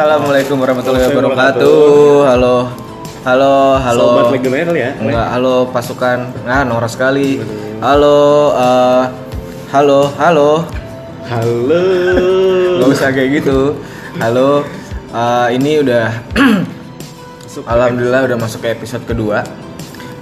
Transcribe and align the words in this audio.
Assalamualaikum 0.00 0.56
warahmatullahi 0.56 1.12
wabarakatuh. 1.12 2.24
Halo. 2.24 2.72
Halo, 3.20 3.76
halo. 3.84 4.32
Sobat 4.32 4.72
ya? 4.72 4.96
Enggak, 4.96 5.28
halo 5.28 5.68
pasukan. 5.76 6.18
Nah, 6.40 6.64
norak 6.64 6.88
sekali. 6.88 7.36
Halo, 7.84 8.48
eh, 8.56 9.04
halo, 9.68 10.08
halo. 10.16 10.64
Halo. 11.28 11.84
Gak 12.80 12.88
usah 12.96 13.12
kayak 13.12 13.44
gitu. 13.44 13.76
Halo. 14.16 14.64
eh, 15.12 15.48
ini 15.60 15.84
udah 15.84 16.08
alhamdulillah 17.76 18.24
udah 18.24 18.40
masuk 18.40 18.64
ke 18.64 18.72
episode 18.72 19.04
kedua 19.04 19.44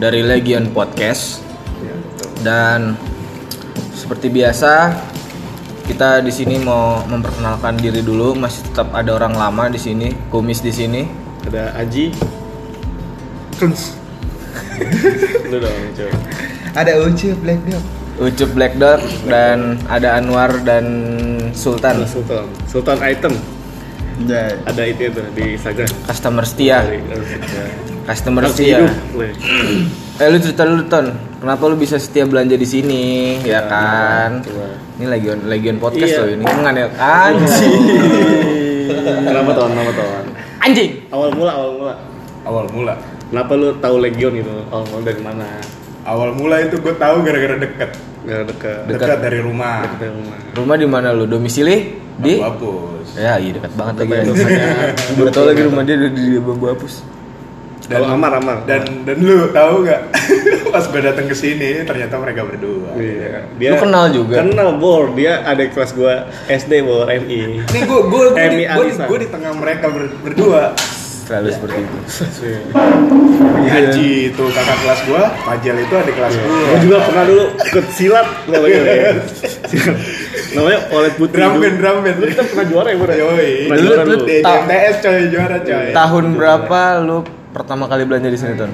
dari 0.03 0.27
Legion 0.27 0.75
Podcast. 0.75 1.39
Dan 2.43 2.99
seperti 3.95 4.27
biasa 4.27 4.91
kita 5.89 6.21
di 6.21 6.29
sini 6.29 6.61
mau 6.61 7.01
memperkenalkan 7.09 7.81
diri 7.81 8.05
dulu. 8.05 8.37
Masih 8.37 8.69
tetap 8.69 8.93
ada 8.93 9.17
orang 9.17 9.33
lama 9.33 9.73
di 9.73 9.81
sini, 9.81 10.13
kumis 10.29 10.61
di 10.61 10.69
sini. 10.69 11.09
Ada 11.49 11.73
Aji. 11.81 12.13
Kens. 13.57 13.97
Lu 15.49 15.57
dong, 15.57 15.81
coy. 15.97 16.13
Ada 16.77 16.93
Ucu 17.03 17.33
Black 17.41 17.61
Dog. 17.65 17.85
Ucup 18.19 18.51
Black 18.53 18.75
Dog 18.77 19.01
dan 19.27 19.81
ada 19.89 20.21
Anwar 20.21 20.61
dan 20.63 20.85
Sultan 21.57 22.05
Sultan. 22.05 22.45
Sultan 22.69 22.99
item. 23.01 23.35
Ya. 24.27 24.51
Ada 24.67 24.83
itu 24.91 25.15
tuh 25.15 25.27
di 25.31 25.55
Instagram. 25.55 25.87
customer 26.11 26.43
setia 26.43 26.83
customer 28.03 28.43
Harus 28.51 28.59
setia 28.59 28.79
eh 30.19 30.27
lu 30.27 30.43
cerita 30.43 30.67
dulu 30.67 30.91
ton 30.91 31.15
kenapa 31.39 31.63
lu 31.71 31.79
bisa 31.79 31.95
setia 32.03 32.27
belanja 32.27 32.59
di 32.59 32.67
sini 32.67 33.39
ya 33.47 33.63
kan 33.71 34.43
coba. 34.43 34.88
Ini 34.99 35.07
legion 35.07 35.39
legion 35.45 35.77
podcast 35.77 36.11
Iya. 36.11 36.19
loh 36.19 36.29
ini 36.33 36.43
enggak 36.45 36.75
ya 36.75 36.87
anjing 36.99 37.75
Kenapa 39.21 39.51
tahun? 39.53 39.71
Kenapa 39.71 39.93
tahun? 39.95 40.25
anjing 40.61 40.91
Awal 41.09 41.29
mula, 41.33 41.53
awal 41.53 41.71
mula. 41.73 41.95
awal 42.43 42.65
mula 42.69 42.95
Kenapa 43.29 43.53
lu 43.53 43.77
tahu 43.77 43.97
Legion 44.01 44.33
gitu? 44.33 44.49
Awal 44.69 44.85
mula 44.89 45.01
dari 45.05 45.21
mana? 45.21 45.47
awal 46.03 46.33
mula 46.33 46.57
itu 46.59 46.77
gue 46.77 46.95
tahu 46.95 47.17
gara-gara 47.21 47.57
deket 47.57 47.91
Gak 48.21 48.45
dekat. 48.47 48.79
Dekat. 48.87 48.99
dekat 48.99 49.19
dari 49.23 49.39
rumah 49.39 49.85
Dekat 49.85 49.99
dari 49.99 50.13
rumah. 50.15 50.39
rumah 50.53 50.77
di 50.77 50.87
mana 50.87 51.09
lu 51.13 51.25
domisili 51.25 51.77
di 52.19 52.35
hapus 52.37 53.15
ya 53.15 53.37
iya 53.37 53.51
dekat 53.55 53.73
banget 53.73 53.95
lagi 53.99 54.11
Dekat 54.11 54.27
rumahnya. 54.27 54.67
baru 55.15 55.31
tau 55.31 55.45
lagi 55.47 55.63
rumah 55.63 55.83
dia 55.85 55.97
di 56.03 56.27
bambu 56.37 56.67
hapus 56.67 56.95
Kalau 57.87 58.05
Amar, 58.11 58.33
Amar. 58.35 58.65
dan 58.65 58.83
dan 59.05 59.17
lu 59.19 59.49
tahu 59.49 59.75
nggak 59.83 60.01
pas 60.69 60.85
gue 60.85 61.01
datang 61.01 61.25
ke 61.25 61.35
sini 61.35 61.83
ternyata 61.83 62.15
mereka 62.17 62.43
berdua 62.43 62.91
Iya. 62.95 63.49
Lu 63.69 63.77
kenal 63.79 64.05
juga? 64.09 64.35
Kenal 64.41 64.77
Bor, 64.77 65.13
dia 65.13 65.43
ada 65.43 65.61
kelas 65.63 65.93
gua 65.93 66.15
SD 66.47 66.81
Bor 66.81 67.07
MI. 67.07 67.61
ini 67.61 67.81
gue 67.81 68.01
gue 68.05 68.25
gue 68.31 68.49
di, 68.49 68.63
gue 68.95 69.19
tengah 69.27 69.53
mereka 69.53 69.87
ber- 69.89 70.15
berdua 70.21 70.73
selalu 71.21 71.49
seperti 71.51 71.79
itu 71.79 71.99
Haji 73.61 74.11
itu 74.29 74.45
kakak 74.49 74.79
kelas 74.81 75.01
gue 75.05 75.23
Pajal 75.45 75.77
itu 75.79 75.95
adik 75.95 76.15
kelas 76.15 76.33
gue 76.35 76.49
Gua 76.49 76.79
juga 76.81 76.97
pernah 77.03 77.25
dulu 77.27 77.45
ikut 77.61 77.87
silat 77.91 78.27
namanya. 78.47 78.81
ya. 78.81 79.13
Silat. 79.63 79.97
namanya 80.51 80.79
oleh 80.91 81.11
putri. 81.13 81.37
drum 81.37 81.53
band 81.59 81.77
drum 81.77 81.97
band 82.01 82.17
Lu 82.17 82.27
kita 82.27 82.43
pernah 82.47 82.65
juara 82.67 82.89
ya 82.89 82.97
Bor? 82.97 83.09
ya? 83.09 83.17
Yoi. 83.19 83.53
MTS 84.41 84.95
coy 84.99 85.19
juara 85.29 85.57
coy 85.61 85.87
tahun 85.93 86.25
berapa 86.33 86.81
lu 86.99 87.19
pertama 87.49 87.85
kali 87.85 88.03
belanja 88.05 88.29
di 88.29 88.39
sini 88.39 88.55
ton 88.55 88.73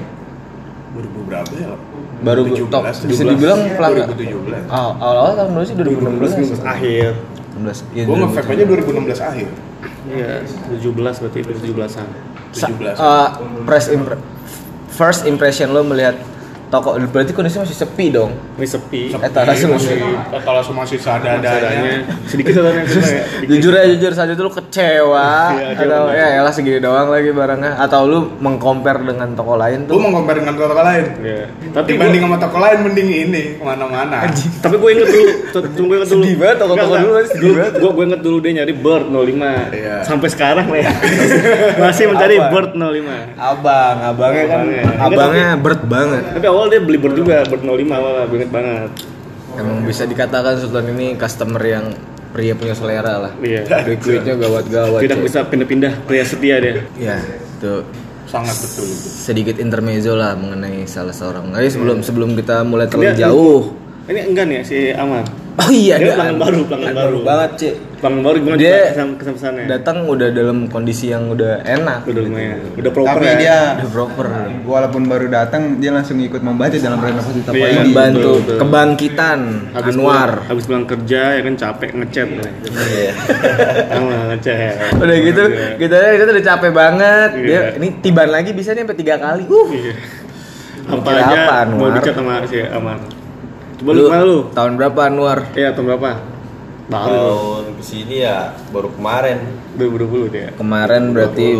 2000 0.95 1.27
berapa 1.27 1.51
ya 1.53 1.69
baru 2.17 2.41
17, 2.47 2.67
top 2.67 2.83
17. 2.85 3.05
bisa 3.05 3.23
dibilang 3.25 3.59
pelanggan 3.71 4.07
2017 4.09 4.71
Oh, 4.71 4.91
awal-awal 4.95 5.31
tahun 5.35 5.49
berapa 5.51 5.65
sih 5.65 5.75
2016 5.75 6.63
akhir. 6.65 7.09
16 7.55 7.87
iya, 7.93 8.03
gue 8.03 8.15
nge-vape 8.17 8.47
2017. 8.47 8.55
aja 8.55 8.63
2016 8.65 9.21
akhir 9.25 9.47
Iya, 10.05 10.31
17 10.71 10.85
berarti 11.17 11.39
itu 11.39 11.51
17-an. 11.65 12.07
Sa- 12.51 12.69
17 12.69 12.95
uh, 12.95 13.29
press 13.63 13.85
impre- 13.87 14.21
first 14.87 15.21
impression 15.23 15.67
lo 15.69 15.81
melihat 15.81 16.15
toko 16.75 16.89
berarti 17.05 17.31
kondisi 17.31 17.55
masih 17.57 17.77
sepi 17.77 18.05
dong 18.09 18.31
Ini 18.55 18.67
sepi. 18.67 19.01
Eh, 19.09 19.29
tak 19.29 19.43
langsung 19.45 19.71
masih 19.71 19.95
kalau 20.37 20.59
masih 20.75 20.97
seadanya 20.97 21.39
Seadanya. 21.41 21.93
Sedikit 22.29 22.51
seadanya 22.53 22.81
cuma 22.83 23.07
ya. 23.07 23.23
Jujur 23.45 23.71
aja 23.73 23.87
jujur 23.89 24.13
saja 24.13 24.31
itu 24.31 24.41
lo 24.41 24.51
kecewa 24.51 25.29
Iya, 25.51 25.67
atau 25.73 25.83
kecewa. 26.03 26.11
ya 26.11 26.27
elah 26.37 26.51
segini 26.51 26.79
doang 26.79 27.07
lagi 27.07 27.31
barangnya 27.31 27.71
atau 27.77 28.01
lu 28.03 28.19
mengcompare 28.37 28.99
dengan 29.01 29.31
toko 29.31 29.55
lain 29.55 29.85
tuh 29.85 29.95
mau 29.97 30.11
compare 30.11 30.39
dengan 30.39 30.53
toko 30.53 30.75
lain 30.77 31.05
Iya. 31.17 31.43
Tapi 31.71 31.87
dibanding 31.89 32.19
gua, 32.19 32.27
sama 32.29 32.37
toko 32.41 32.57
lain 32.59 32.77
mending 32.81 33.09
ini 33.09 33.43
ke 33.55 33.63
mana-mana 33.63 34.17
tapi 34.57 34.75
gue 34.75 34.89
inget 34.91 35.07
dulu, 35.07 35.25
tuh- 35.51 35.63
tunggu 35.75 35.87
gue 35.87 35.97
inget 35.97 36.09
dulu. 36.09 36.23
Sedih 36.23 36.35
banget, 36.35 36.57
toko-toko 36.57 36.93
dulu 36.97 37.13
sedih 37.25 37.51
banget. 37.53 37.73
Gue 37.77 37.91
gue 37.91 38.05
inget 38.05 38.21
dulu 38.21 38.37
dia 38.39 38.51
nyari 38.55 38.73
Bird 38.75 39.05
05. 39.07 39.15
Iya. 39.71 39.95
Sampai 40.01 40.27
sekarang 40.27 40.65
ya. 40.69 40.89
Masih 41.81 42.03
mencari? 42.07 42.35
Bird 42.43 42.71
05. 42.73 43.37
abang 43.37 43.97
abangnya 44.01 44.43
kan 44.45 44.61
Abangnya. 44.97 45.49
berat 45.55 45.81
banget 45.85 46.23
Tapi 46.31 46.45
awal 46.45 46.64
dia 46.67 46.79
beli 46.79 46.97
Bird 46.97 47.15
juga, 47.15 47.43
Bird 47.43 47.61
05 47.61 47.71
awal, 47.91 48.25
inget 48.29 48.49
banget. 48.49 48.89
emang 49.55 49.83
bisa 49.83 50.03
dikatakan 50.03 50.57
Sultan 50.57 50.91
ini 50.91 51.15
customer 51.15 51.61
yang 51.61 51.85
pria 52.29 52.51
punya 52.51 52.75
selera 52.75 53.15
lah 53.17 53.31
Iya. 53.39 53.63
duit-duitnya 53.87 54.35
gawat-gawat 54.35 54.99
Tidak 54.99 55.17
cuy. 55.17 55.23
bisa 55.23 55.39
pindah-pindah, 55.43 55.93
pria 56.03 56.23
setia 56.23 56.59
dia. 56.59 56.83
ya 56.97 57.15
tuh 57.57 57.87
sangat 58.25 58.51
betul 58.57 58.83
itu 58.83 59.07
sedikit 59.07 59.55
intermezzo 59.55 60.11
lah 60.11 60.35
mengenai 60.35 60.83
salah 60.83 61.13
seorang. 61.13 61.53
Jadi 61.53 61.69
sebelum 61.69 61.97
sebelum 62.01 62.29
kita 62.33 62.61
mulai 62.61 62.85
terlalu 62.85 63.05
Dia- 63.09 63.31
jauh. 63.31 63.71
Ini 64.05 64.21
enggak 64.27 64.45
nih 64.45 64.55
ya, 64.59 64.63
si 64.65 64.77
Amar. 64.91 65.23
Oh 65.55 65.71
iya, 65.71 65.95
Dia 65.95 66.03
ada- 66.03 66.15
pelanggan 66.19 66.37
baru, 66.37 66.59
pelanggan 66.67 66.93
baru. 66.93 67.17
banget, 67.23 67.51
Cik. 67.55 67.73
Bang 67.95 68.15
baru 68.19 68.37
gimana 68.37 68.59
Dia 68.59 68.75
kesan 68.91 69.09
kesannya? 69.15 69.65
Datang 69.65 69.97
udah 70.05 70.29
dalam 70.29 70.67
kondisi 70.67 71.09
yang 71.09 71.31
udah 71.31 71.63
enak, 71.63 72.03
Udah 72.05 72.21
lumayan, 72.21 72.59
udah 72.75 72.91
proper 72.91 73.17
Tapi 73.17 73.25
ya. 73.25 73.33
dia 73.39 73.57
udah 73.73 73.89
proper. 73.89 74.25
walaupun 74.61 75.01
baru 75.05 75.25
datang 75.25 75.79
dia 75.79 75.89
langsung 75.89 76.19
ikut 76.19 76.37
membantu 76.39 76.75
dalam 76.77 76.99
renovasi 76.99 77.39
toko 77.41 77.55
Iya, 77.55 77.71
ini. 77.71 77.79
Membantu 77.87 78.19
betul, 78.19 78.35
betul. 78.43 78.57
kebangkitan 78.61 79.39
habis 79.71 79.93
Anwar. 79.95 80.11
pulang, 80.29 80.45
habis 80.45 80.63
pulang 80.65 80.85
kerja 80.85 81.21
ya 81.31 81.41
kan 81.41 81.53
capek 81.55 81.89
ngechat 81.95 82.27
Iya. 82.29 83.11
sama 83.87 84.11
ngechat 84.29 84.75
Udah 84.97 85.17
gitu, 85.17 85.43
Iya. 85.47 85.67
kita 85.79 85.97
kita 86.19 86.29
udah 86.29 86.45
capek 86.45 86.71
banget. 86.73 87.29
Dia 87.37 87.47
Iya. 87.47 87.61
ini 87.79 87.87
tiban 88.01 88.27
lagi 88.27 88.51
bisa 88.51 88.69
nih 88.69 88.83
sampai 88.83 88.97
tiga 88.97 89.15
kali. 89.15 89.43
Uh. 89.47 89.69
Iya. 89.71 89.93
apa 90.85 91.09
aja 91.09 91.65
mau 91.71 91.89
dicat 91.89 92.13
sama 92.13 92.45
si 92.45 92.61
Amar 92.61 93.01
coba 93.81 93.91
lu 93.91 94.03
lu 94.07 94.37
tahun 94.55 94.71
berapa 94.79 94.99
Anwar? 95.11 95.39
iya 95.55 95.75
tahun 95.75 95.85
berapa? 95.95 96.11
Baru. 96.85 97.09
Tahun 97.09 97.63
ke 97.81 97.83
sini 97.83 98.15
ya 98.21 98.53
baru 98.69 98.93
kemarin. 98.93 99.41
2020 99.75 100.29
dia. 100.33 100.47
Kemarin 100.53 101.11
berarti 101.11 101.57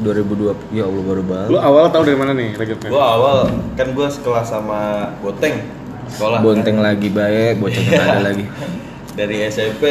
2020. 0.00 0.72
Ya 0.72 0.86
Allah 0.86 1.02
baru 1.04 1.22
banget. 1.26 1.48
lu 1.50 1.58
awal 1.58 1.84
tahu 1.90 2.02
dari 2.06 2.16
mana 2.16 2.32
nih 2.32 2.56
lagi 2.56 2.72
gua 2.88 3.04
awal 3.18 3.38
kan 3.76 3.92
gua 3.92 4.08
sekelas 4.08 4.46
sama 4.48 5.12
Boteng 5.20 5.80
sekolah 6.10 6.38
Bonteng 6.42 6.78
lagi 6.82 7.06
baik, 7.06 7.62
bocah 7.62 7.82
nggak 7.86 8.02
ada 8.02 8.20
lagi. 8.34 8.44
dari 9.18 9.36
SMP 9.46 9.82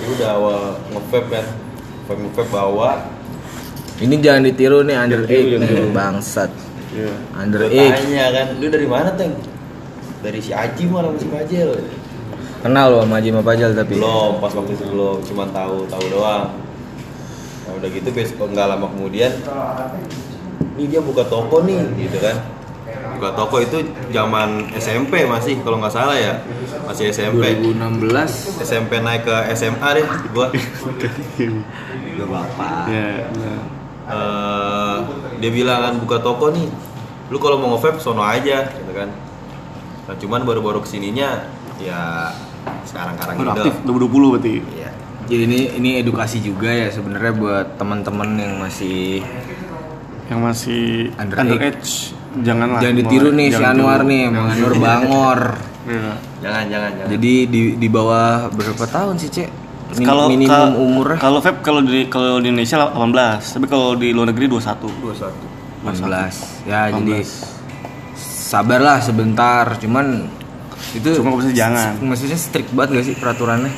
ya 0.00 0.06
udah 0.16 0.28
awal 0.38 0.60
nge-vape 0.90 1.28
kan. 1.30 1.46
Vape 2.08 2.20
nge-vape 2.26 2.50
bawa. 2.50 2.90
Ini 4.00 4.14
jangan 4.18 4.42
ditiru 4.48 4.80
nih 4.82 4.96
under 4.96 5.22
eight 5.28 5.60
bangsat. 5.92 6.50
iya. 6.96 7.12
Under 7.36 7.68
eight. 7.68 7.94
tanya 7.94 8.26
kan 8.32 8.46
lu 8.58 8.66
dari 8.72 8.88
mana 8.88 9.12
Teng 9.14 9.36
dari 10.20 10.38
si 10.40 10.52
Aji 10.52 10.84
malah 10.88 11.16
si 11.16 11.26
Pajel. 11.28 11.80
Kenal 12.60 12.92
lo 12.92 12.98
sama 13.04 13.16
Haji 13.18 13.28
sama 13.32 13.42
Pajal 13.44 13.70
tapi. 13.72 13.96
belum 13.96 14.32
pas 14.36 14.52
waktu 14.52 14.72
itu 14.76 14.84
belum 14.92 15.16
cuma 15.24 15.44
tahu 15.48 15.88
tahu 15.88 16.04
doang. 16.12 16.52
Nah 17.64 17.72
udah 17.80 17.88
gitu 17.88 18.08
besok 18.12 18.52
nggak 18.52 18.68
lama 18.68 18.86
kemudian 18.92 19.32
ini 20.76 20.84
dia 20.88 21.00
buka 21.00 21.24
toko 21.24 21.64
nih 21.64 21.80
gitu 21.96 22.20
kan. 22.20 22.36
Buka 23.16 23.32
toko 23.32 23.64
itu 23.64 23.80
zaman 24.12 24.72
SMP 24.76 25.24
masih 25.24 25.56
kalau 25.64 25.80
nggak 25.80 25.92
salah 25.92 26.16
ya. 26.20 26.44
Masih 26.84 27.08
SMP 27.08 27.56
2016 27.64 28.60
SMP 28.60 29.00
naik 29.00 29.24
ke 29.24 29.36
SMA 29.56 29.88
deh 29.96 30.06
gua. 30.36 30.52
Udah 32.20 32.26
bapak 32.28 32.92
iya 32.92 33.24
benar. 33.32 33.60
Eh, 34.10 34.96
dia 35.40 35.50
bilang 35.54 35.80
kan 35.80 35.94
buka 35.96 36.16
toko 36.20 36.52
nih. 36.52 36.68
Lu 37.32 37.40
kalau 37.40 37.56
mau 37.62 37.72
nge-vape 37.72 38.02
sono 38.02 38.20
aja 38.20 38.68
gitu 38.68 38.92
kan 38.92 39.29
nah 40.10 40.18
cuman 40.18 40.42
baru-baru 40.42 40.82
ke 40.82 40.90
sininya 40.90 41.46
ya 41.78 42.34
sekarang-karang 42.82 43.36
Udah 43.36 43.54
gitu 43.54 43.62
aktif 43.62 43.74
2020 43.86 44.34
berarti 44.34 44.54
Iya. 44.74 44.90
Jadi 45.22 45.42
ini 45.46 45.58
ini 45.78 45.90
edukasi 45.96 46.42
juga 46.42 46.66
ya 46.66 46.90
sebenarnya 46.90 47.30
buat 47.32 47.66
teman-teman 47.78 48.34
yang 48.34 48.58
masih 48.58 49.22
yang 50.26 50.42
masih 50.42 51.14
Under 51.14 51.38
underage 51.38 52.10
janganlah 52.42 52.82
jangan 52.82 52.96
ditiru 52.98 53.28
nih 53.30 53.46
si 53.46 53.54
jangan 53.54 53.74
Anwar 53.76 54.00
tiru. 54.00 54.10
nih, 54.10 54.22
Bang 54.28 54.46
Anwar 54.48 54.74
Bangor. 54.76 55.40
Iya. 55.80 56.12
jangan 56.40 56.64
jangan 56.66 56.90
jangan 56.92 57.10
Jadi 57.10 57.32
di 57.46 57.62
di 57.76 57.88
bawah 57.88 58.50
berapa 58.50 58.84
tahun 58.84 59.14
sih, 59.16 59.30
Cek? 59.30 59.48
Min- 59.92 60.06
kalau 60.06 60.26
minimum 60.26 60.50
ka- 60.50 60.74
umurnya 60.76 61.18
kalau 61.18 61.38
vape 61.38 61.58
kalau 61.60 61.80
di 61.80 62.06
kalau 62.06 62.38
di 62.38 62.46
Indonesia 62.48 62.78
18 62.84 63.54
tapi 63.54 63.66
kalau 63.66 63.94
di 63.94 64.08
luar 64.10 64.30
negeri 64.30 64.46
21 64.46 64.86
21 64.86 65.30
18. 65.82 66.66
Ya, 66.66 66.90
jadi 66.90 67.22
sabarlah 68.50 68.98
sebentar. 68.98 69.78
Cuman 69.78 70.26
itu 70.90 71.08
Cuma 71.14 71.30
maksudnya 71.32 71.56
jangan. 71.60 72.02
Maksudnya 72.02 72.34
strict 72.36 72.70
banget 72.72 72.90
gak 72.92 73.06
sih 73.06 73.14
peraturannya? 73.14 73.70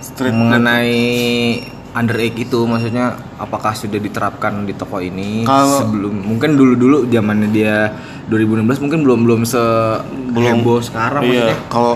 Strict 0.00 0.32
mengenai 0.32 0.96
underage 1.94 2.34
itu 2.40 2.58
maksudnya 2.64 3.14
apakah 3.36 3.70
sudah 3.70 3.96
diterapkan 3.96 4.66
di 4.66 4.74
toko 4.74 4.98
ini 4.98 5.46
Kalau- 5.46 5.78
sebelum 5.78 6.26
mungkin 6.26 6.58
dulu-dulu 6.58 7.06
zamannya 7.06 7.48
dia 7.48 7.86
2016 8.26 8.82
mungkin 8.82 9.00
belum 9.00 9.20
belum 9.22 9.40
se 9.44 9.62
heboh 10.26 10.82
sekarang 10.82 11.22
Iya, 11.22 11.30
maksudnya. 11.46 11.56
kalau 11.68 11.94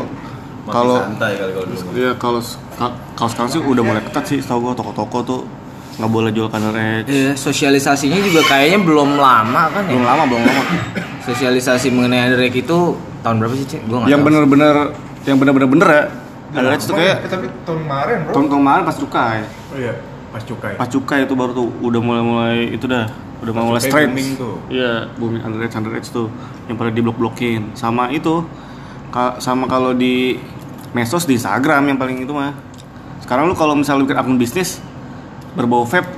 kalau 0.68 0.96
santai 1.02 1.34
kali 1.34 1.50
kalau 1.50 1.66
dulu. 1.66 1.88
Iya 1.96 2.10
kalau 2.14 2.40
ka- 2.76 2.96
kalau 3.16 3.28
sekarang 3.28 3.50
sih 3.50 3.60
udah 3.60 3.82
mulai 3.82 4.02
ketat 4.04 4.24
sih 4.24 4.38
tau 4.38 4.60
gue 4.60 4.72
toko-toko 4.72 5.18
tuh 5.20 5.40
nggak 5.98 6.10
boleh 6.10 6.30
jual 6.30 6.46
underage. 6.46 7.06
Iya, 7.06 7.34
sosialisasinya 7.34 8.22
juga 8.22 8.46
kayaknya 8.46 8.78
belum 8.80 9.18
lama 9.18 9.62
kan 9.68 9.82
ya. 9.84 9.90
Belum 9.90 10.04
lama 10.06 10.22
belum 10.24 10.42
lama. 10.42 10.62
Sosialisasi 11.26 11.90
mengenai 11.90 12.30
underage 12.30 12.54
itu 12.56 12.78
tahun 13.20 13.36
berapa 13.36 13.54
sih, 13.54 13.66
Cek? 13.66 13.80
Gua 13.84 14.06
yang 14.06 14.22
tahu. 14.22 14.26
bener-bener 14.30 14.74
yang 15.26 15.36
bener-bener 15.36 15.68
bener 15.68 15.88
ya. 15.90 16.02
Underage 16.48 16.84
tuh 16.86 16.96
kayak 16.96 17.28
tapi 17.28 17.46
tahun 17.62 17.84
kemarin 17.84 18.16
bro 18.24 18.32
tahun 18.32 18.46
kemarin 18.48 18.82
pas 18.86 18.96
cukai. 18.96 19.38
Oh 19.68 19.76
iya, 19.76 19.92
pas 20.30 20.40
cukai. 20.40 20.72
Pas 20.78 20.88
cukai 20.88 21.18
itu 21.26 21.34
baru 21.34 21.52
tuh 21.52 21.66
udah 21.82 22.00
mulai-mulai 22.00 22.58
itu 22.72 22.86
dah 22.88 23.04
udah 23.38 23.52
mau 23.52 23.68
mulai 23.68 23.82
straight. 23.82 24.08
booming 24.08 24.30
tuh. 24.34 24.56
Iya, 24.70 25.12
booming 25.18 25.42
underage 25.44 25.74
underage 25.76 26.08
tuh 26.08 26.30
yang 26.64 26.78
pada 26.78 26.88
diblok-blokin. 26.88 27.74
Sama 27.74 28.08
itu 28.08 28.46
ka- 29.10 29.36
sama 29.38 29.66
kalau 29.66 29.92
di 29.92 30.40
medsos 30.94 31.26
di 31.26 31.36
Instagram 31.36 31.84
yang 31.84 31.98
paling 32.00 32.22
itu 32.22 32.32
mah. 32.32 32.54
Sekarang 33.20 33.44
lu 33.44 33.52
kalau 33.52 33.76
misalnya 33.76 34.00
lu 34.00 34.04
bikin 34.08 34.16
akun 34.16 34.38
bisnis 34.40 34.80
berbau 35.56 35.84
vape 35.84 36.08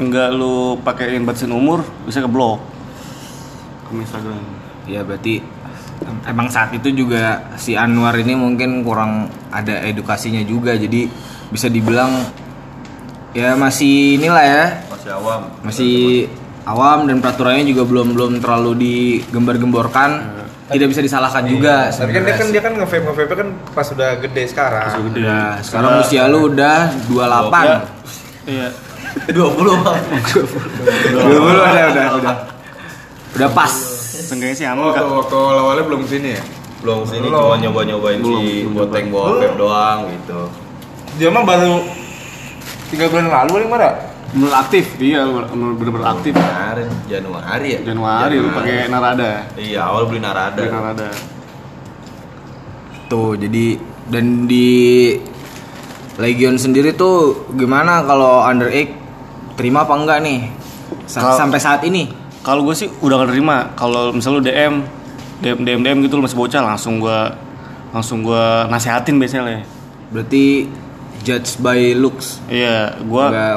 enggak 0.00 0.32
lu 0.32 0.80
pakein 0.80 1.28
batasin 1.28 1.52
umur 1.52 1.84
bisa 2.08 2.24
keblok 2.24 2.70
akun 3.90 4.06
Instagram. 4.06 4.38
Ya 4.86 5.02
berarti 5.02 5.42
em- 6.06 6.24
emang 6.30 6.46
saat 6.46 6.70
itu 6.70 6.94
juga 6.94 7.50
si 7.58 7.74
Anwar 7.74 8.14
ini 8.14 8.38
mungkin 8.38 8.86
kurang 8.86 9.26
ada 9.50 9.82
edukasinya 9.82 10.40
juga 10.46 10.78
jadi 10.78 11.10
bisa 11.50 11.66
dibilang 11.66 12.22
ya 13.34 13.58
masih 13.58 14.22
inilah 14.22 14.44
ya. 14.46 14.64
Masih 14.86 15.10
awam. 15.10 15.40
masih 15.66 15.96
awam 16.64 16.98
dan 17.10 17.18
peraturannya 17.18 17.66
juga 17.66 17.82
belum 17.82 18.14
belum 18.14 18.32
terlalu 18.38 18.72
digembar-gemborkan. 18.78 20.38
Tidak 20.70 20.86
bisa 20.86 21.02
disalahkan 21.02 21.50
juga 21.50 21.90
tapi 21.90 22.14
kan 22.14 22.22
dia 22.22 22.38
kan 22.38 22.46
dia 22.54 22.62
kan 22.62 22.72
nge-vape 22.78 23.02
nge-vape 23.02 23.34
kan 23.34 23.48
pas 23.74 23.90
udah 23.90 24.22
gede 24.22 24.54
sekarang. 24.54 24.86
Gede. 25.10 25.26
Udah, 25.26 25.58
sekarang 25.66 25.90
usia 25.98 26.30
lu 26.30 26.46
udah 26.46 26.94
28 27.10 28.00
Iya. 28.50 28.68
20 29.30 29.86
bang. 29.86 30.02
dulu 31.14 31.38
dulu 31.38 31.60
ada 31.62 31.82
udah 31.94 32.06
udah 32.18 32.34
udah 33.38 33.50
pas 33.54 33.72
Seenggaknya 34.20 34.54
sih 34.54 34.66
Oh, 34.66 34.74
aman 34.74 34.84
waktu, 34.90 35.06
waktu 35.06 35.38
awalnya 35.38 35.84
belum 35.86 36.02
sini 36.06 36.28
ya? 36.38 36.42
Belum 36.82 37.02
sini 37.02 37.26
cuma 37.30 37.56
nyoba-nyobain 37.58 38.20
si 38.22 38.66
boteng 38.70 39.10
bawa 39.10 39.38
vape 39.38 39.48
doang 39.58 39.98
gitu. 40.06 40.40
dia 41.18 41.28
mah 41.28 41.42
baru 41.42 41.82
tiga 42.94 43.10
bulan 43.10 43.26
lalu 43.26 43.50
paling 43.58 43.70
mana 43.70 43.90
Menurut 44.30 44.54
aktif, 44.54 44.94
iya 45.02 45.26
bener-bener 45.26 46.06
aktif. 46.06 46.38
Kemarin 46.38 46.86
Januari 47.10 47.68
ya? 47.74 47.80
Januari 47.82 48.38
lu 48.38 48.54
pakai 48.54 48.86
narada. 48.86 49.42
Iya, 49.58 49.90
awal 49.90 50.06
beli 50.06 50.22
narada. 50.22 50.54
Pakai 50.54 50.70
narada. 50.70 51.08
tuh 53.10 53.34
jadi 53.34 53.74
dan 54.06 54.46
di 54.46 55.18
Legion 56.20 56.54
sendiri 56.54 56.92
tuh 56.92 57.16
gimana 57.52 58.04
kalau 58.04 58.40
underage 58.42 58.92
terima 59.54 59.82
apa 59.82 59.94
enggak 59.94 60.18
nih 60.20 60.40
Sa- 61.04 61.24
Kalau- 61.24 61.38
sampai 61.38 61.58
saat 61.58 61.82
ini 61.82 62.06
Kalau 62.40 62.62
gue 62.62 62.72
sih 62.72 62.88
udah 62.88 63.26
terima. 63.26 63.68
Kalau 63.74 64.12
misalnya 64.12 64.36
lu 64.36 64.42
DM, 64.42 64.74
DM, 65.40 65.58
DM, 65.60 65.80
DM 65.82 65.98
gitu 66.00 66.16
lu 66.16 66.24
masih 66.24 66.34
bocah 66.34 66.64
langsung 66.64 66.96
gua 66.96 67.36
langsung 67.90 68.22
gua 68.22 68.64
nasehatin 68.66 69.16
biasanya. 69.16 69.44
Le. 69.44 69.56
berarti 70.08 70.64
judge 71.20 71.58
by 71.58 71.92
looks 71.92 72.40
Iya, 72.46 72.96
gua 73.02 73.28
Enggak, 73.28 73.52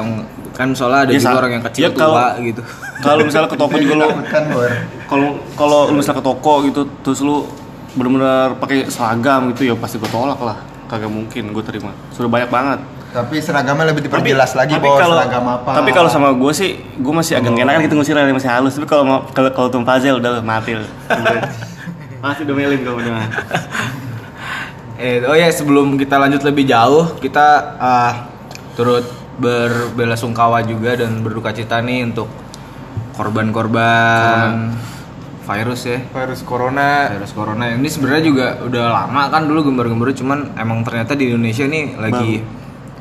kan 0.52 0.68
soalnya 0.70 1.00
ada 1.02 1.12
Iya, 1.12 1.18
juga 1.18 1.38
orang 1.38 1.52
yang 1.52 1.64
kecil 1.64 1.82
iya, 1.82 1.90
tua 1.90 2.26
gitu 2.38 2.62
kalau 3.00 3.20
misalnya 3.20 3.48
ke 3.48 3.56
toko 3.56 3.74
juga 3.74 3.94
lu 3.96 4.08
kan 4.24 4.42
kalau 5.04 5.26
kalau 5.54 5.78
lu 5.88 5.98
misalnya 5.98 6.20
ke 6.20 6.26
toko 6.26 6.54
gitu 6.62 6.80
terus 7.00 7.18
lu 7.20 7.36
bener-bener 7.94 8.54
pakai 8.56 8.86
seragam 8.86 9.50
gitu 9.50 9.66
ya 9.66 9.74
pasti 9.74 9.96
gue 9.96 10.06
tolak 10.06 10.38
lah 10.38 10.60
kagak 10.94 11.10
mungkin 11.10 11.50
gue 11.50 11.64
terima. 11.66 11.90
Sudah 12.14 12.30
banyak 12.30 12.50
banget. 12.50 12.78
Tapi 13.14 13.38
seragamnya 13.38 13.90
lebih 13.90 14.10
diperjelas 14.10 14.58
lagi 14.58 14.74
tapi 14.74 14.90
kalau 14.90 15.14
seragam 15.14 15.46
apa. 15.46 15.70
tapi 15.78 15.90
kalau 15.94 16.10
sama 16.10 16.34
gue 16.34 16.50
sih 16.50 16.82
gue 16.98 17.14
masih 17.14 17.38
agak 17.38 17.54
enakan 17.54 17.86
gitu 17.86 17.94
ngusir 17.98 18.14
masih 18.14 18.50
halus. 18.50 18.74
Tapi 18.78 18.86
kalau 18.86 19.26
kalau 19.34 19.50
kalau 19.50 19.82
Fazel 19.82 20.18
udah 20.22 20.42
mati 20.42 20.78
masih 22.22 22.46
domelin 22.46 22.80
udah 22.80 23.26
Eh, 24.94 25.26
oh 25.26 25.34
ya 25.34 25.50
sebelum 25.50 25.98
kita 25.98 26.22
lanjut 26.22 26.46
lebih 26.46 26.70
jauh, 26.70 27.18
kita 27.18 27.76
ah, 27.82 28.30
turut 28.78 29.02
berbelasungkawa 29.42 30.62
juga 30.62 30.94
dan 30.94 31.18
berduka 31.18 31.50
cita 31.50 31.82
nih 31.82 32.06
untuk 32.06 32.30
korban-korban 33.18 34.70
virus 35.44 35.80
ya, 35.84 35.98
virus 36.02 36.40
corona. 36.40 37.12
Virus 37.12 37.32
corona. 37.32 37.64
Ini 37.70 37.84
sebenarnya 37.86 38.22
juga 38.24 38.46
udah 38.60 38.84
lama 38.90 39.22
kan 39.28 39.44
dulu 39.44 39.60
gembar-gembar 39.62 40.10
cuman 40.12 40.38
emang 40.56 40.80
ternyata 40.82 41.12
di 41.12 41.28
Indonesia 41.28 41.64
nih 41.64 41.84
lagi 41.94 42.32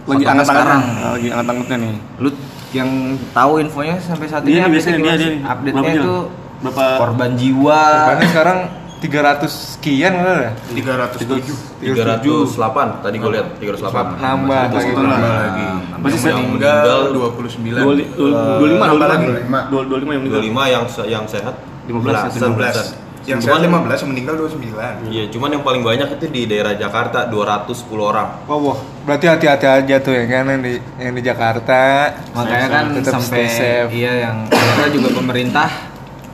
lagi 0.04 0.20
hotnya 0.20 0.28
angkat-angkatnya 0.36 1.08
lagi 1.10 1.28
angkat-angkatnya 1.32 1.78
nih. 1.80 1.96
Lu 2.20 2.30
yang 2.74 2.90
tahu 3.32 3.54
infonya 3.58 3.96
sampai 3.98 4.28
saat 4.28 4.44
ini 4.44 4.52
Dia 4.52 4.60
nih 4.60 4.68
update-nya 4.68 4.98
biasanya, 4.98 5.00
dia- 5.00 5.18
dia. 5.18 5.48
update-nya 5.48 5.84
Berapa 5.84 6.02
itu? 6.04 6.16
Berapa 6.60 6.86
korban 7.00 7.30
jiwa. 7.36 7.82
Korbannya 7.86 8.30
sekarang? 8.30 8.60
300 9.04 9.52
sekian 9.76 10.16
kan 10.16 10.38
ya? 10.40 10.52
307. 10.72 11.84
308 11.84 13.04
tadi 13.04 13.16
gue 13.20 13.32
lihat 13.36 13.48
308. 13.60 14.16
nambah 14.16 14.62
lagi. 14.72 14.92
nambah 14.96 15.34
lagi. 15.36 15.66
Masih 16.00 16.08
yang 16.08 16.24
saya- 16.24 16.36
meninggal 16.40 16.80
Meninggal 16.80 17.00
29 17.12 17.84
dua 17.84 17.94
li- 17.94 18.10
dua- 18.16 18.32
dua 18.32 18.68
lima. 18.72 18.86
dua 18.88 18.96
lima. 18.96 19.06
Lagi. 19.12 19.28
dua 19.68 19.82
dua 19.84 19.98
lima 20.00 20.12
yang 20.16 20.22
meninggal. 20.24 20.40
25 20.40 20.64
yang 20.66 20.84
yang 21.04 21.26
sehat 21.28 21.56
15, 21.86 22.32
11. 22.32 22.96
15. 22.96 23.02
Yang 23.24 23.40
saya 23.42 23.56
15, 23.58 24.04
yang 24.04 24.12
meninggal 24.12 24.36
29. 24.36 25.08
Iya, 25.08 25.24
cuman 25.32 25.50
yang 25.50 25.64
paling 25.64 25.80
banyak 25.80 26.08
itu 26.12 26.26
di 26.28 26.44
daerah 26.44 26.76
Jakarta 26.76 27.24
210 27.26 27.72
orang. 28.04 28.28
Wah, 28.44 28.60
wah. 28.62 28.78
berarti 29.04 29.28
hati-hati 29.28 29.64
aja 29.66 29.96
tuh 30.00 30.12
ya 30.12 30.24
kan 30.26 30.44
yang 30.46 30.60
di 30.60 30.74
yang 30.98 31.14
di 31.14 31.24
Jakarta. 31.24 32.12
Makanya 32.32 32.68
kan 32.68 32.86
Tetap 32.94 33.14
sampai 33.18 33.44
stay 33.44 33.48
safe. 33.50 33.90
iya 33.94 34.28
yang 34.28 34.48
ternyata 34.48 34.88
juga 34.90 35.10
pemerintah 35.14 35.68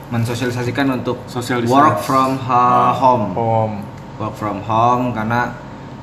mensosialisasikan 0.08 0.86
untuk 0.92 1.22
Sosialisasi. 1.26 1.70
work 1.70 1.98
from 2.00 2.38
ha- 2.40 2.90
home. 2.92 3.26
Om. 3.32 3.72
Work 4.18 4.34
from 4.34 4.58
home 4.60 5.10
karena 5.12 5.54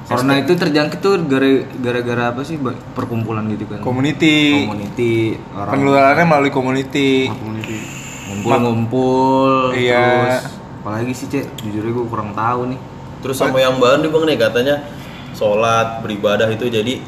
corona 0.04 0.34
itu 0.38 0.56
terjangkit 0.56 1.00
tuh 1.00 1.20
gara- 1.22 1.68
gara-gara 1.78 2.24
apa 2.32 2.42
sih 2.42 2.56
perkumpulan 2.94 3.44
gitu 3.50 3.68
kan. 3.68 3.80
Community. 3.80 4.64
Community 4.64 5.36
orang 5.52 5.72
Penularannya 5.74 6.26
melalui 6.26 6.50
community. 6.50 7.28
community 7.28 7.57
ngumpul-ngumpul 8.40 9.74
Iya. 9.74 9.98
terus 9.98 10.38
apalagi 10.80 11.12
sih 11.12 11.28
cek 11.28 11.46
jujur 11.60 11.84
gue 11.84 12.06
kurang 12.08 12.32
tahu 12.32 12.70
nih 12.70 12.80
Terus 13.18 13.34
sama 13.36 13.58
yang 13.58 13.76
baru 13.76 13.98
nih 13.98 14.10
Bang 14.10 14.24
nih 14.24 14.38
katanya 14.38 14.76
sholat 15.34 16.00
beribadah 16.00 16.48
itu 16.48 16.66
jadi 16.66 17.02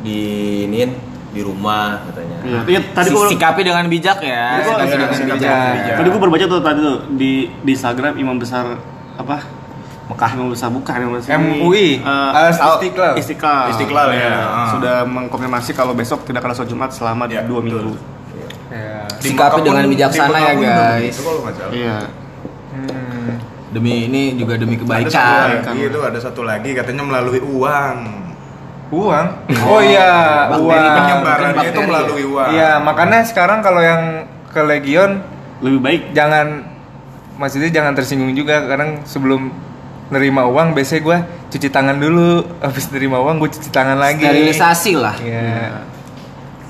di 0.00 0.18
iniin 0.64 0.90
di 1.28 1.40
rumah 1.40 1.96
katanya. 2.04 2.38
Iya, 2.42 2.60
iya 2.66 2.80
tadi 2.90 3.08
Si- 3.08 3.14
gua 3.14 3.24
sikapi 3.26 3.60
dengan 3.62 3.84
bijak 3.86 4.18
ya 4.18 4.46
Tadi 4.54 4.62
gua- 4.62 4.76
sikapi 4.76 4.92
dengan 4.92 5.12
sikapi 5.12 5.28
bijak 5.30 5.48
dengan 5.50 5.72
bijak. 5.74 5.96
tadi 5.96 6.08
gua 6.08 6.20
baru 6.20 6.32
baca 6.32 6.46
tuh 6.46 6.60
tadi 6.60 6.78
tuh 6.82 6.96
di 7.10 7.32
di 7.54 7.70
Instagram 7.70 8.12
imam 8.16 8.36
besar 8.36 8.64
apa? 9.14 9.36
Mekah 10.02 10.30
Imam 10.34 10.48
besar 10.50 10.68
bukan 10.68 10.92
imam 10.98 11.14
besar 11.14 11.38
MUI, 11.38 12.02
Al- 12.02 12.52
Istiqlal. 12.52 13.14
Istiqlal. 13.14 13.64
Istiqlal, 13.70 14.08
ya. 14.10 14.18
Iya. 14.18 14.34
Ah. 14.42 14.68
Sudah 14.68 14.96
mengkonfirmasi 15.06 15.72
kalau 15.72 15.92
besok 15.92 16.26
tidak 16.26 16.42
akan 16.42 16.52
sholat 16.54 16.68
Jumat 16.68 16.90
selama 16.90 17.24
Iya, 17.26 17.44
dua 17.44 17.60
minggu. 17.60 17.92
Ya. 17.92 18.11
Di 19.22 19.30
Sikapi 19.30 19.60
dengan 19.62 19.86
bijaksana 19.86 20.38
ya, 20.42 20.52
guys. 20.58 21.16
Iya. 21.70 21.98
Hmm. 22.72 23.36
demi 23.72 24.08
ini 24.08 24.36
juga 24.36 24.60
demi 24.60 24.76
Ada 24.76 24.84
satu 24.84 24.84
kebaikan 24.84 25.72
lagi 25.72 25.80
itu 25.88 26.00
ada 26.04 26.18
satu 26.20 26.40
lagi 26.44 26.70
katanya 26.76 27.02
melalui 27.08 27.40
uang. 27.40 27.96
Uang? 28.92 29.26
Oh 29.64 29.80
iya, 29.80 30.12
Bakteri 30.52 30.68
uang. 30.68 30.96
Penyebarannya 31.00 31.64
itu 31.72 31.80
melalui 31.80 32.24
uang. 32.28 32.48
Iya, 32.52 32.70
makanya 32.84 33.24
sekarang 33.24 33.64
kalau 33.64 33.80
yang 33.80 34.28
ke 34.52 34.60
Legion 34.60 35.24
Lebih 35.62 35.80
baik 35.80 36.02
jangan 36.12 36.66
maksudnya 37.38 37.70
jangan 37.72 37.96
tersinggung 37.96 38.34
juga 38.36 38.66
kadang 38.66 39.06
sebelum 39.08 39.48
nerima 40.12 40.44
uang 40.44 40.76
biasanya 40.76 41.00
gue 41.00 41.18
cuci 41.56 41.68
tangan 41.72 41.96
dulu 41.96 42.44
habis 42.60 42.84
nerima 42.92 43.16
uang 43.24 43.40
gue 43.40 43.50
cuci 43.56 43.70
tangan 43.72 43.96
lagi 43.96 44.28
sterilisasi 44.28 44.92
lah 45.00 45.16
iya 45.24 45.88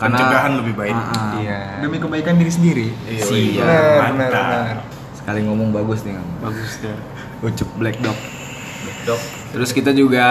Karena- 0.02 0.18
Pencegahan 0.18 0.52
lebih 0.58 0.74
baik. 0.74 0.92
Ah, 0.92 1.06
ah. 1.06 1.32
iya 1.38 1.58
demi 1.78 1.96
kebaikan 1.96 2.34
diri 2.34 2.50
sendiri. 2.50 2.86
Iya, 3.04 3.22
iya. 3.30 3.64
benar 4.04 4.30
benar 4.30 4.76
sekali 5.14 5.40
ngomong 5.40 5.70
bagus 5.70 6.02
nih 6.02 6.18
kamu 6.18 6.32
bagus 6.42 6.72
ya. 6.80 6.94
ucup 7.40 7.68
black 7.76 7.96
dog 7.98 8.18
Dok, 9.02 9.18
terus 9.50 9.70
kita 9.70 9.90
juga 9.90 10.26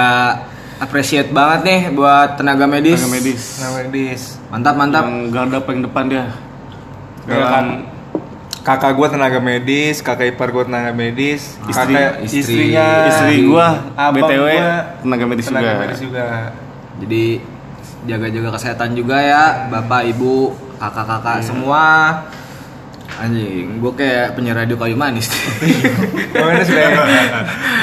appreciate 0.77 1.27
banget 1.29 1.59
nih 1.61 1.81
buat 1.91 2.35
tenaga 2.35 2.63
medis 2.65 2.99
Tenaga 2.99 3.11
medis. 3.13 3.43
nah 3.57 3.69
medis 3.73 4.21
mantap 4.47 4.75
mantap 4.75 5.03
Yang 5.03 5.15
garda 5.29 5.57
paling 5.61 5.81
depan 5.81 6.03
dia. 6.07 6.25
Ya, 7.21 7.31
Dalam 7.33 7.47
kan. 7.47 7.65
kakak 8.61 8.91
gue 8.93 9.07
tenaga 9.09 9.39
medis 9.39 9.95
kakak 9.99 10.27
ipar 10.29 10.49
gue 10.49 10.63
tenaga 10.63 10.91
medis 10.91 11.55
Istri- 11.61 11.91
kakak 11.91 12.11
istri- 12.21 12.39
istrinya 12.41 12.87
istri 13.07 13.35
gua 13.43 13.67
abang 13.93 14.23
BTW 14.23 14.47
gua 14.49 14.71
tenaga 15.01 15.25
medis 15.25 15.45
tenaga 15.45 15.67
juga. 15.67 15.81
medis 15.81 15.99
juga 15.99 16.25
jadi 16.97 17.23
jaga-jaga 18.05 18.49
kesehatan 18.57 18.97
juga 18.97 19.17
ya, 19.21 19.69
bapak, 19.69 20.09
ibu, 20.09 20.53
kakak-kakak 20.77 21.45
semua. 21.45 21.85
Anjing, 23.21 23.77
gue 23.77 23.93
kayak 23.93 24.33
penyiar 24.33 24.65
radio 24.65 24.79
kayu 24.79 24.97
manis. 24.97 25.29
Sudah 26.33 26.89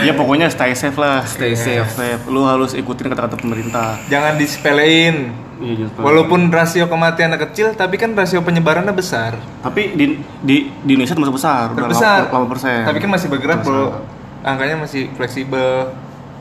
Ya 0.03 0.11
pokoknya 0.17 0.51
stay 0.51 0.75
safe 0.75 0.97
lah. 0.99 1.23
Stay 1.23 1.55
safe. 1.55 1.87
safe. 1.95 2.23
Lu 2.27 2.43
harus 2.43 2.75
ikutin 2.75 3.13
kata-kata 3.13 3.39
pemerintah. 3.39 4.01
jangan 4.09 4.35
disepelein. 4.35 5.31
Iya, 5.59 5.91
Walaupun 5.99 6.55
rasio 6.55 6.87
kematiannya 6.87 7.39
kecil, 7.51 7.75
tapi 7.75 7.99
kan 7.99 8.15
rasio 8.15 8.43
penyebarannya 8.47 8.95
besar. 8.95 9.35
tapi 9.59 9.91
di 9.95 10.23
di, 10.43 10.71
di 10.87 10.91
Indonesia 10.95 11.19
termasuk 11.19 11.35
besar. 11.35 11.75
Terbesar. 11.75 12.31
8%. 12.31 12.87
Tapi 12.89 12.99
kan 12.99 13.11
masih 13.11 13.27
bergerak 13.27 13.59
bro. 13.67 14.07
Angkanya 14.43 14.87
masih 14.87 15.11
fleksibel. 15.19 15.91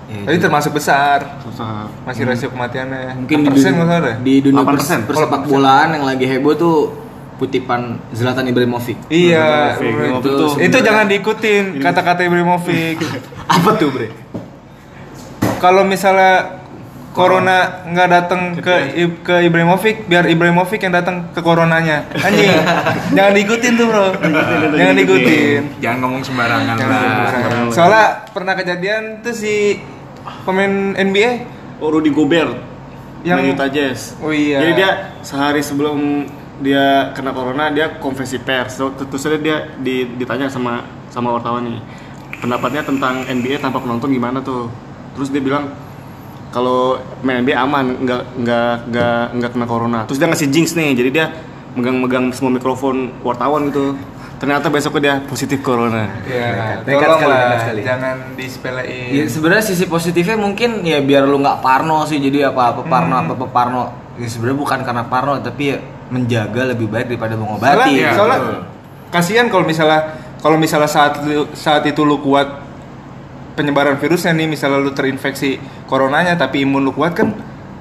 Iya, 0.07 0.23
Tapi 0.23 0.37
termasuk 0.39 0.71
besar. 0.71 1.43
Susah. 1.43 1.91
Masih 2.01 2.23
rasio 2.23 2.47
kematiannya. 2.47 3.19
Mungkin 3.19 3.37
di 3.37 3.49
persen 3.49 3.71
dunia, 3.71 3.77
nggak 3.77 3.87
salah 3.89 4.01
deh. 4.01 4.15
di 4.23 4.33
dunia 4.39 4.63
8%. 4.63 4.71
pers- 4.71 5.05
persepak 5.05 5.41
bolaan 5.45 5.87
yang 5.91 6.05
lagi 6.05 6.25
heboh 6.25 6.55
tuh 6.55 6.75
kutipan 7.35 7.99
Zlatan 8.11 8.47
Ibrahimovic. 8.47 8.97
Iya, 9.07 9.75
Ibrahimovic 9.75 10.23
itu, 10.23 10.29
tuh 10.33 10.51
itu 10.57 10.77
jangan 10.79 11.05
diikutin 11.05 11.63
kata-kata 11.77 12.23
Ibrahimovic. 12.23 12.97
Apa 13.51 13.69
tuh, 13.75 13.91
Bre? 13.91 14.07
Kalau 15.57 15.83
misalnya 15.83 16.61
Corona 17.11 17.81
nggak 17.83 18.07
datang 18.07 18.41
ke 18.55 18.73
I- 18.95 19.17
ke 19.19 19.35
Ibrahimovic, 19.43 20.05
biar 20.05 20.23
Ibrahimovic 20.23 20.77
yang 20.79 20.93
datang 20.93 21.33
ke 21.33 21.41
coronanya. 21.41 22.05
Anjing, 22.13 22.53
jangan 23.17 23.33
diikutin 23.33 23.71
tuh 23.73 23.85
bro, 23.85 24.13
jangan 24.71 24.95
diikutin. 24.95 25.61
Jangan 25.81 25.97
ngomong 25.99 26.21
sembarangan 26.21 26.75
Jangan 26.77 26.93
lah. 26.93 27.01
diikutin. 27.03 27.73
Soalnya 27.73 28.05
pernah 28.29 28.53
kejadian 28.53 29.03
tuh 29.19 29.33
si 29.33 29.81
pemain 30.43 30.93
NBA 30.93 31.31
Oh, 31.77 31.93
Rudy 31.93 32.09
Gobert 32.09 32.57
Yang- 33.21 33.53
Utah 33.53 33.69
Jazz. 33.69 34.17
Oh 34.17 34.31
iya. 34.31 34.61
Jadi 34.61 34.71
dia 34.77 34.89
sehari 35.21 35.61
sebelum 35.61 36.25
dia 36.57 37.11
kena 37.13 37.33
corona 37.33 37.69
dia 37.69 38.01
konversi 38.01 38.41
pers. 38.41 38.77
Terus 38.77 39.23
dia 39.41 39.73
di- 39.77 40.09
ditanya 40.17 40.49
sama 40.49 40.81
sama 41.13 41.33
wartawan 41.33 41.65
nih 41.65 41.77
pendapatnya 42.37 42.81
tentang 42.85 43.25
NBA 43.25 43.61
tanpa 43.61 43.81
penonton 43.81 44.09
gimana 44.09 44.41
tuh. 44.41 44.69
Terus 45.17 45.29
dia 45.29 45.41
bilang 45.41 45.69
kalau 46.49 46.97
main 47.21 47.43
NBA 47.43 47.57
aman, 47.57 48.05
nggak 48.05 48.21
nggak 48.39 48.73
nggak 48.89 49.23
nggak 49.37 49.51
kena 49.53 49.65
corona. 49.67 49.99
Terus 50.07 50.17
dia 50.17 50.27
ngasih 50.29 50.47
jinx 50.49 50.73
nih, 50.73 50.95
jadi 50.95 51.09
dia 51.11 51.25
megang-megang 51.75 52.33
semua 52.33 52.49
mikrofon 52.49 53.11
wartawan 53.21 53.69
gitu. 53.69 53.93
Ternyata 54.37 54.69
besoknya 54.69 55.01
dia 55.01 55.15
positif 55.25 55.65
corona. 55.65 56.05
Ya, 56.29 56.77
Nekat 56.85 57.09
tolong 57.09 57.17
sekali, 57.17 57.33
lah, 57.33 57.41
nekat 57.41 57.59
sekali. 57.65 57.81
jangan 57.81 58.15
disepelein. 58.37 59.09
Ya, 59.09 59.23
sebenarnya 59.25 59.65
sisi 59.65 59.85
positifnya 59.89 60.37
mungkin 60.37 60.85
ya 60.85 61.01
biar 61.01 61.25
lu 61.25 61.41
nggak 61.41 61.57
parno 61.65 62.05
sih 62.05 62.21
jadi 62.21 62.53
apa 62.53 62.77
apa 62.77 62.81
parno 62.85 63.17
apa 63.17 63.33
apa 63.33 63.47
parno 63.49 63.81
ya 64.21 64.29
sebenarnya 64.29 64.57
bukan 64.61 64.79
karena 64.85 65.03
parno 65.09 65.41
tapi 65.41 65.63
ya 65.73 65.77
menjaga 66.13 66.69
lebih 66.69 66.85
baik 66.85 67.09
daripada 67.09 67.33
mengobati 67.33 67.73
Soalnya, 67.73 67.97
gitu. 67.97 68.13
soalnya 68.15 68.39
kasihan 69.09 69.45
kalau 69.49 69.65
misalnya 69.65 70.01
kalau 70.37 70.57
misalnya 70.61 70.89
saat 70.89 71.13
itu, 71.25 71.43
saat 71.57 71.83
itu 71.89 72.01
lu 72.05 72.21
kuat 72.21 72.61
penyebaran 73.57 73.97
virusnya 73.97 74.37
nih 74.37 74.45
misalnya 74.45 74.77
lu 74.77 74.93
terinfeksi 74.93 75.57
coronanya 75.89 76.37
tapi 76.37 76.61
imun 76.61 76.85
lu 76.85 76.93
kuat 76.93 77.17
kan 77.17 77.33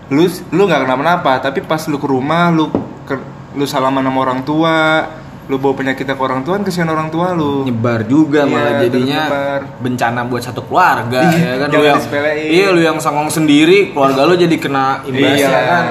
lu 0.09 0.25
lu 0.57 0.63
nggak 0.65 0.89
kenapa-napa 0.89 1.37
tapi 1.45 1.61
pas 1.61 1.85
lu 1.85 2.01
ke 2.01 2.09
rumah 2.09 2.49
lu 2.49 2.73
ke, 3.05 3.15
lu 3.53 3.69
salaman 3.69 4.01
sama 4.03 4.19
orang 4.25 4.41
tua 4.41 5.05
lu 5.47 5.57
bawa 5.57 5.75
penyakitnya 5.75 6.13
ke 6.13 6.23
orang 6.23 6.43
tua 6.43 6.59
kan 6.59 6.65
kesian 6.65 6.87
orang 6.87 7.07
tua 7.07 7.31
lu 7.31 7.63
nyebar 7.63 8.03
juga 8.05 8.43
Iya, 8.43 8.51
malah 8.51 8.73
jadinya 8.81 9.23
nyebar. 9.23 9.61
bencana 9.79 10.21
buat 10.25 10.43
satu 10.43 10.61
keluarga 10.61 11.21
Iya, 11.29 11.47
ya 11.47 11.57
kan 11.57 11.69
lu 11.71 11.83
yang 11.85 11.99
disepelein. 11.99 12.49
iya 12.51 12.67
lu 12.69 12.81
yang 12.81 12.99
songong 12.99 13.29
sendiri 13.29 13.79
keluarga 13.91 14.25
lu 14.25 14.35
jadi 14.35 14.57
kena 14.57 15.05
imbasnya 15.05 15.47
Iya. 15.49 15.63
kan 15.65 15.87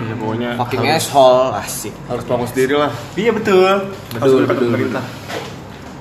Ya, 0.00 0.14
pokoknya 0.16 0.50
fucking 0.56 0.80
harus, 0.82 1.04
asshole 1.04 1.52
asik 1.54 1.92
harus 2.06 2.24
fokus 2.24 2.50
diri 2.50 2.72
lah. 2.72 2.88
iya 3.14 3.30
betul 3.30 3.92
betul 4.10 4.42
betul, 4.42 4.66
betul. 4.70 5.02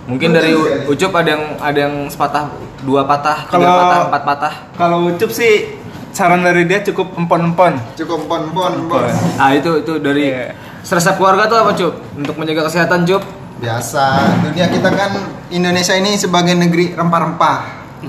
mungkin 0.05 0.29
dari 0.31 0.55
Ucup 0.87 1.11
ada 1.13 1.29
yang 1.29 1.43
ada 1.59 1.79
yang 1.81 1.95
sepatah 2.05 2.47
dua 2.81 3.03
patah 3.03 3.43
tiga 3.45 3.59
Kalau- 3.59 3.75
patah 3.77 3.99
empat 4.07 4.23
patah 4.23 4.53
kalau 4.73 4.97
ucup 5.05 5.29
sih 5.29 5.75
saran 6.09 6.41
dari 6.41 6.63
dia 6.63 6.79
cukup 6.81 7.11
empon-empon 7.13 7.75
Cukup 7.93 8.25
pon 8.25 8.49
pon 8.49 8.87
bos. 8.87 9.13
ah 9.35 9.51
itu 9.51 9.77
itu 9.77 9.93
dari 9.99 10.31
Iya. 10.31 10.47
Resep 10.83 11.15
keluarga 11.19 11.45
tuh 11.47 11.57
apa 11.59 11.71
Cup 11.75 11.93
untuk 12.15 12.35
menjaga 12.39 12.67
kesehatan 12.71 13.03
Cup 13.05 13.23
Biasa. 13.59 14.05
Dunia 14.47 14.71
kita 14.71 14.89
kan 14.95 15.11
Indonesia 15.51 15.91
ini 15.91 16.15
sebagai 16.15 16.55
negeri 16.55 16.95
rempah-rempah. 16.95 17.59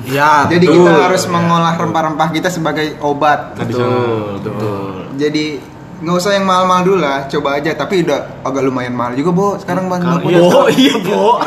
ya 0.07 0.47
Jadi 0.47 0.71
betul. 0.71 0.87
kita 0.87 0.91
harus 1.11 1.27
mengolah 1.27 1.75
rempah-rempah 1.75 2.29
kita 2.31 2.47
sebagai 2.47 2.95
obat. 3.03 3.59
betul 3.59 4.39
betul 4.39 5.11
Jadi 5.19 5.59
nggak 6.01 6.17
usah 6.17 6.33
yang 6.33 6.45
mahal-mahal 6.45 6.83
dulu 6.83 6.99
lah, 6.99 7.25
coba 7.27 7.57
aja. 7.57 7.71
Tapi 7.73 8.03
udah 8.03 8.19
agak 8.41 8.63
lumayan 8.63 8.93
mahal 8.93 9.13
juga, 9.13 9.31
Bo. 9.31 9.49
Sekarang 9.55 9.87
bang. 9.87 10.01
Iya, 10.23 10.41
oh 10.41 10.69
iya 10.69 10.95
bo 10.99 11.41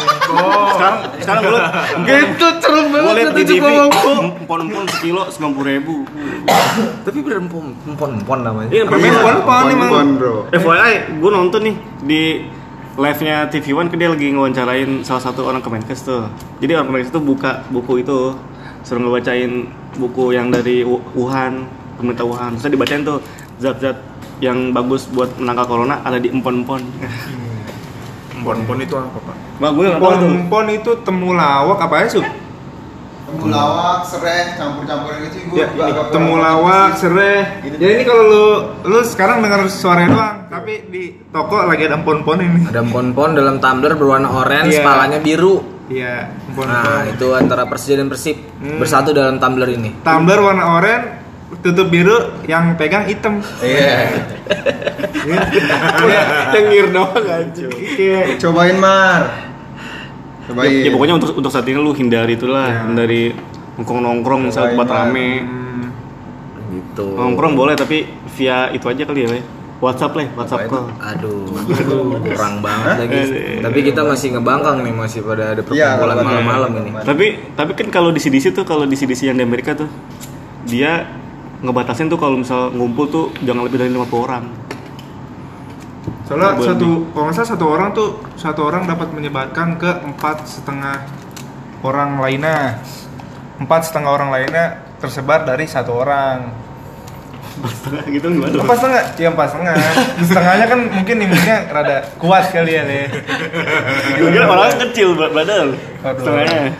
sekarang 0.74 0.98
sekarang 1.16 1.42
gue 1.44 1.62
gitu 2.02 2.48
gue 2.50 2.84
banget 2.90 3.14
liat 3.14 3.28
kata 3.28 3.38
di 3.38 3.44
Cup 3.44 3.52
TV 3.54 3.66
ngomong. 3.70 4.24
empon-empon 4.36 4.84
sekilo 4.90 5.22
sembilan 5.30 5.52
puluh 5.54 5.68
ribu 5.70 5.96
tapi 7.06 7.18
bener 7.22 7.38
empon 7.40 7.66
empon 7.86 8.10
empon 8.18 8.40
namanya 8.42 8.70
Iya, 8.74 8.82
Empon-empon 8.84 9.34
empon-empon 9.38 9.66
emang. 9.70 9.90
Pon, 9.90 10.08
bro. 10.18 10.36
FYI, 10.50 10.94
gue 11.14 11.32
nonton 11.32 11.62
nih 11.62 11.76
di 12.02 12.22
live-nya 12.94 13.36
TV 13.48 13.66
One 13.74 13.90
kan 13.90 13.98
dia 13.98 14.10
lagi 14.10 14.28
ngewawancarain 14.28 14.90
salah 15.02 15.24
satu 15.24 15.46
orang 15.46 15.62
Kemenkes 15.62 16.02
tuh. 16.02 16.26
Jadi 16.58 16.72
orang 16.74 16.88
Kemenkes 16.90 17.10
tuh 17.10 17.22
buka 17.22 17.66
buku 17.70 18.02
itu, 18.02 18.34
suruh 18.82 19.02
ngebacain 19.02 19.66
buku 19.96 20.30
yang 20.30 20.50
dari 20.50 20.82
Wu- 20.82 21.02
Wuhan, 21.14 21.66
pemerintah 21.96 22.26
Wuhan. 22.26 22.54
Terus 22.56 22.70
dibacain 22.70 23.02
tuh 23.02 23.18
zat-zat 23.56 23.98
yang 24.44 24.58
bagus 24.70 25.08
buat 25.08 25.40
menangkal 25.40 25.66
corona 25.66 26.04
ada 26.04 26.20
di 26.20 26.28
empon-empon. 26.28 26.84
Pon-pon 28.36 28.76
itu 28.78 28.92
apa, 28.94 29.18
Pak? 29.18 29.36
Bagus 29.58 29.86
tuh. 29.88 29.96
Empon-empon 29.96 30.66
itu 30.70 30.92
temulawak 31.02 31.80
apa 31.80 31.96
ya 31.98 32.08
sub? 32.12 32.26
Temulawak, 33.24 34.04
serai, 34.06 34.54
campur-campurin 34.54 35.26
gitu 35.26 35.38
gue 35.50 35.58
Ya, 35.58 35.66
temulawak, 36.12 36.94
serai. 36.94 37.64
Ya 37.80 37.88
ini 37.90 38.04
kalau 38.04 38.24
lu 38.24 38.46
lu 38.86 39.00
sekarang 39.02 39.40
dengar 39.40 39.64
suaranya 39.66 40.10
doang, 40.12 40.38
tapi 40.52 40.86
di 40.92 41.04
toko 41.32 41.64
lagi 41.64 41.88
ada 41.88 41.98
empon-empon 41.98 42.38
ini. 42.38 42.60
ada 42.68 42.84
empon-empon 42.84 43.30
dalam 43.34 43.56
tumbler 43.58 43.96
berwarna 43.96 44.28
orange 44.30 44.70
Iya. 44.70 44.84
kepalanya 44.84 45.18
biru 45.18 45.56
Iya, 45.88 46.30
empon-empon. 46.46 46.68
nah 46.68 47.02
itu 47.08 47.28
antara 47.32 47.64
Persija 47.66 47.96
dan 47.96 48.08
Persib 48.08 48.38
bersatu 48.78 49.10
dalam 49.12 49.40
tumbler 49.40 49.72
ini 49.72 49.90
Tumbler 50.04 50.38
warna 50.38 50.64
oranye, 50.70 51.23
tutup 51.62 51.88
biru, 51.88 52.18
yang 52.48 52.74
pegang 52.74 53.06
hitam. 53.06 53.44
iya 53.60 54.10
Tengir 56.54 56.92
doang 56.92 57.26
aja. 57.26 57.66
Cobain 58.40 58.78
Mar. 58.78 59.22
Ya, 60.44 60.48
Cobain. 60.52 60.84
ya 60.84 60.90
pokoknya 60.92 61.14
untuk 61.16 61.30
untuk 61.38 61.52
saat 61.52 61.68
ini 61.68 61.80
lu 61.80 61.96
hindari 61.96 62.36
itulah, 62.36 62.88
hindari 62.90 63.32
nongkrong-nongkrong 63.80 64.52
misalnya 64.52 64.76
tempat 64.76 64.90
rame. 64.92 65.30
Hmm. 65.40 65.84
gitu 66.74 67.06
Nongkrong 67.16 67.54
boleh 67.54 67.78
tapi 67.78 68.06
via 68.34 68.70
itu 68.70 68.86
aja 68.90 69.04
kali 69.06 69.24
ya, 69.24 69.30
Le. 69.30 69.42
WhatsApp 69.84 70.16
lah, 70.16 70.28
WhatsApp 70.40 70.72
call. 70.72 70.88
aduh 70.96 71.44
aduh 71.60 72.16
kurang 72.24 72.62
banget 72.66 73.04
lagi 73.04 73.20
tapi 73.60 73.80
kita 73.84 74.00
masih 74.08 74.32
ngebangkang 74.32 74.80
nih 74.80 74.96
masih 74.96 75.20
pada 75.28 75.52
ada 75.52 75.60
Iya, 75.60 76.00
perkumpulan 76.00 76.00
kalau 76.00 76.24
malam-malam 76.24 76.72
ini 76.80 76.90
tapi 77.04 77.26
tapi 77.52 77.72
kan 77.76 77.88
kalau 77.92 78.10
di 78.16 78.24
CDC 78.24 78.56
tuh 78.56 78.64
kalau 78.64 78.88
di 78.88 78.96
CDC 78.96 79.28
yang 79.28 79.36
di 79.36 79.44
Amerika 79.44 79.76
tuh 79.76 79.92
dia 80.64 81.04
ngebatasin 81.64 82.12
tuh 82.12 82.20
kalau 82.20 82.36
misal 82.38 82.70
ngumpul 82.76 83.08
tuh 83.08 83.26
jangan 83.42 83.64
lebih 83.64 83.80
dari 83.80 83.90
50 83.90 84.28
orang 84.28 84.44
Soalnya 86.24 86.56
satu 86.56 86.90
kalau 87.12 87.24
nggak 87.28 87.36
salah 87.36 87.50
satu 87.52 87.66
orang 87.68 87.90
tuh 87.92 88.10
satu 88.40 88.62
orang 88.64 88.88
dapat 88.88 89.12
menyebarkan 89.12 89.76
ke 89.76 89.92
empat 90.08 90.48
setengah 90.48 91.04
orang 91.84 92.20
lainnya. 92.20 92.80
Empat 93.60 93.92
setengah 93.92 94.12
orang 94.12 94.32
lainnya 94.32 94.82
tersebar 95.04 95.44
dari 95.44 95.68
satu 95.68 95.92
orang. 96.00 96.48
gitu 98.08 98.34
gimana 98.34 98.56
Empat 98.56 98.78
setengah? 98.82 99.02
Ya 99.20 99.28
empat 99.30 99.48
setengah. 99.52 99.76
Setengahnya 100.26 100.66
kan 100.66 100.80
mungkin 100.90 101.16
imunnya 101.28 101.58
rada 101.70 101.98
kuat 102.18 102.50
kali 102.56 102.72
ya 102.72 102.84
deh. 102.88 103.08
gue 104.18 104.30
kira 104.32 104.46
orang 104.48 104.80
kecil 104.90 105.20
ba- 105.20 105.32
badan 105.32 105.76
setengahnya 106.02 106.72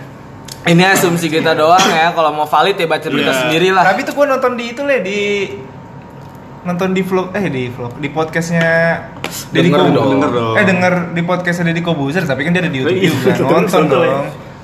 ini 0.66 0.84
asumsi 0.86 1.28
kita 1.28 1.52
doang 1.54 1.84
ya 1.86 2.12
kalau 2.12 2.32
mau 2.32 2.46
valid 2.46 2.76
ya 2.76 2.86
baca 2.86 3.04
berita 3.06 3.30
Iya. 3.30 3.40
sendiri 3.42 3.68
lah 3.70 3.84
Tapi 3.86 4.02
tuh 4.02 4.14
gua 4.14 4.26
nonton 4.30 4.54
di 4.54 4.66
itu 4.68 4.82
le 4.82 4.98
di 5.00 5.20
nonton 6.64 6.90
di 6.90 7.02
vlog 7.02 7.28
eh 7.32 7.46
di 7.48 7.68
vlog 7.68 7.94
di 7.98 8.08
podcastnya 8.08 8.68
Deddy 9.50 9.68
Kobuzer. 9.68 9.92
dong. 9.92 10.10
Denger 10.14 10.32
dong. 10.32 10.54
Eh 10.54 10.64
denger 10.64 10.94
di 11.12 11.22
podcastnya 11.22 11.66
Deddy 11.68 11.82
Kobuzer 11.82 12.24
tapi 12.24 12.42
kan 12.42 12.52
dia 12.52 12.62
ada 12.62 12.70
di 12.70 12.80
YouTube 12.80 12.96
iya, 12.98 13.34
juga. 13.34 13.52
Nonton 13.52 13.84
dong. 13.86 14.24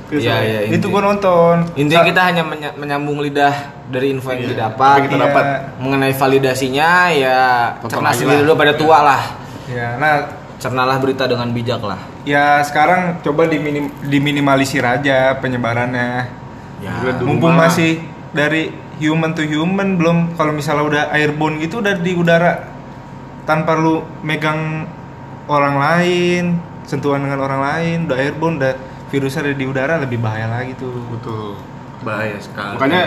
Iya 0.10 0.36
iya 0.40 0.60
Itu 0.66 0.74
inti- 0.80 0.90
gua 0.90 1.02
nonton. 1.04 1.56
intinya 1.76 2.02
kita 2.02 2.22
hanya 2.24 2.44
menya- 2.44 2.74
menyambung 2.74 3.20
lidah 3.20 3.54
dari 3.86 4.10
info 4.10 4.32
yang 4.32 4.42
Iya, 4.42 4.50
didapat 4.50 4.98
kita 5.04 5.16
Iya. 5.16 5.24
dapat. 5.28 5.44
mengenai 5.78 6.14
validasinya 6.14 6.90
ya 7.12 7.38
cerna 7.84 8.10
sendiri 8.10 8.42
dulu 8.42 8.56
pada 8.56 8.74
tua 8.74 8.98
lah 9.02 9.22
Ya, 9.68 9.94
nah 9.96 10.26
cernalah 10.58 10.98
berita 10.98 11.24
dengan 11.24 11.46
bijak 11.50 11.78
lah 11.80 12.00
ya 12.30 12.62
sekarang 12.62 13.26
coba 13.26 13.50
diminim, 13.50 13.90
diminimalisir 14.06 14.86
aja 14.86 15.34
penyebarannya. 15.42 16.30
ya. 16.78 16.94
Mumpung 17.26 17.58
rumah. 17.58 17.66
masih 17.66 18.06
dari 18.30 18.70
human 19.02 19.34
to 19.34 19.42
human 19.42 19.98
belum 19.98 20.38
kalau 20.38 20.54
misalnya 20.54 20.86
udah 20.86 21.04
airborne 21.18 21.58
gitu 21.58 21.82
udah 21.82 21.98
di 21.98 22.14
udara. 22.14 22.70
Tanpa 23.50 23.74
lu 23.74 24.06
megang 24.22 24.86
orang 25.50 25.76
lain 25.82 26.44
sentuhan 26.86 27.26
dengan 27.26 27.42
orang 27.42 27.62
lain 27.66 27.98
udah 28.06 28.18
airborne 28.22 28.62
udah 28.62 28.74
virusnya 29.10 29.50
ada 29.50 29.54
di 29.58 29.66
udara 29.66 29.98
lebih 29.98 30.22
bahaya 30.22 30.46
lagi 30.46 30.78
tuh. 30.78 30.94
Betul. 31.10 31.58
Bahaya 32.06 32.38
sekali. 32.38 32.78
Makanya 32.78 33.04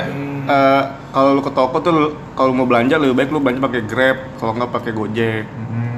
eh, 0.51 0.83
kalau 1.15 1.39
lu 1.39 1.43
ke 1.47 1.53
toko 1.55 1.77
tuh 1.79 1.95
kalau 2.35 2.51
mau 2.51 2.67
belanja 2.67 2.99
lebih 2.99 3.15
baik 3.15 3.31
lu 3.31 3.39
belanja 3.39 3.63
pakai 3.63 3.83
grab 3.87 4.19
kalau 4.43 4.53
nggak 4.59 4.71
pakai 4.75 4.93
gojek. 4.93 5.47
Hmm. 5.47 5.92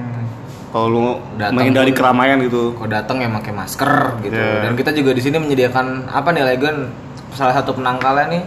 Kalau 0.75 0.87
lu 0.90 1.07
Datang 1.38 1.54
menghindari 1.54 1.95
keramaian 1.95 2.43
gitu 2.43 2.75
Kau 2.75 2.90
datang 2.90 3.23
ya 3.23 3.31
pakai 3.31 3.54
masker 3.54 3.93
gitu. 4.21 4.35
Iya. 4.35 4.66
Dan 4.66 4.75
kita 4.75 4.90
juga 4.90 5.14
di 5.14 5.23
sini 5.23 5.38
menyediakan 5.38 6.11
apa 6.11 6.35
nih 6.35 6.43
Legon? 6.45 6.90
Salah 7.31 7.54
satu 7.54 7.73
penangkalnya 7.73 8.26
nih 8.28 8.43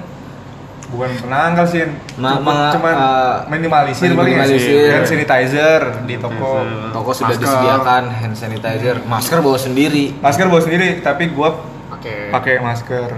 bukan 0.87 1.11
penanggal 1.19 1.65
sih 1.67 1.83
Ma- 2.15 2.39
cuma 2.39 2.71
cuman 2.71 2.93
uh, 2.95 3.35
minimalisir 3.47 4.07
paling 4.07 4.23
ya 4.31 4.39
minimalisir. 4.39 4.87
hand 4.89 5.03
sanitizer 5.05 5.81
di 6.03 6.15
toko 6.15 6.63
toko 6.91 7.11
sudah 7.11 7.27
Masker. 7.29 7.43
disediakan 7.43 8.03
hand 8.07 8.35
sanitizer, 8.35 8.95
masker 9.03 9.43
bawa 9.43 9.59
sendiri. 9.59 10.15
masker 10.15 10.47
bawa 10.47 10.63
sendiri 10.63 11.03
tapi 11.03 11.27
gua 11.29 11.59
pakai 11.91 12.31
pakai 12.31 12.55
masker 12.59 13.09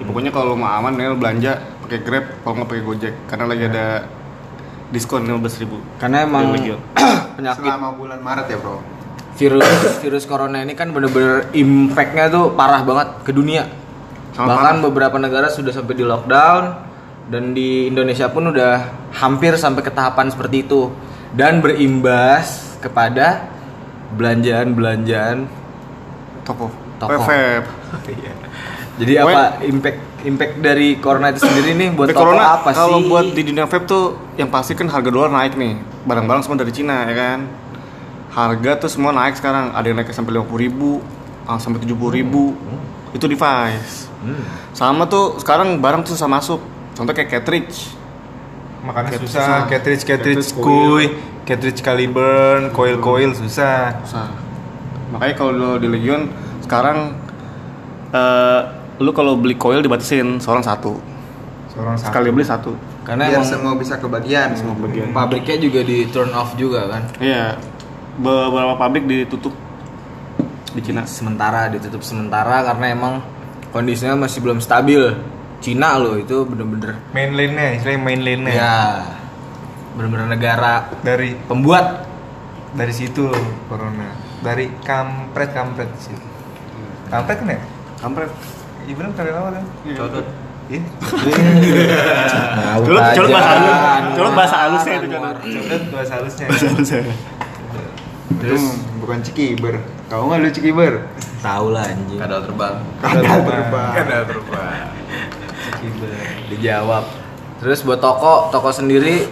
Ya, 0.00 0.08
pokoknya 0.08 0.32
kalau 0.32 0.56
mau 0.56 0.72
aman 0.72 0.96
nih 0.96 1.12
lu 1.12 1.20
belanja 1.20 1.60
pakai 1.84 2.00
grab 2.00 2.24
kalau 2.40 2.56
nggak 2.56 2.68
pakai 2.72 2.84
gojek 2.88 3.14
karena 3.28 3.44
lagi 3.44 3.64
ada 3.68 3.86
diskon 4.88 5.20
15.000 5.22 5.60
ribu 5.60 5.76
Karena 6.00 6.24
emang. 6.24 6.56
penyakit 7.40 7.64
Selama 7.64 7.88
bulan 7.96 8.20
Maret 8.20 8.46
ya 8.52 8.58
bro. 8.60 8.76
virus 9.40 10.04
virus 10.04 10.24
corona 10.28 10.60
ini 10.60 10.76
kan 10.76 10.92
bener-bener 10.92 11.48
impactnya 11.56 12.28
tuh 12.28 12.52
parah 12.52 12.84
banget 12.84 13.08
ke 13.24 13.32
dunia. 13.32 13.64
Sangat 14.36 14.48
Bahkan 14.52 14.74
parah. 14.76 14.84
beberapa 14.84 15.16
negara 15.16 15.48
sudah 15.48 15.72
sampai 15.72 15.96
di 15.96 16.04
lockdown 16.04 16.62
dan 17.32 17.56
di 17.56 17.88
Indonesia 17.88 18.28
pun 18.28 18.52
udah 18.52 18.92
hampir 19.16 19.56
sampai 19.56 19.80
ke 19.80 19.88
tahapan 19.88 20.28
seperti 20.28 20.68
itu 20.68 20.92
dan 21.32 21.64
berimbas 21.64 22.76
kepada 22.84 23.48
belanjaan-belanjaan. 24.12 25.48
toko 26.44 26.68
Toko. 27.00 27.24
Web. 27.24 27.64
Jadi 29.00 29.12
apa 29.16 29.64
impact 29.64 29.98
impact 30.24 30.60
dari 30.60 30.98
corona 31.00 31.32
itu 31.32 31.42
sendiri 31.44 31.72
nih 31.76 31.88
buat 31.96 32.12
toko 32.12 32.20
corona 32.28 32.60
apa 32.60 32.70
sih? 32.72 32.78
kalau 32.78 32.98
buat 33.08 33.26
di 33.32 33.42
dunia 33.46 33.64
vape 33.64 33.86
tuh 33.88 34.16
yang 34.36 34.52
pasti 34.52 34.76
kan 34.76 34.88
harga 34.88 35.08
dolar 35.08 35.32
naik 35.32 35.56
nih. 35.56 35.80
Barang-barang 36.04 36.42
semua 36.44 36.58
dari 36.60 36.72
Cina 36.72 37.08
ya 37.08 37.14
kan? 37.16 37.38
Harga 38.30 38.70
tuh 38.86 38.90
semua 38.92 39.10
naik 39.10 39.36
sekarang. 39.36 39.72
Ada 39.72 39.86
yang 39.90 39.96
naik 40.00 40.12
sampai 40.12 40.32
50.000 40.36 40.64
ribu 40.64 40.90
sampai 41.58 41.82
70.000 41.82 42.18
ribu. 42.22 42.54
Itu 43.10 43.26
device. 43.26 44.06
Hmm. 44.20 44.44
sama 44.76 45.08
tuh 45.08 45.40
sekarang 45.40 45.80
barang 45.80 46.04
tuh 46.04 46.12
susah 46.12 46.28
masuk. 46.28 46.60
Contoh 46.92 47.16
kayak 47.16 47.40
cartridge. 47.40 47.96
Makanya 48.84 49.16
Cartridge 49.16 49.32
susah. 49.32 49.44
susah. 49.44 49.58
cartridge 49.68 50.02
cartridge 50.04 50.46
Cartridge 50.52 50.64
kuy 50.64 51.04
cartridge 51.48 51.80
caliburn 51.80 52.68
coil 52.76 53.00
coil 53.00 53.32
susah. 53.32 53.96
Susah. 54.04 54.28
Makanya 55.10 55.34
kalau 55.34 55.52
lo 55.56 55.70
di 55.80 55.88
Legion 55.88 56.28
sekarang 56.60 57.16
eh, 58.12 58.49
lu 59.00 59.10
kalau 59.16 59.32
beli 59.40 59.56
coil 59.56 59.80
dibatasin 59.80 60.36
seorang 60.38 60.60
satu. 60.60 61.00
Seorang 61.72 61.96
satu. 61.96 62.06
sekali 62.12 62.28
beli 62.28 62.44
satu. 62.44 62.72
Karena 63.00 63.32
Biar 63.32 63.40
emang 63.40 63.48
semua 63.48 63.72
bisa 63.80 63.96
kebagian. 63.96 64.52
semua 64.52 64.76
bagian 64.76 65.08
pabriknya 65.16 65.56
juga 65.56 65.80
di 65.80 66.04
turn 66.12 66.30
off 66.36 66.52
juga 66.60 66.84
kan. 66.86 67.02
iya. 67.16 67.56
Beberapa 68.20 68.76
pabrik 68.76 69.08
ditutup 69.08 69.56
di 70.76 70.80
Cina. 70.84 71.08
Sementara 71.08 71.72
ditutup 71.72 72.04
sementara 72.04 72.60
karena 72.60 72.86
emang 72.92 73.14
kondisinya 73.72 74.20
masih 74.20 74.44
belum 74.44 74.60
stabil. 74.60 75.00
Cina 75.60 76.00
loh 76.00 76.16
itu 76.16 76.44
bener-bener 76.48 76.96
mainlandnya 77.12 77.76
istilahnya 77.76 78.00
mainlandnya. 78.00 78.52
Ya 78.52 78.76
bener-bener 79.96 80.28
negara 80.28 80.88
dari 81.00 81.36
pembuat. 81.48 82.08
dari 82.70 82.94
situ 82.94 83.26
loh 83.26 83.44
corona. 83.66 84.14
Dari 84.44 84.70
kampret 84.86 85.50
kampret 85.50 85.90
sih 85.98 86.14
kampret 87.10 87.42
kan 87.42 87.48
ya? 87.50 87.60
Kampret 87.98 88.30
iya 88.86 88.94
bener 88.96 89.10
kali 89.16 89.30
lama 89.32 89.48
kan? 89.52 89.64
Codot. 89.96 90.26
iya. 90.70 90.80
Colok, 92.80 93.02
colok 93.16 93.30
bahasa 93.34 93.50
halus, 93.52 93.76
colok 94.16 94.32
bahasa 94.38 94.56
halusnya 94.56 94.94
itu 95.00 95.08
kan. 95.10 95.34
Codot 95.40 95.82
bahasa 95.92 96.12
halusnya. 96.20 96.46
Terus? 98.40 98.62
bukan 99.00 99.18
cikiber. 99.26 99.74
Tahu 100.06 100.22
nggak 100.30 100.38
lu 100.40 100.50
cikiber? 100.54 100.92
tahu 101.40 101.66
lah 101.72 101.88
anjing. 101.88 102.20
Kadal 102.20 102.40
terbang. 102.44 102.76
Kadal 103.00 103.40
terbang. 103.48 103.92
Kadal 103.96 104.22
terbang. 104.28 104.86
dijawab. 106.52 107.04
Terus 107.60 107.80
buat 107.84 108.00
toko 108.00 108.48
toko 108.52 108.70
sendiri 108.72 109.28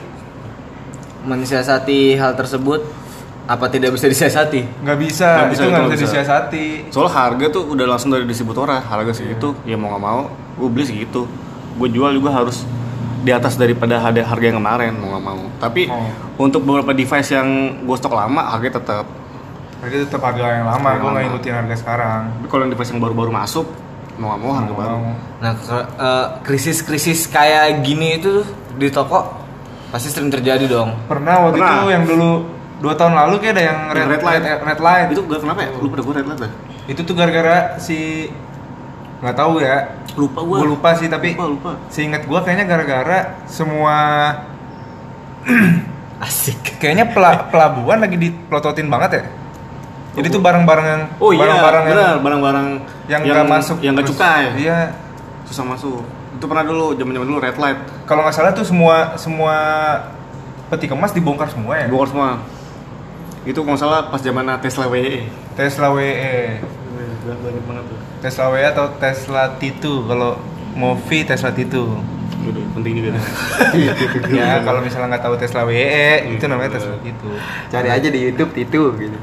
mensiasati 1.25 2.17
hal 2.17 2.37
tersebut 2.37 2.85
apa 3.49 3.65
tidak 3.67 3.97
bisa 3.97 4.05
disiasati 4.07 4.85
nggak 4.85 4.99
bisa, 5.01 5.29
Nggak 5.35 5.49
bisa, 5.49 5.63
itu 5.63 5.71
nggak 5.71 5.81
itu 5.81 5.89
bisa 5.89 5.97
bisa. 5.97 6.05
disiasati 6.07 6.67
Soal 6.89 7.09
harga 7.09 7.47
tuh 7.49 7.63
udah 7.67 7.87
langsung 7.89 8.11
dari 8.11 8.23
distributor 8.23 8.69
harga 8.69 9.09
segitu, 9.11 9.57
ya 9.65 9.75
mau 9.75 9.89
nggak 9.91 10.03
mau, 10.03 10.21
gue 10.55 10.69
beli 10.69 10.85
segitu. 10.85 11.25
Gue 11.75 11.89
jual 11.89 12.13
juga 12.13 12.35
harus 12.35 12.69
di 13.19 13.31
atas 13.31 13.55
daripada 13.55 13.97
harga 13.97 14.21
harga 14.23 14.45
yang 14.45 14.59
kemarin 14.59 14.93
mau 14.95 15.09
nggak 15.11 15.25
mau. 15.25 15.41
Tapi 15.57 15.83
Oh. 15.87 16.13
untuk 16.39 16.61
beberapa 16.61 16.93
device 16.93 17.31
yang 17.31 17.49
gue 17.81 17.97
stok 17.97 18.13
lama 18.13 18.43
harganya 18.47 18.77
tetap. 18.77 19.07
Jadi 19.79 20.05
tetap 20.05 20.21
harga 20.21 20.45
yang 20.53 20.67
lama, 20.67 20.77
Harga 20.77 20.91
gue 20.93 21.01
nggak 21.01 21.15
lama. 21.15 21.29
ngikutin 21.31 21.55
harga 21.57 21.75
sekarang. 21.75 22.21
Tapi 22.35 22.47
kalau 22.47 22.63
yang 22.63 22.73
device 22.75 22.91
yang 22.91 23.01
baru-baru 23.01 23.31
masuk, 23.33 23.67
mau 24.17 24.27
nggak 24.29 24.41
mau 24.41 24.53
harga 24.53 24.69
Mau 24.69 24.77
baru. 24.77 24.97
mau. 24.99 25.13
nah 25.39 25.53
eh, 25.57 26.27
krisis-krisis 26.43 27.25
kayak 27.27 27.81
gini 27.81 28.19
itu 28.19 28.43
di 28.75 28.91
toko 28.91 29.39
pasti 29.89 30.11
sering 30.11 30.29
terjadi 30.29 30.67
dong 30.67 30.93
Pernah 31.07 31.47
waktu 31.47 31.57
Pernah. 31.57 31.73
itu 31.73 31.87
yang 31.89 32.05
dulu 32.05 32.31
dua 32.79 32.95
tahun 32.95 33.15
lalu 33.15 33.35
kayak 33.39 33.55
ada 33.55 33.63
yang 33.65 33.79
red, 33.91 34.07
red 34.09 34.23
light. 34.23 34.43
red, 34.43 34.61
red 34.63 34.81
light. 34.81 35.09
Itu 35.11 35.23
gak 35.25 35.41
kenapa 35.43 35.61
ya? 35.63 35.71
Lu 35.75 35.89
pada 35.89 36.03
gue 36.03 36.15
red 36.15 36.27
light 36.27 36.41
dah. 36.41 36.53
Itu 36.87 37.01
tuh 37.03 37.15
gara-gara 37.15 37.57
si 37.77 38.31
nggak 39.19 39.35
tahu 39.35 39.59
ya. 39.59 39.99
Lupa 40.15 40.41
Gue 40.43 40.67
lupa 40.67 40.89
sih 40.95 41.07
tapi 41.07 41.35
Lupa, 41.35 41.47
lupa. 41.47 41.71
seingat 41.89 42.23
gue 42.23 42.39
kayaknya 42.43 42.67
gara-gara 42.67 43.19
semua 43.47 43.95
asik 46.27 46.79
kayaknya 46.79 47.07
pela- 47.09 47.47
pelabuhan 47.49 47.99
lagi 47.99 48.19
dipelototin 48.19 48.91
banget 48.91 49.11
ya. 49.13 49.25
Jadi 50.19 50.35
tuh 50.35 50.43
barang-barang 50.43 50.87
yang 50.87 51.03
Oh 51.23 51.31
iya, 51.31 51.47
barang-barang 51.47 51.85
yang 51.87 52.19
barang-barang 52.19 52.67
yang 53.07 53.21
nggak 53.23 53.47
masuk 53.47 53.79
yang 53.79 53.95
nggak 53.95 54.09
cukai. 54.11 54.45
Iya. 54.59 54.79
Susah 55.47 55.63
masuk. 55.63 56.03
Itu 56.35 56.45
pernah 56.47 56.67
dulu, 56.67 56.95
zaman-zaman 56.95 57.27
dulu 57.27 57.39
red 57.39 57.55
light. 57.55 57.79
Kalau 58.03 58.27
nggak 58.27 58.35
salah 58.35 58.51
tuh 58.51 58.67
semua 58.67 59.15
semua 59.15 59.55
peti 60.69 60.91
kemas 60.91 61.15
dibongkar 61.15 61.47
semua 61.49 61.79
ya. 61.79 61.87
Bongkar 61.87 62.11
semua. 62.11 62.31
Itu 63.45 63.63
kalau 63.63 63.79
salah 63.79 64.09
pas 64.09 64.23
zaman 64.23 64.47
Tesla 64.59 64.87
WE. 64.91 65.27
Tesla 65.55 65.91
WE, 65.95 66.59
Banyak 67.29 67.65
banget 67.69 67.85
tuh. 67.87 67.99
Tesla 68.25 68.47
WE 68.51 68.65
atau 68.65 68.87
Tesla 68.97 69.43
T2 69.61 69.85
kalau 70.09 70.41
mau 70.75 70.97
V 70.97 71.09
Tesla 71.23 71.51
T2. 71.53 71.77
Udah, 72.39 72.65
penting 72.73 72.93
juga. 73.03 73.11
ya 74.39 74.63
kalau 74.65 74.81
misalnya 74.81 75.19
nggak 75.19 75.25
tahu 75.27 75.35
Tesla 75.37 75.63
WE 75.69 76.33
itu 76.33 76.45
namanya 76.49 76.81
Tesla 76.81 76.97
T2. 76.99 77.23
Cari 77.69 77.89
aja 77.93 78.09
di 78.09 78.19
YouTube 78.19 78.53
itu 78.57 78.83
gitu. 78.97 79.19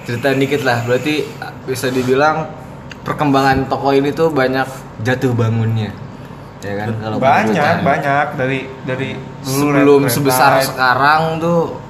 cerita 0.00 0.32
dikit 0.32 0.64
lah 0.64 0.82
berarti 0.88 1.22
bisa 1.68 1.92
dibilang 1.92 2.48
perkembangan 3.04 3.68
toko 3.68 3.94
ini 3.94 4.10
tuh 4.10 4.32
banyak 4.32 4.66
jatuh 5.04 5.32
bangunnya 5.36 5.92
ya 6.60 6.72
kan 6.76 6.88
kalau 7.00 7.16
Banyak 7.16 7.76
banyak 7.80 8.26
dari 8.36 8.58
dari 8.84 9.16
sebelum 9.40 10.04
sebesar 10.12 10.60
sekarang 10.60 11.40
tuh 11.40 11.80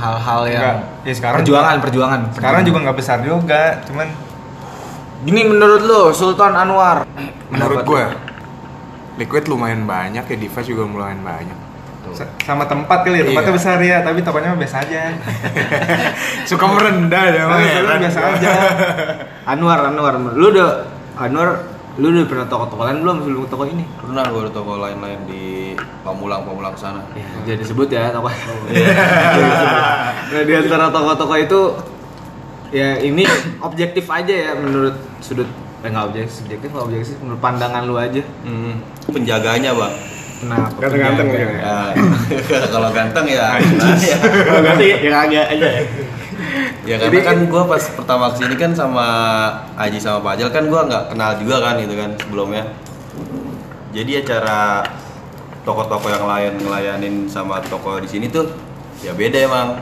hal-hal 0.00 0.40
yang 0.46 0.62
Enggak. 0.62 0.76
Ya, 1.02 1.12
sekarang 1.12 1.36
perjuangan 1.38 1.70
juga- 1.70 1.84
perjuangan 1.84 2.20
Sekarang 2.32 2.62
juga 2.62 2.78
nggak 2.80 2.96
besar 2.96 3.18
juga, 3.20 3.62
cuman 3.84 4.08
gini 5.20 5.40
menurut 5.44 5.82
lo 5.82 6.02
Sultan 6.10 6.52
Anwar 6.54 7.04
Menurut 7.46 7.84
gue, 7.84 8.04
liquid 9.16 9.44
lumayan 9.46 9.84
banyak 9.84 10.24
ya, 10.24 10.36
device 10.38 10.66
juga 10.66 10.82
lumayan 10.82 11.20
banyak. 11.20 11.58
sa- 12.10 12.26
sama 12.42 12.66
tempat 12.66 13.06
kali 13.06 13.20
ya, 13.20 13.24
tempatnya 13.24 13.52
Iya. 13.52 13.54
besar 13.54 13.76
ya, 13.78 13.96
tapi 14.00 14.18
tokonya 14.18 14.50
mah 14.50 14.58
biasa 14.58 14.82
aja. 14.82 15.14
Suka 16.48 16.66
merendah 16.66 17.22
ya, 17.24 17.42
Nah, 17.46 17.98
biasa 18.00 18.20
aja. 18.34 18.50
Anwar 19.46 19.78
Anwar 19.84 20.18
lu 20.34 20.50
udah 20.50 20.90
Anwar 21.14 21.69
lu 21.96 22.08
udah 22.08 22.24
pernah 22.24 22.46
toko-toko 22.46 22.82
lain 22.82 22.96
belum 23.00 23.16
sebelum 23.20 23.44
toko 23.46 23.62
ini 23.64 23.84
Pernah 23.96 24.22
gue 24.24 24.40
ada 24.40 24.50
toko 24.50 24.70
lain-lain 24.76 25.18
di 25.26 25.42
Pamulang 26.00 26.42
Pamulang 26.42 26.72
sana. 26.72 27.04
ya, 27.12 27.20
jadi 27.44 27.60
sebut 27.60 27.86
ya 27.86 28.08
toko 28.10 28.26
nah 30.30 30.40
di 30.40 30.52
antara 30.52 30.88
toko-toko 30.88 31.34
itu 31.36 31.60
ya 32.70 32.94
ini 32.96 33.26
objektif 33.60 34.06
aja 34.06 34.30
ya 34.30 34.50
menurut 34.54 34.94
sudut 35.18 35.46
eh 35.80 35.88
nggak 35.88 36.04
objektif 36.06 36.30
subjektif 36.36 36.68
nggak 36.70 36.84
objektif 36.86 37.16
menurut 37.18 37.40
pandangan 37.40 37.82
lu 37.82 37.96
aja 37.96 38.20
Hmm. 38.40 38.80
Penjaganya 39.06 39.70
bang. 39.72 39.92
kenapa 40.38 40.76
Ganteng-ganteng 40.78 41.26
penjaga? 41.28 41.52
ya. 41.52 41.76
Ya, 42.54 42.58
kalau 42.70 42.88
ganteng 42.90 43.26
ya. 43.26 43.46
ya. 43.58 44.16
Kalau 44.40 44.60
ganti 44.62 44.86
yang 44.94 45.16
agak 45.18 45.46
aja. 45.50 45.66
ya. 45.68 45.82
Ya 46.88 46.96
karena 46.96 47.20
kan 47.22 47.38
gue 47.46 47.62
pas 47.68 47.82
pertama 47.94 48.24
ke 48.32 48.44
sini 48.44 48.54
kan 48.56 48.72
sama 48.72 49.06
Aji 49.76 49.98
sama 50.00 50.20
Pajal 50.24 50.48
kan 50.50 50.66
gue 50.66 50.80
nggak 50.80 51.04
kenal 51.14 51.30
juga 51.38 51.56
kan 51.62 51.74
gitu 51.78 51.94
kan 51.94 52.10
sebelumnya. 52.18 52.64
Jadi 53.90 54.10
ya 54.18 54.22
cara 54.22 54.86
toko-toko 55.64 56.08
yang 56.08 56.24
lain 56.24 56.52
ngelayanin 56.62 57.14
sama 57.28 57.60
toko 57.68 58.00
di 58.00 58.08
sini 58.08 58.32
tuh 58.32 58.48
ya 59.04 59.12
beda 59.12 59.38
emang 59.44 59.76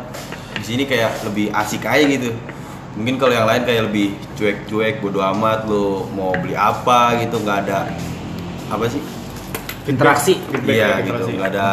di 0.59 0.64
sini 0.67 0.83
kayak 0.87 1.23
lebih 1.27 1.55
asik 1.55 1.87
aja 1.87 2.03
gitu 2.03 2.35
mungkin 2.99 3.14
kalau 3.14 3.31
yang 3.31 3.47
lain 3.47 3.62
kayak 3.62 3.87
lebih 3.91 4.19
cuek-cuek 4.35 4.99
bodo 4.99 5.23
amat 5.23 5.71
lo 5.71 6.11
mau 6.11 6.35
beli 6.35 6.59
apa 6.59 7.23
gitu 7.23 7.38
nggak 7.38 7.59
ada 7.67 7.95
apa 8.75 8.85
sih 8.91 9.03
Interaksi. 9.87 10.37
iya 10.67 11.01
gitu 11.07 11.31
nggak 11.31 11.51
ada 11.55 11.69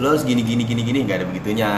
lo 0.00 0.16
harus 0.16 0.24
gini 0.24 0.40
gini 0.40 0.64
gini 0.64 0.80
gini 0.80 1.04
nggak 1.04 1.22
ada 1.22 1.26
begitunya 1.28 1.70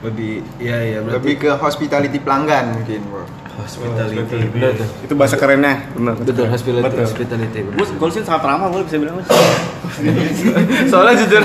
Lebih 0.00 0.32
iya 0.56 0.76
iya 0.80 0.98
Lebih 1.04 1.34
ke 1.36 1.50
hospitality 1.60 2.18
pelanggan 2.20 2.72
mungkin, 2.72 3.00
Bro. 3.04 3.24
hospitality. 3.60 4.48
Benar 4.56 4.72
tuh. 4.72 4.88
Itu 5.04 5.12
bahasa 5.12 5.36
kerennya, 5.36 5.84
bener. 5.92 6.16
Betul, 6.16 6.48
hospitality. 6.48 6.88
Betul. 6.88 7.04
Hospitality. 7.04 7.58
benar. 7.60 7.76
Gue 7.76 7.86
gue 7.92 8.08
sih 8.16 8.22
sangat 8.24 8.42
ramah, 8.48 8.72
gue 8.72 8.82
bisa 8.88 8.96
bilang. 8.96 9.20
Soalnya 10.90 11.14
jujur 11.20 11.42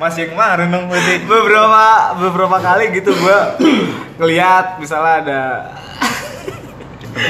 Masih 0.00 0.32
kemarin 0.32 0.72
dong 0.72 0.88
berarti. 0.88 1.28
beberapa 1.28 1.84
beberapa 2.16 2.56
kali 2.56 2.88
gitu 2.96 3.12
gua 3.20 3.52
ngelihat 4.16 4.80
misalnya 4.80 5.14
ada 5.20 5.40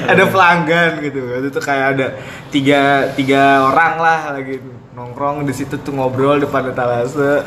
ada 0.06 0.22
pelanggan 0.30 1.02
gitu 1.02 1.18
itu 1.18 1.48
tuh 1.50 1.58
kayak 1.58 1.98
ada 1.98 2.06
tiga 2.54 3.10
tiga 3.18 3.66
orang 3.74 3.98
lah 3.98 4.20
lagi 4.38 4.62
nongkrong 4.94 5.42
di 5.42 5.50
situ 5.50 5.82
tuh 5.82 5.90
ngobrol 5.90 6.38
depan 6.38 6.70
etalase 6.70 7.42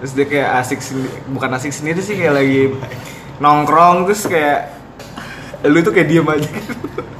terus 0.00 0.12
dia 0.12 0.26
kayak 0.28 0.48
asik 0.60 0.80
sendiri 0.84 1.10
bukan 1.32 1.50
asik 1.56 1.72
sendiri 1.72 2.00
sih 2.04 2.14
kayak 2.16 2.34
lagi 2.36 2.62
nongkrong 3.40 4.04
terus 4.08 4.28
kayak 4.28 4.76
lu 5.64 5.80
tuh 5.80 5.92
kayak 5.92 6.08
diem 6.08 6.28
aja 6.28 6.50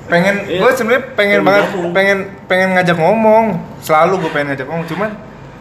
pengen 0.07 0.35
gue 0.47 0.71
sebenarnya 0.77 1.03
pengen 1.19 1.41
banget 1.43 1.67
pengen 1.91 2.19
pengen 2.47 2.69
ngajak 2.79 2.97
ngomong 3.01 3.45
selalu 3.83 4.23
gue 4.23 4.31
pengen 4.31 4.47
ngajak 4.55 4.67
ngomong 4.71 4.87
cuman 4.87 5.11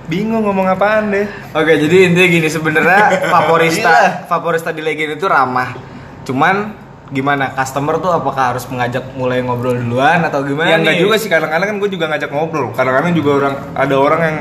bingung 0.06 0.46
ngomong 0.46 0.70
apaan 0.70 1.10
deh 1.10 1.26
Oke, 1.58 1.74
jadi 1.82 2.14
intinya 2.14 2.28
gini 2.30 2.46
sebenarnya 2.46 3.02
favorista 3.34 4.28
favorista 4.30 4.70
di 4.70 4.86
Legend 4.86 5.18
itu 5.18 5.26
ramah. 5.26 5.74
Cuman 6.22 6.78
gimana 7.10 7.54
customer 7.54 7.98
tuh 8.02 8.14
apakah 8.14 8.54
harus 8.54 8.66
mengajak 8.70 9.02
mulai 9.18 9.42
ngobrol 9.42 9.78
duluan 9.78 10.26
atau 10.26 10.42
gimana? 10.42 10.74
ya 10.74 10.78
enggak 10.82 10.98
nih? 10.98 11.04
juga 11.06 11.16
sih 11.22 11.30
kadang-kadang 11.30 11.68
kan 11.70 11.78
gue 11.78 11.90
juga 11.94 12.06
ngajak 12.10 12.30
ngobrol 12.34 12.74
kadang-kadang 12.74 13.14
juga 13.14 13.30
orang 13.38 13.56
ada 13.78 13.96
orang 14.02 14.22
yang 14.26 14.38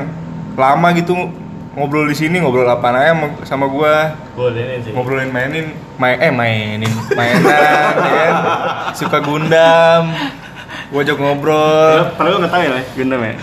lama 0.57 0.87
gitu 0.97 1.13
ngobrol 1.75 2.07
di 2.07 2.15
sini 2.15 2.39
ngobrol 2.39 2.63
apa 2.65 2.87
aja 2.89 3.11
sama- 3.11 3.35
sama 3.43 3.65
gue 3.67 3.95
ngobrolin 4.89 5.27
mainin 5.27 5.67
main 5.95 6.17
eh 6.17 6.31
mainin 6.31 6.91
mainan 7.09 7.43
ya 8.01 8.15
kan? 8.23 8.33
suka 8.91 9.19
gundam 9.19 10.15
gue 10.87 10.99
ajak 11.01 11.17
ngobrol 11.17 12.07
Padahal 12.13 12.31
gue 12.31 12.41
nggak 12.41 12.53
tahu 12.53 12.61
ya, 12.63 12.71
Gundam 12.93 13.21
ya. 13.21 13.33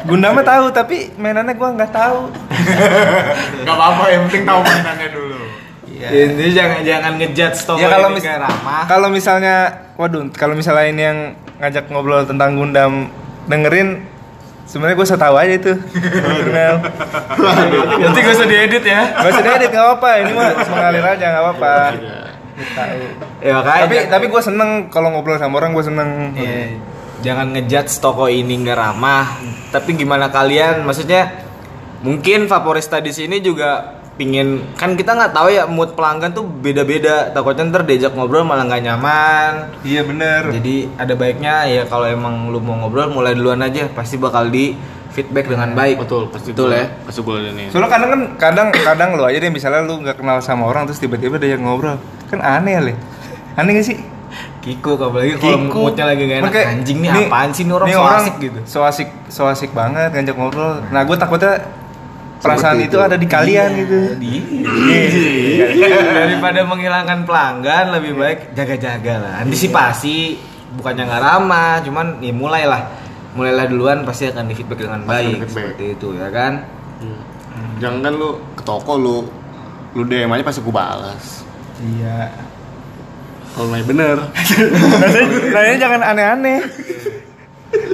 gundamnya 0.00 0.44
tahu 0.44 0.64
tapi 0.70 0.96
mainannya 1.16 1.52
gue 1.52 1.68
nggak 1.72 1.90
tahu 1.90 2.18
Gak 3.66 3.74
apa-apa, 3.74 4.04
yang 4.08 4.22
penting 4.26 4.44
tahu 4.44 4.60
mainannya 4.60 5.08
dulu. 5.10 5.38
Ya, 5.90 6.08
intinya 6.08 6.52
jangan 6.54 6.78
jangan 6.80 7.12
ngejudge 7.14 7.58
toko 7.60 7.76
ya 7.76 7.88
kalau 7.90 8.08
ini 8.08 8.16
mis 8.16 8.24
kayak 8.24 8.40
ramah. 8.40 8.82
kalau 8.88 9.08
misalnya 9.10 9.56
waduh 9.94 10.32
kalau 10.32 10.54
misalnya 10.54 10.86
ini 10.86 11.02
yang 11.02 11.18
ngajak 11.58 11.84
ngobrol 11.88 12.24
tentang 12.24 12.56
Gundam 12.56 13.12
dengerin 13.44 14.00
sebenarnya 14.70 14.94
gue 14.94 15.06
tahu 15.18 15.34
aja 15.34 15.52
itu 15.52 15.72
Gundam 15.74 16.76
Nanti 18.06 18.18
gak 18.22 18.34
usah 18.38 18.46
diedit 18.46 18.84
ya. 18.86 19.02
gak 19.18 19.30
usah 19.34 19.42
diedit 19.42 19.70
nggak 19.74 19.84
apa-apa 19.84 20.10
ini 20.22 20.30
mah 20.30 20.48
mengalir 20.70 21.04
aja 21.04 21.24
nggak 21.26 21.42
apa-apa 21.42 21.74
tahu 22.78 23.00
Ya 23.40 23.56
tapi 23.64 23.96
tapi 24.06 24.24
gue 24.30 24.42
seneng 24.44 24.70
kalau 24.88 25.10
ngobrol 25.10 25.40
sama 25.40 25.58
orang 25.58 25.72
gue 25.74 25.84
seneng 25.84 26.10
Iya. 26.36 26.76
jangan 27.20 27.52
ngejudge 27.52 28.00
toko 28.00 28.28
ini 28.28 28.64
nggak 28.64 28.78
ramah. 28.78 29.36
Tapi 29.68 29.92
gimana 29.92 30.28
kalian? 30.28 30.84
Maksudnya 30.84 31.44
mungkin 32.00 32.48
favorista 32.48 32.96
di 33.00 33.12
sini 33.12 33.40
juga 33.40 33.99
pingin 34.20 34.60
kan 34.76 34.92
kita 35.00 35.16
nggak 35.16 35.32
tahu 35.32 35.48
ya 35.48 35.64
mood 35.64 35.96
pelanggan 35.96 36.36
tuh 36.36 36.44
beda-beda 36.44 37.32
takutnya 37.32 37.72
ntar 37.72 37.88
diajak 37.88 38.12
ngobrol 38.12 38.44
malah 38.44 38.68
nggak 38.68 38.84
nyaman 38.84 39.52
iya 39.80 40.04
bener 40.04 40.52
Jadi 40.52 40.92
ada 41.00 41.16
baiknya 41.16 41.64
ya 41.64 41.82
kalau 41.88 42.04
emang 42.04 42.52
lu 42.52 42.60
mau 42.60 42.76
ngobrol 42.76 43.08
mulai 43.08 43.32
duluan 43.32 43.64
aja 43.64 43.88
pasti 43.88 44.20
bakal 44.20 44.52
di 44.52 44.76
feedback 45.10 45.50
dengan 45.50 45.74
baik. 45.74 46.06
Betul, 46.06 46.30
pasti 46.30 46.54
Betul 46.54 46.70
ya. 46.70 46.86
Pasti 47.02 47.18
gue 47.18 47.36
ini. 47.50 47.64
soalnya 47.74 47.90
kadang 47.90 48.10
kan 48.14 48.22
kadang 48.38 48.68
kadang 48.70 49.08
lo 49.18 49.26
aja 49.26 49.42
deh 49.42 49.50
misalnya 49.50 49.82
lu 49.82 49.98
nggak 50.04 50.22
kenal 50.22 50.38
sama 50.38 50.70
orang 50.70 50.86
terus 50.86 51.02
tiba-tiba 51.02 51.40
diajak 51.40 51.58
ngobrol 51.58 51.96
kan 52.28 52.38
aneh 52.38 52.78
ya 52.78 52.80
Le. 52.84 52.94
aneh 53.58 53.72
gak 53.80 53.86
sih 53.88 53.98
Kiko 54.60 55.00
apalagi 55.00 55.40
kalau 55.40 55.66
moodnya 55.66 56.04
lagi 56.06 56.28
gak 56.28 56.38
enak 56.44 56.52
anjing 56.54 56.98
nih 57.02 57.10
apaan 57.26 57.50
sih 57.50 57.64
nih 57.66 57.74
orang 57.74 57.88
so 57.90 58.02
asik 58.04 58.34
gitu. 58.38 58.60
so 58.68 58.78
asik 58.84 59.08
so 59.32 59.42
asik 59.48 59.70
banget 59.72 60.12
ngajak 60.14 60.36
ngobrol 60.36 60.78
nah 60.94 61.02
gue 61.02 61.16
takutnya 61.18 61.64
perasaan 62.40 62.80
itu. 62.80 62.88
itu. 62.90 62.98
ada 62.98 63.16
di 63.16 63.24
kalian 63.24 63.70
gitu 63.76 63.98
Iya. 64.18 65.66
Daripada 66.26 66.60
menghilangkan 66.64 67.22
pelanggan 67.22 67.92
lebih 67.92 68.16
baik 68.16 68.38
jaga-jaga 68.52 69.14
lah. 69.18 69.34
Antisipasi 69.40 70.40
bukannya 70.72 71.04
nggak 71.04 71.22
ramah, 71.22 71.80
cuman 71.80 72.06
ya 72.18 72.32
mulailah. 72.32 72.82
Mulailah 73.30 73.64
duluan 73.64 74.02
pasti 74.02 74.26
akan 74.26 74.44
di 74.44 74.54
feedback 74.54 74.80
dengan 74.80 75.00
Pasti 75.02 75.10
baik 75.12 75.26
di-feedback. 75.36 75.50
seperti 75.52 75.84
itu 75.94 76.08
ya 76.14 76.28
kan. 76.30 76.52
Jangan 77.78 77.98
kan 78.02 78.12
lu 78.12 78.30
ke 78.52 78.62
toko 78.62 78.92
lu 78.94 79.16
lu 79.90 80.02
DM 80.04 80.30
aja 80.30 80.42
pasti 80.42 80.60
gue 80.60 80.70
balas. 80.70 81.42
iya 81.80 82.28
Kalau 83.50 83.66
nanya 83.68 83.84
bener. 83.84 84.16
nanya 85.54 85.74
jangan 85.76 86.00
aneh-aneh 86.04 86.60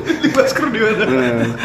Bener. 1.09 1.57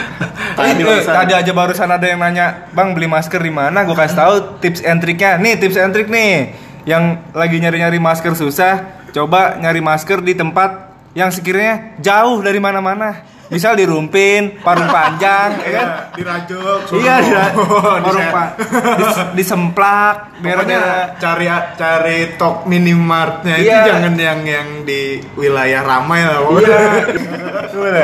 Tadi, 0.56 0.82
eh, 0.91 1.01
tadi 1.06 1.34
aja 1.34 1.51
barusan 1.51 1.89
ada 1.89 2.06
yang 2.06 2.19
nanya, 2.19 2.67
Bang 2.73 2.93
beli 2.97 3.08
masker 3.08 3.39
di 3.41 3.54
mana? 3.54 3.84
Gue 3.86 3.95
kasih 3.95 4.17
tahu 4.17 4.34
tips 4.60 4.82
and 4.84 4.99
triknya. 4.99 5.38
Nih 5.38 5.58
tips 5.58 5.77
and 5.77 5.91
trik 5.93 6.08
nih. 6.10 6.56
Yang 6.84 7.04
lagi 7.38 7.58
nyari-nyari 7.62 7.99
masker 8.01 8.34
susah, 8.34 9.06
coba 9.13 9.62
nyari 9.62 9.80
masker 9.86 10.17
di 10.25 10.34
tempat 10.34 10.89
yang 11.13 11.30
sekiranya 11.30 11.97
jauh 12.01 12.41
dari 12.41 12.58
mana-mana. 12.58 13.21
Misal 13.52 13.76
di 13.76 13.84
Rumpin, 13.84 14.64
Parung 14.64 14.88
Panjang, 14.96 15.60
ya 15.60 15.70
kan? 15.76 15.88
Dirajuk. 16.16 16.88
Iya, 16.96 17.14
di 17.20 17.32
Oh, 17.52 18.00
Parung 18.02 18.24
di- 18.24 18.32
Pa- 18.32 18.54
di- 18.96 19.36
di 19.36 19.44
Semplak, 19.44 20.40
daerah-daerah 20.40 20.80
Pokoknya 21.12 21.20
cari 21.20 21.46
cari 21.76 22.18
tok 22.34 22.64
minimartnya 22.64 23.60
itu 23.60 23.68
Iya. 23.68 23.84
jangan 23.86 24.14
yang 24.16 24.40
yang 24.42 24.68
di 24.82 25.20
wilayah 25.36 25.84
ramai 25.84 26.24
lah. 26.24 26.40
Iya. 26.48 26.80
Gimana? 27.72 28.04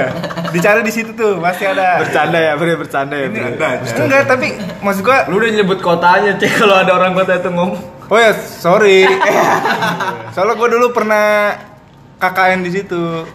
Dicari 0.52 0.82
di 0.82 0.92
situ 0.92 1.12
tuh, 1.12 1.40
pasti 1.40 1.64
ada. 1.64 2.04
Bercanda 2.04 2.38
ya, 2.38 2.54
ber 2.54 2.68
bercanda 2.76 3.16
ya. 3.16 3.28
Bre. 3.28 3.72
Enggak, 3.98 4.24
tapi 4.28 4.48
maksud 4.80 5.02
gua 5.02 5.24
Lu 5.26 5.40
udah 5.40 5.48
nyebut 5.50 5.80
kotanya, 5.80 6.36
cek 6.36 6.60
kalau 6.60 6.76
ada 6.76 6.92
orang 6.92 7.12
kota 7.14 7.36
itu 7.36 7.48
ngomong. 7.48 7.80
Oh 8.08 8.16
ya, 8.16 8.32
sorry. 8.36 9.04
Soalnya 10.32 10.56
gue 10.56 10.70
dulu 10.70 10.92
pernah 10.92 11.56
KKN 12.18 12.60
di 12.62 12.72
situ. 12.74 13.28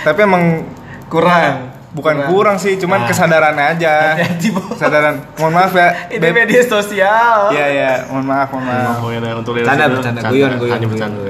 Tapi 0.00 0.18
emang 0.20 0.62
Kurang. 1.10 1.76
bukan 1.90 2.22
kurang 2.30 2.54
sih, 2.54 2.78
cuman 2.78 3.02
Nah. 3.02 3.08
kesadaran 3.10 3.58
aja. 3.58 4.14
Hati-hati. 4.14 4.54
Kesadaran. 4.54 5.26
Mohon 5.42 5.52
maaf 5.58 5.72
ya. 5.74 5.88
Ini 6.06 6.22
Beb. 6.22 6.34
media 6.38 6.62
sosial. 6.62 7.50
Iya 7.50 7.66
ya, 7.66 7.92
mohon 8.06 8.30
maaf, 8.30 8.46
mohon 8.54 8.62
maaf. 8.62 9.02
Untuk 9.42 9.58
Bercanda, 9.58 9.90
bercanda, 9.90 10.20
guyon, 10.30 10.54
guyon. 10.54 10.78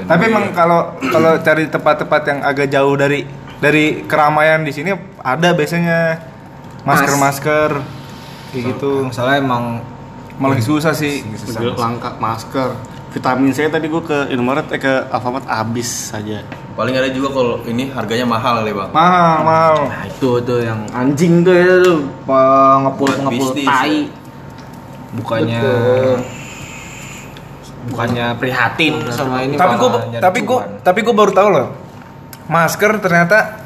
Tapi 0.04 0.22
emang 0.28 0.52
kalau 0.52 1.00
kalau 1.00 1.40
cari 1.40 1.64
tempat-tempat 1.64 2.22
yang 2.28 2.38
agak 2.44 2.68
jauh 2.68 2.92
dari 2.92 3.24
dari 3.56 4.04
keramaian 4.04 4.60
di 4.60 4.68
sini 4.68 4.92
ada 5.24 5.56
biasanya 5.56 6.20
masker-masker 6.84 7.70
kayak 8.52 8.62
gitu. 8.76 9.08
Masalah 9.08 9.40
emang 9.40 9.80
Malah 10.40 10.56
susah 10.56 10.96
sih. 10.96 11.20
Langka 11.76 12.16
masker. 12.16 12.72
Vitamin 13.10 13.50
C 13.50 13.66
tadi 13.66 13.86
gue 13.86 14.02
ke 14.02 14.30
Indomaret 14.30 14.70
eh 14.70 14.78
ke 14.78 14.92
Alfamart 15.10 15.42
habis 15.46 16.14
saja. 16.14 16.46
paling 16.70 16.94
ada 16.94 17.10
juga 17.10 17.28
kalau 17.34 17.54
ini 17.66 17.90
harganya 17.90 18.24
mahal 18.24 18.62
kali 18.62 18.72
bang 18.72 18.90
Mahal, 18.94 19.36
mahal. 19.42 19.74
Nah 19.90 20.02
itu 20.06 20.30
tuh 20.40 20.58
yang 20.62 20.80
anjing 20.94 21.42
tuh 21.42 21.52
ya 21.52 21.74
tuh 21.82 21.98
ngepul 22.24 23.10
Buat 23.10 23.18
ngepul 23.20 23.48
bisnis, 23.52 23.66
tai. 23.68 23.96
ya. 24.00 24.18
Bukannya 25.10 25.60
bukannya 27.80 28.26
prihatin 28.36 28.94
sama 29.10 29.40
ini 29.42 29.56
tapi 29.56 29.74
gue 29.74 29.90
tapi 30.20 30.38
gue 30.44 30.58
tapi 30.80 30.98
gue 31.00 31.14
baru 31.16 31.32
tahu 31.32 31.48
loh 31.48 31.68
masker 32.46 33.00
ternyata 33.00 33.64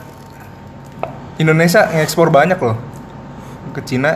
Indonesia 1.37 1.91
ngekspor 1.91 2.31
banyak 2.31 2.57
loh 2.57 2.79
ke 3.75 3.83
Cina 3.83 4.15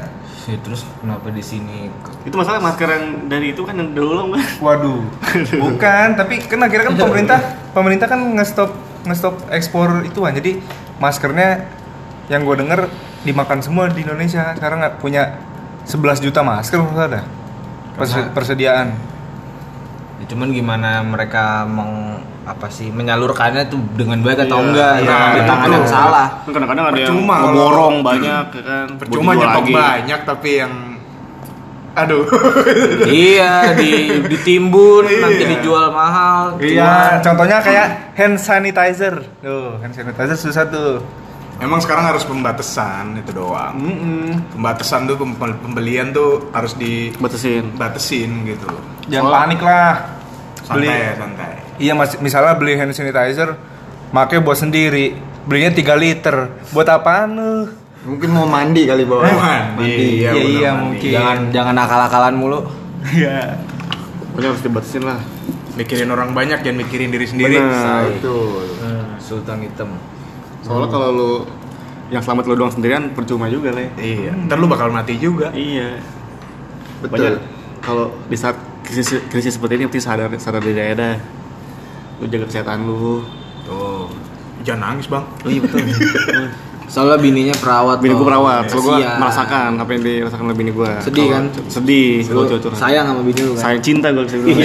Ya, 0.49 0.57
terus 0.65 0.81
kenapa 1.05 1.29
di 1.29 1.45
sini? 1.45 1.93
Itu 2.25 2.41
masalah 2.41 2.57
masker 2.65 2.89
yang 2.89 3.05
dari 3.29 3.53
itu 3.53 3.61
kan 3.69 3.77
yang 3.77 3.93
dulu 3.93 4.33
kan. 4.33 4.41
waduh. 4.65 5.05
Bukan 5.69 6.09
tapi 6.17 6.41
kan 6.41 6.65
akhirnya 6.65 6.89
kan 6.89 6.97
pemerintah 6.97 7.39
pemerintah 7.77 8.07
kan 8.09 8.21
ngestop 8.33 8.73
ngestop 9.05 9.37
ekspor 9.53 10.09
itu 10.09 10.25
kan 10.25 10.33
jadi 10.33 10.57
maskernya 10.97 11.69
yang 12.33 12.49
gue 12.49 12.65
denger 12.65 12.89
dimakan 13.29 13.61
semua 13.61 13.93
di 13.93 14.01
Indonesia. 14.01 14.57
Sekarang 14.57 14.81
nggak 14.81 15.05
punya 15.05 15.37
11 15.85 16.25
juta 16.25 16.41
masker 16.41 16.81
maksud 16.81 17.05
ada 17.13 17.21
persediaan. 18.33 18.97
Ya, 20.19 20.25
cuman 20.33 20.49
gimana 20.57 21.05
mereka 21.05 21.69
meng 21.69 22.25
apa 22.49 22.67
sih 22.69 22.89
menyalurkannya 22.89 23.69
tuh 23.69 23.77
dengan 23.93 24.19
baik 24.19 24.41
atau 24.43 24.59
Iya, 24.59 24.67
enggak 24.67 24.93
iya, 24.97 25.11
nah, 25.11 25.29
di 25.29 25.41
tangan 25.45 25.69
yang 25.71 25.87
salah 25.87 26.27
Kan 26.41 26.51
kadang-kadang 26.51 26.85
ada 26.87 26.99
yang 26.99 27.13
Percuma 27.13 27.35
kalau- 27.35 27.45
ngeborong 27.47 27.97
banyak 28.09 28.47
ya 28.49 28.63
kan. 28.65 28.87
Percuma 28.97 29.31
nyetok 29.35 29.63
lagi. 29.63 29.73
banyak 29.75 30.21
tapi 30.25 30.51
yang 30.57 30.73
aduh. 31.95 32.25
iya 33.11 33.75
di 33.75 33.91
ditimbun 34.25 35.05
Iya. 35.05 35.19
nanti 35.21 35.43
dijual 35.47 35.87
mahal 35.91 36.57
Iya, 36.57 37.19
contohnya 37.21 37.59
kayak 37.59 37.87
hand 38.15 38.39
sanitizer. 38.39 39.15
Tuh, 39.39 39.77
hand 39.79 39.93
sanitizer 39.93 40.37
susah 40.39 40.65
tuh. 40.65 41.03
Emang 41.59 41.83
sekarang 41.83 42.07
harus 42.07 42.23
pembatasan 42.23 43.19
itu 43.19 43.35
doang. 43.35 43.75
Mm-mm. 43.75 44.55
Pembatasan 44.55 45.05
tuh 45.05 45.19
pem- 45.19 45.35
pembelian 45.59 46.15
tuh 46.15 46.49
harus 46.49 46.71
Batasin. 47.13 47.75
dibatasin 47.75 48.31
gitu. 48.47 48.71
Jangan 49.11 49.27
panik 49.37 49.61
lah. 49.61 49.93
Beli. 50.71 50.87
Santai 50.87 51.03
ya, 51.03 51.13
santai. 51.19 51.55
Iya, 51.79 51.95
mas, 51.95 52.19
misalnya 52.19 52.59
beli 52.59 52.75
hand 52.75 52.91
sanitizer, 52.91 53.55
make 54.11 54.37
buat 54.43 54.59
sendiri. 54.59 55.15
Belinya 55.47 55.73
3 55.73 55.95
liter. 55.95 56.51
Buat 56.75 56.89
apaan 56.91 57.39
lu? 57.39 57.53
Mungkin 58.05 58.31
mau 58.31 58.47
mandi 58.47 58.85
kali 58.85 59.03
bawa. 59.07 59.23
Eh, 59.25 59.37
mandi. 59.75 59.87
Iya, 60.23 60.31
Iya, 60.31 60.43
iya, 60.45 60.71
mandi. 60.71 60.83
mungkin. 60.85 61.11
jangan 61.13 61.39
jangan 61.51 61.75
akal-akalan 61.77 62.35
mulu 62.37 62.61
Iya. 63.05 63.59
Pokoknya 64.31 64.49
harus 64.55 64.63
dibatasin 64.63 65.03
lah. 65.03 65.19
Mikirin 65.75 66.11
orang 66.11 66.35
banyak, 66.35 66.63
jangan 66.63 66.79
mikirin 66.79 67.11
diri 67.11 67.27
sendiri. 67.27 67.59
Bener. 67.59 68.19
Betul. 68.19 68.67
sultan 69.19 69.61
hitam 69.61 69.93
Soalnya 70.65 70.89
kalau 70.89 71.09
lu 71.13 71.31
yang 72.09 72.25
selamat 72.25 72.49
lu 72.49 72.55
doang 72.57 72.73
sendirian 72.73 73.13
percuma 73.13 73.45
juga 73.53 73.77
le. 73.77 73.93
Iya, 74.01 74.33
ntar 74.49 74.57
lu 74.57 74.65
bakal 74.65 74.89
mati 74.89 75.21
juga. 75.21 75.53
Iya. 75.53 76.01
Betul. 77.05 77.39
Kalau 77.79 78.11
di 78.27 78.37
saat 78.41 78.57
krisis, 78.83 79.21
krisis 79.29 79.55
seperti 79.55 79.77
ini 79.77 79.85
mesti 79.87 80.01
sadar 80.01 80.33
sadar 80.41 80.65
diri 80.65 80.81
aja 80.81 80.95
dah. 80.97 81.17
Lu 82.19 82.27
jaga 82.27 82.45
kesehatan 82.45 82.85
lu. 82.85 83.23
Tuh. 83.63 84.07
Jangan 84.61 84.81
nangis, 84.93 85.07
Bang. 85.07 85.23
Oh 85.43 85.49
iya 85.49 85.61
betul. 85.61 85.79
soalnya 86.89 87.21
bininya 87.21 87.53
perawat 87.55 88.01
bini 88.01 88.17
gua 88.17 88.27
perawat, 88.27 88.65
soalnya 88.67 88.81
gua 88.81 88.97
Kasian. 88.97 89.17
merasakan 89.21 89.71
apa 89.77 89.91
yang 89.93 90.03
dirasakan 90.03 90.45
oleh 90.49 90.57
bini 90.57 90.71
gua. 90.73 90.91
Sedih 90.99 91.27
kan? 91.29 91.45
Sedih 91.69 92.11
kalau 92.25 92.49
curhat. 92.49 92.75
sayang 92.75 93.05
sama 93.07 93.21
bini 93.23 93.41
lu 93.41 93.53
kan 93.53 93.61
Sayang 93.63 93.83
cinta 93.85 94.07
gua 94.09 94.25
bisa 94.25 94.37
bilang. 94.39 94.57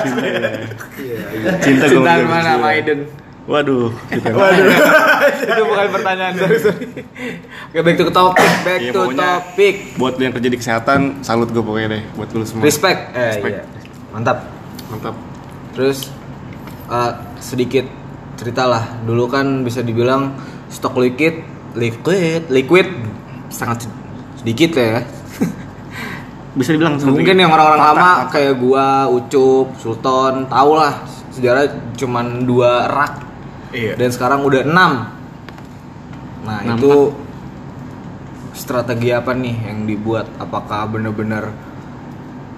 Cinta. 0.00 0.24
ya. 0.24 0.50
Cinta 1.60 1.84
gua 1.84 1.92
cinta 1.92 2.10
mana 2.16 2.16
bilang. 2.18 2.42
sama 2.48 2.66
Aiden 2.70 3.00
Waduh, 3.42 3.90
gitu. 4.08 4.22
itu 5.42 5.62
bukan 5.64 5.86
pertanyaan 5.90 6.30
sorry 6.32 6.58
sorry 6.58 6.86
Oke, 7.68 7.80
back 7.82 7.96
to 7.98 8.06
topic 8.08 8.50
back 8.62 8.78
Iya, 8.80 8.90
to 8.90 9.00
pokoknya 9.02 9.18
topic 9.18 9.74
Buat 9.98 10.12
lu 10.14 10.22
yang 10.22 10.32
kerja 10.32 10.46
di 10.46 10.56
kesehatan, 10.56 11.00
salut 11.20 11.50
gue 11.50 11.58
pokoknya 11.58 11.88
deh 11.90 12.02
buat 12.14 12.30
lu 12.30 12.46
semua. 12.46 12.62
respect 12.62 13.00
eh 13.12 13.34
Respect. 13.34 13.52
iya 13.52 13.62
mantap 14.08 14.46
Mantap. 14.88 15.14
terus 15.74 16.06
eh, 16.92 17.12
sedikit 17.40 17.88
cerita 18.36 18.68
lah. 18.68 19.00
Dulu 19.08 19.24
kan 19.32 19.64
bisa 19.64 19.80
dibilang 19.80 20.36
stok 20.68 21.00
liquid 21.00 21.40
liquid 21.72 22.52
liquid 22.52 22.88
sangat 23.48 23.88
sedikit 24.36 24.76
ya. 24.76 25.00
Bisa 26.58 26.76
dibilang 26.76 27.00
mungkin 27.00 27.32
yang 27.40 27.48
orang-orang 27.48 27.80
lama 27.80 28.10
kayak 28.28 28.60
gua 28.60 29.08
Ucup 29.08 29.72
Sultan 29.80 30.44
tau 30.52 30.76
lah. 30.76 31.00
Sejarah 31.32 31.96
cuman 31.96 32.44
dua 32.44 32.92
rak. 32.92 33.32
Iya. 33.72 33.96
dan 33.96 34.12
sekarang 34.12 34.44
udah 34.44 34.62
enam. 34.68 34.92
Nah 36.44 36.58
Enam 36.60 36.76
itu 36.76 36.92
strategi 38.52 39.10
apa 39.10 39.32
nih 39.32 39.56
yang 39.64 39.88
dibuat? 39.88 40.28
Apakah 40.36 40.92
bener-bener 40.92 41.56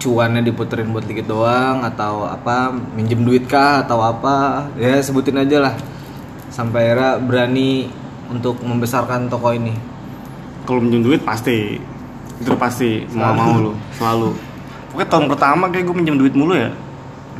cuannya 0.05 0.45
diputerin 0.45 0.93
buat 0.93 1.09
dikit 1.09 1.33
doang 1.33 1.81
atau 1.81 2.29
apa 2.29 2.77
minjem 2.93 3.25
duit 3.25 3.49
kah 3.49 3.81
atau 3.81 4.05
apa 4.05 4.69
ya 4.77 5.01
sebutin 5.01 5.41
aja 5.41 5.65
lah. 5.65 5.75
Sampai 6.53 6.93
era 6.93 7.17
berani 7.17 7.89
untuk 8.29 8.61
membesarkan 8.61 9.33
toko 9.33 9.57
ini. 9.57 9.73
Kalau 10.69 10.85
minjem 10.85 11.01
duit 11.01 11.25
pasti. 11.25 11.81
Itu 12.37 12.53
pasti 12.61 13.09
mau 13.17 13.33
mau 13.33 13.57
lu 13.57 13.73
selalu. 13.97 14.37
Pokoknya 14.93 15.09
tahun 15.09 15.27
pertama 15.33 15.65
kayak 15.73 15.85
gue 15.89 15.97
minjem 15.97 16.17
duit 16.21 16.35
mulu 16.37 16.53
ya. 16.53 16.69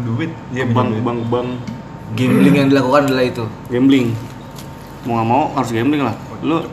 Duit. 0.01 0.33
ke 0.57 0.65
bank 0.73 1.05
bank 1.05 1.21
bank. 1.29 1.49
Gambling 2.17 2.55
yang 2.57 2.69
dilakukan 2.73 3.13
adalah 3.13 3.25
itu. 3.29 3.45
Gambling. 3.69 4.17
Mau 5.05 5.21
nggak 5.21 5.29
mau 5.29 5.43
harus 5.53 5.71
gambling 5.71 6.03
lah. 6.03 6.17
Lu 6.41 6.65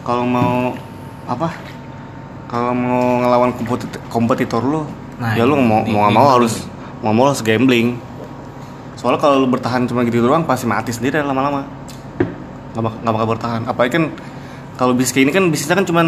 kalau 0.00 0.24
mau 0.24 0.72
apa? 1.28 1.52
Kalau 2.46 2.72
mau 2.72 3.20
ngelawan 3.20 3.50
kompetitor, 3.58 4.00
kompetitor 4.06 4.62
lu 4.62 4.86
Nah, 5.16 5.32
ya 5.32 5.48
lu 5.48 5.56
mau 5.56 5.80
mau 5.82 6.04
nggak 6.04 6.14
mau 6.14 6.28
harus 6.28 6.54
mau 7.00 7.12
mau 7.12 7.26
harus 7.28 7.40
gambling. 7.40 7.96
Soalnya 8.96 9.20
kalau 9.20 9.44
lu 9.44 9.48
bertahan 9.48 9.84
cuma 9.84 10.04
gitu 10.04 10.20
doang 10.20 10.44
pasti 10.44 10.64
mati 10.64 10.92
sendiri 10.92 11.20
lama-lama. 11.20 11.64
Nggak 12.72 12.82
bak- 12.82 12.98
nggak 13.00 13.14
bakal 13.14 13.28
bertahan. 13.28 13.60
Apalagi 13.64 13.92
kan 13.92 14.04
kalau 14.76 14.92
bisnis 14.92 15.12
kayak 15.12 15.24
ini 15.24 15.32
kan 15.32 15.44
bisnisnya 15.48 15.76
kan 15.76 15.86
cuman 15.88 16.06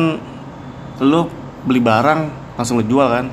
lu 1.01 1.25
beli 1.65 1.81
barang 1.81 2.21
langsung 2.55 2.81
lu 2.81 2.85
jual 2.85 3.09
kan? 3.09 3.27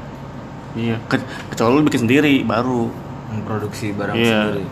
Iya. 0.75 0.99
Ke- 1.07 1.23
kecuali 1.49 1.71
lu 1.75 1.83
bikin 1.83 2.07
sendiri 2.07 2.43
baru. 2.43 2.87
Memproduksi 3.31 3.91
barang 3.91 4.15
Iya. 4.15 4.31
sendiri. 4.47 4.65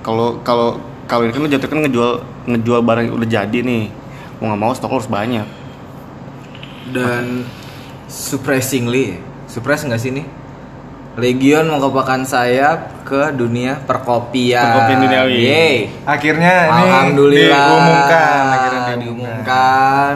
Kalau 0.00 0.40
kalau 0.40 0.80
kalau 1.04 1.28
ini 1.28 1.32
kan 1.32 1.42
lu 1.44 1.50
jatuh 1.52 1.68
kan 1.68 1.80
ngejual 1.84 2.12
ngejual 2.48 2.80
barang 2.80 3.04
yang 3.08 3.14
udah 3.16 3.28
jadi 3.28 3.58
nih. 3.60 3.84
Mau 4.40 4.48
nggak 4.48 4.60
mau 4.60 4.72
stok 4.72 4.88
lu 4.88 4.96
harus 5.00 5.10
banyak. 5.10 5.46
Dan 6.92 7.44
surprisingly 8.06 9.16
surprise 9.54 9.86
nggak 9.86 10.02
sih 10.02 10.10
nih 10.10 10.26
Legion 11.14 11.70
mengepakkan 11.70 12.26
sayap 12.26 13.06
ke 13.06 13.30
dunia 13.38 13.78
perkopian. 13.86 14.66
Perkopian 14.66 14.98
duniawi. 15.06 15.34
Yeay. 15.46 15.76
Akhirnya 16.02 16.54
ini 16.66 16.82
Alhamdulillah 16.90 17.66
diumumkan, 17.70 18.42
akhirnya 18.50 18.82
diumumkan. 18.82 18.98
diumumkan. 18.98 20.14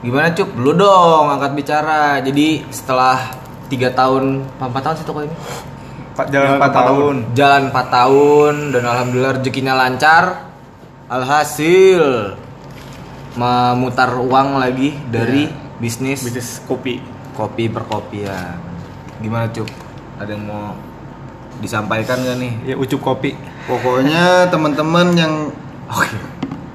Gimana 0.00 0.26
cuk? 0.32 0.48
Lu 0.56 0.72
dong 0.72 1.36
angkat 1.36 1.52
bicara. 1.52 2.16
Jadi 2.24 2.64
setelah 2.72 3.36
tiga 3.68 3.92
tahun, 3.92 4.48
empat 4.56 4.82
tahun 4.88 4.96
sih 4.96 5.04
toko 5.04 5.20
ini. 5.20 5.36
Pak 6.16 6.32
jalan 6.32 6.48
Jalan 6.48 6.56
4 6.56 6.56
empat 6.56 6.72
tahun. 6.72 7.14
Jalan 7.36 7.62
4 7.68 7.96
tahun 8.00 8.54
dan 8.72 8.82
alhamdulillah 8.88 9.32
rezekinya 9.36 9.74
lancar. 9.76 10.24
Alhasil 11.12 12.04
memutar 13.36 14.16
uang 14.16 14.56
lagi 14.56 14.96
dari 15.12 15.52
bisnis 15.76 16.24
bisnis 16.24 16.64
kopi 16.64 17.13
kopi 17.34 17.66
perkopian. 17.66 18.56
Gimana 19.18 19.50
cuk? 19.50 19.66
Ada 20.16 20.30
yang 20.32 20.44
mau 20.46 20.78
disampaikan 21.58 22.18
gak 22.18 22.38
nih? 22.38 22.52
Ya 22.64 22.74
ucup 22.74 23.02
kopi. 23.02 23.34
Pokoknya 23.66 24.46
teman-teman 24.48 25.06
yang 25.14 25.34
Oke. 25.86 26.14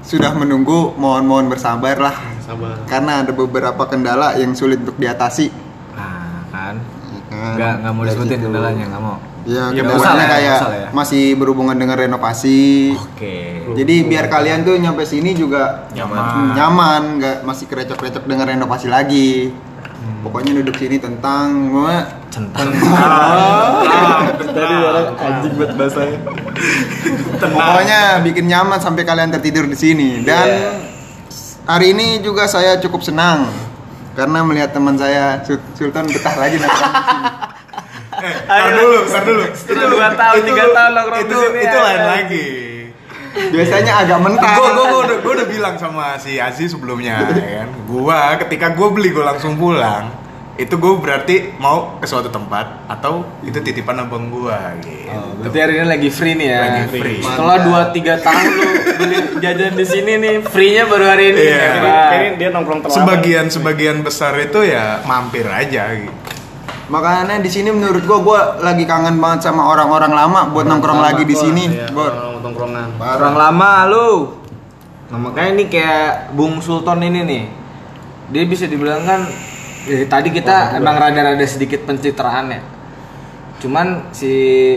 sudah 0.00 0.32
menunggu 0.32 0.92
mohon-mohon 0.94 1.46
bersabar 1.46 1.96
lah 1.96 2.16
sabar 2.40 2.74
karena 2.84 3.22
ada 3.22 3.30
beberapa 3.30 3.84
kendala 3.86 4.34
yang 4.34 4.52
sulit 4.52 4.80
untuk 4.80 4.96
diatasi. 4.96 5.48
Nah, 5.94 6.44
kan. 6.50 6.74
Kan? 7.30 7.54
Nggak 7.56 7.72
nggak 7.80 7.92
mau 7.94 8.02
disebutin 8.02 8.36
situ. 8.36 8.44
kendalanya, 8.44 8.84
nggak 8.90 9.02
mau. 9.02 9.16
Ya, 9.40 9.72
Ya, 9.72 9.80
kendalanya 9.80 10.20
ya, 10.20 10.28
kayak 10.28 10.58
bosan 10.58 10.72
ya. 10.74 10.88
masih 10.92 11.24
berhubungan 11.32 11.76
dengan 11.78 11.96
renovasi. 11.96 12.92
Oke. 12.92 13.64
Jadi 13.72 13.94
biar 14.04 14.26
kalian 14.26 14.66
tuh 14.66 14.74
nyampe 14.76 15.06
sini 15.06 15.32
juga 15.32 15.86
Nyaman. 15.94 16.52
nyaman, 16.52 17.02
nggak 17.16 17.36
masih 17.46 17.64
kerecok-kerecok 17.64 18.24
dengan 18.26 18.50
renovasi 18.50 18.90
lagi. 18.90 19.54
Pokoknya 20.20 20.52
duduk 20.60 20.76
sini 20.76 20.96
tentang 21.00 21.72
gua 21.72 22.04
Centang. 22.28 22.68
tadi 24.38 24.74
orang 24.80 25.16
anjing 25.16 25.52
buat 25.56 25.72
bahasanya. 25.76 26.18
Pokoknya 27.40 28.00
bikin 28.24 28.44
nyaman 28.48 28.80
sampai 28.80 29.04
kalian 29.04 29.32
tertidur 29.32 29.64
di 29.64 29.76
sini. 29.76 30.20
Dan 30.24 30.46
hari 31.64 31.92
ini 31.92 32.20
juga 32.20 32.44
saya 32.48 32.76
cukup 32.80 33.00
senang 33.00 33.48
karena 34.12 34.44
melihat 34.44 34.72
teman 34.72 34.96
saya 34.96 35.40
Sul- 35.44 35.62
Sultan 35.76 36.08
betah 36.08 36.36
lagi 36.36 36.56
nongkrong 36.60 36.92
di 36.92 37.00
sini. 37.00 37.28
Tar 38.44 38.68
dulu, 38.76 38.98
tar 39.08 39.22
dulu. 39.24 39.44
Setelah 39.56 39.86
dua 39.88 40.08
tahun, 40.12 40.40
tiga 40.44 40.64
tahun 40.68 40.90
nongkrong 40.92 41.20
itu, 41.24 41.28
di 41.28 41.36
sini 41.40 41.60
itu 41.60 41.76
ya. 41.76 41.82
lain 41.88 42.02
lagi. 42.04 42.46
Biasanya 43.30 43.92
agak 44.06 44.18
mentah. 44.22 44.54
Gue 44.58 44.70
gua, 44.74 44.84
gua, 44.90 45.00
udah, 45.06 45.16
gua 45.22 45.32
udah 45.38 45.46
bilang 45.46 45.74
sama 45.78 46.18
si 46.18 46.38
Aziz 46.42 46.74
sebelumnya 46.74 47.30
ya 47.34 47.64
kan. 47.64 47.68
Gua 47.86 48.34
ketika 48.42 48.74
gue 48.74 48.88
beli 48.90 49.10
gue 49.14 49.24
langsung 49.24 49.54
pulang. 49.54 50.10
Itu 50.60 50.76
gue 50.76 50.92
berarti 51.00 51.56
mau 51.56 51.96
ke 51.96 52.04
suatu 52.04 52.28
tempat 52.28 52.84
atau 52.84 53.24
itu 53.40 53.64
titipan 53.64 53.96
abang 54.04 54.28
gua 54.28 54.76
gitu. 54.84 55.08
Berarti 55.40 55.56
hari 55.56 55.72
ini 55.80 55.86
lagi 55.88 56.08
free 56.12 56.36
nih 56.36 56.48
ya. 56.52 56.60
Lagi 56.60 56.84
free. 57.00 57.20
Setelah 57.24 57.56
2 57.88 57.96
3 57.96 58.26
tahun 58.26 58.50
lu 58.52 58.68
beli 59.00 59.16
jajan 59.40 59.72
di 59.72 59.86
sini 59.88 60.12
nih, 60.20 60.34
free-nya 60.44 60.84
baru 60.84 61.04
hari 61.08 61.32
ini. 61.32 61.40
Iya. 61.48 61.56
Ya, 61.56 61.72
kayaknya 62.12 62.30
dia 62.36 62.48
nongkrong 62.52 62.80
terlalu 62.84 62.98
sebagian 63.00 63.46
sebagian 63.48 63.96
besar 64.04 64.36
itu 64.36 64.60
ya 64.68 65.00
mampir 65.08 65.48
aja 65.48 65.96
gitu. 65.96 66.12
Makanya 66.90 67.38
di 67.38 67.46
sini 67.46 67.70
menurut 67.70 68.02
gua 68.02 68.18
gua 68.18 68.40
lagi 68.58 68.82
kangen 68.82 69.22
banget 69.22 69.46
sama 69.46 69.62
orang-orang 69.70 70.10
lama 70.10 70.50
buat 70.50 70.66
nongkrong 70.66 70.98
lagi 70.98 71.22
di 71.22 71.38
sini. 71.38 71.70
Bor. 71.94 72.42
nongkrongan 72.42 72.98
Orang 72.98 73.36
lama 73.38 73.70
lu. 73.86 74.10
Nah, 75.10 75.18
makanya 75.18 75.50
ini 75.54 75.64
kayak 75.70 76.34
Bung 76.34 76.58
Sultan 76.58 77.02
ini 77.06 77.20
nih. 77.22 77.42
Dia 78.30 78.42
bisa 78.46 78.66
dibilang 78.66 79.06
kan 79.06 79.26
dari 79.86 80.06
tadi 80.06 80.28
kita 80.34 80.78
emang 80.78 80.98
rada-rada 80.98 81.46
sedikit 81.46 81.86
pencitraan 81.86 82.58
ya. 82.58 82.60
Cuman 83.62 84.10
si 84.10 84.32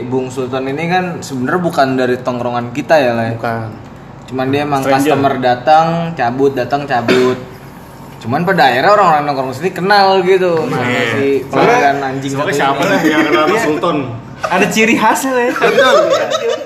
Bung 0.06 0.30
Sultan 0.30 0.69
ini 0.69 0.86
kan 0.89 1.06
sebenarnya 1.26 1.62
bukan 1.62 1.88
dari 1.97 2.15
tongkrongan 2.21 2.73
kita 2.78 2.95
ya 2.97 3.12
lah. 3.17 3.26
ya. 3.30 3.36
Bukan. 3.38 3.69
Cuman 4.30 4.45
dia 4.49 4.62
emang 4.65 4.82
Stranger. 4.82 5.02
customer 5.02 5.34
datang, 5.38 5.88
cabut, 6.17 6.52
datang, 6.58 6.82
cabut. 6.89 7.52
Cuman 8.23 8.47
pada 8.47 8.71
akhirnya 8.71 8.91
orang-orang 8.95 9.23
nongkrong 9.27 9.51
sini 9.51 9.69
kenal 9.75 10.23
gitu 10.23 10.63
sama 10.63 10.79
si 11.12 11.43
pelanggan 11.51 11.97
anjing 11.99 12.31
Soalnya 12.31 12.55
siapa 12.55 12.81
dah 12.88 12.99
yang 13.03 13.21
kenal 13.27 13.43
sama 13.51 13.59
Sultan? 13.67 13.97
Ada 14.43 14.65
ciri 14.71 14.95
khasnya 14.95 15.31
ya. 15.36 15.51
betul 15.59 15.95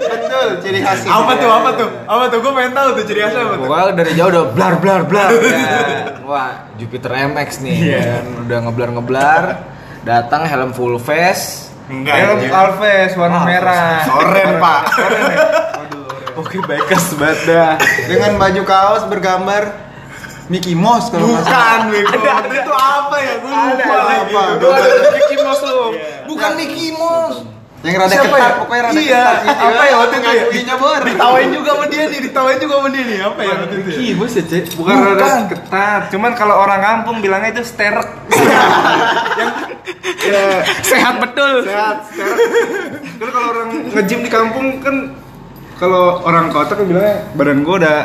betul 0.05 0.47
ciri 0.61 0.79
khas 0.85 0.99
Apa 1.09 1.31
tuh? 1.33 1.49
Apa 1.49 1.69
tuh? 1.73 1.89
Apa 2.05 2.23
tuh? 2.29 2.37
Gue 2.45 2.51
pengen 2.53 2.73
tahu 2.77 2.87
tuh 3.01 3.03
ciri 3.09 3.19
khasnya 3.25 3.41
apa 3.41 3.55
tuh? 3.57 3.65
Pokoknya 3.65 3.93
dari 3.97 4.11
jauh 4.13 4.29
udah 4.29 4.45
blar 4.53 4.73
blar 4.77 5.01
blar. 5.09 5.29
Ya. 5.33 5.81
Wah, 6.29 6.51
Jupiter 6.77 7.11
MX 7.33 7.49
nih. 7.65 7.77
Iya. 7.89 7.99
kan. 8.05 8.25
Udah 8.45 8.57
ngeblar 8.69 8.89
ngeblar. 8.93 9.43
Datang 10.05 10.45
helm 10.45 10.71
full 10.77 11.01
face. 11.01 11.73
Enggak. 11.89 12.13
Helm 12.21 12.37
anjing. 12.37 12.53
Alves 12.53 13.11
warna 13.17 13.39
merah. 13.49 14.05
Oren, 14.13 14.51
Pak. 14.61 14.81
Oke, 16.37 16.61
baikers 16.69 17.17
banget 17.17 17.39
dah. 17.49 17.73
dengan 18.05 18.37
baju 18.37 18.61
kaos 18.61 19.03
bergambar 19.09 19.86
Mickey 20.47 20.73
Mouse 20.73 21.11
kalau 21.11 21.27
nggak 21.27 21.43
salah. 21.43 21.91
Bukan, 21.91 21.91
Bego. 21.91 22.55
Itu 22.55 22.71
apa 22.73 23.15
ya? 23.19 23.33
Gue 23.37 23.51
lupa 23.51 23.95
lagi. 23.99 24.33
Apa? 24.33 24.77
Mickey 25.11 25.37
Mouse 25.37 25.61
lu. 25.61 25.79
Bukan 26.25 26.51
Mickey 26.55 26.87
Mouse. 26.93 27.39
yang 27.85 27.93
rada 27.93 28.09
Siapa 28.09 28.25
ketat 28.27 28.41
ya? 28.41 28.57
pokoknya 28.57 28.81
rada 28.83 28.97
Iya, 28.97 29.05
ketat 29.21 29.37
gitu 29.45 29.63
apa 29.63 29.83
ya 29.85 29.95
waktu 29.95 30.15
itu 30.17 30.29
ya? 30.65 30.75
bor 30.75 31.01
Ditawain 31.05 31.49
juga 31.53 31.69
sama 31.71 31.85
dia 31.87 32.03
nih, 32.09 32.19
ditawain 32.25 32.57
juga 32.57 32.73
sama 32.75 32.89
dia 32.89 33.03
nih. 33.05 33.19
Apa 33.21 33.39
ya 33.39 33.53
waktu 33.53 33.75
itu? 33.77 33.89
ya? 33.93 34.13
Bos 34.17 34.33
ya, 34.33 34.43
Cek. 34.43 34.63
Bukan 34.73 34.95
rada 34.97 35.27
ketat, 35.45 36.01
cuman 36.09 36.31
kalau 36.33 36.55
orang 36.57 36.79
kampung 36.81 37.15
bilangnya 37.21 37.49
itu 37.53 37.63
sterek. 37.63 38.07
ya, 40.25 40.43
Sehat 40.81 41.15
betul. 41.21 41.55
sehat, 41.63 41.97
sterek. 42.09 42.37
Kan 43.17 43.29
kalau 43.29 43.47
orang 43.51 43.67
nge-gym 43.93 44.19
di 44.21 44.31
kampung 44.31 44.65
kan 44.81 44.95
kalau 45.77 46.25
orang 46.25 46.49
kota 46.49 46.73
kan 46.73 46.83
bilangnya 46.83 47.29
badan 47.33 47.61
gua 47.61 47.75
udah 47.77 47.97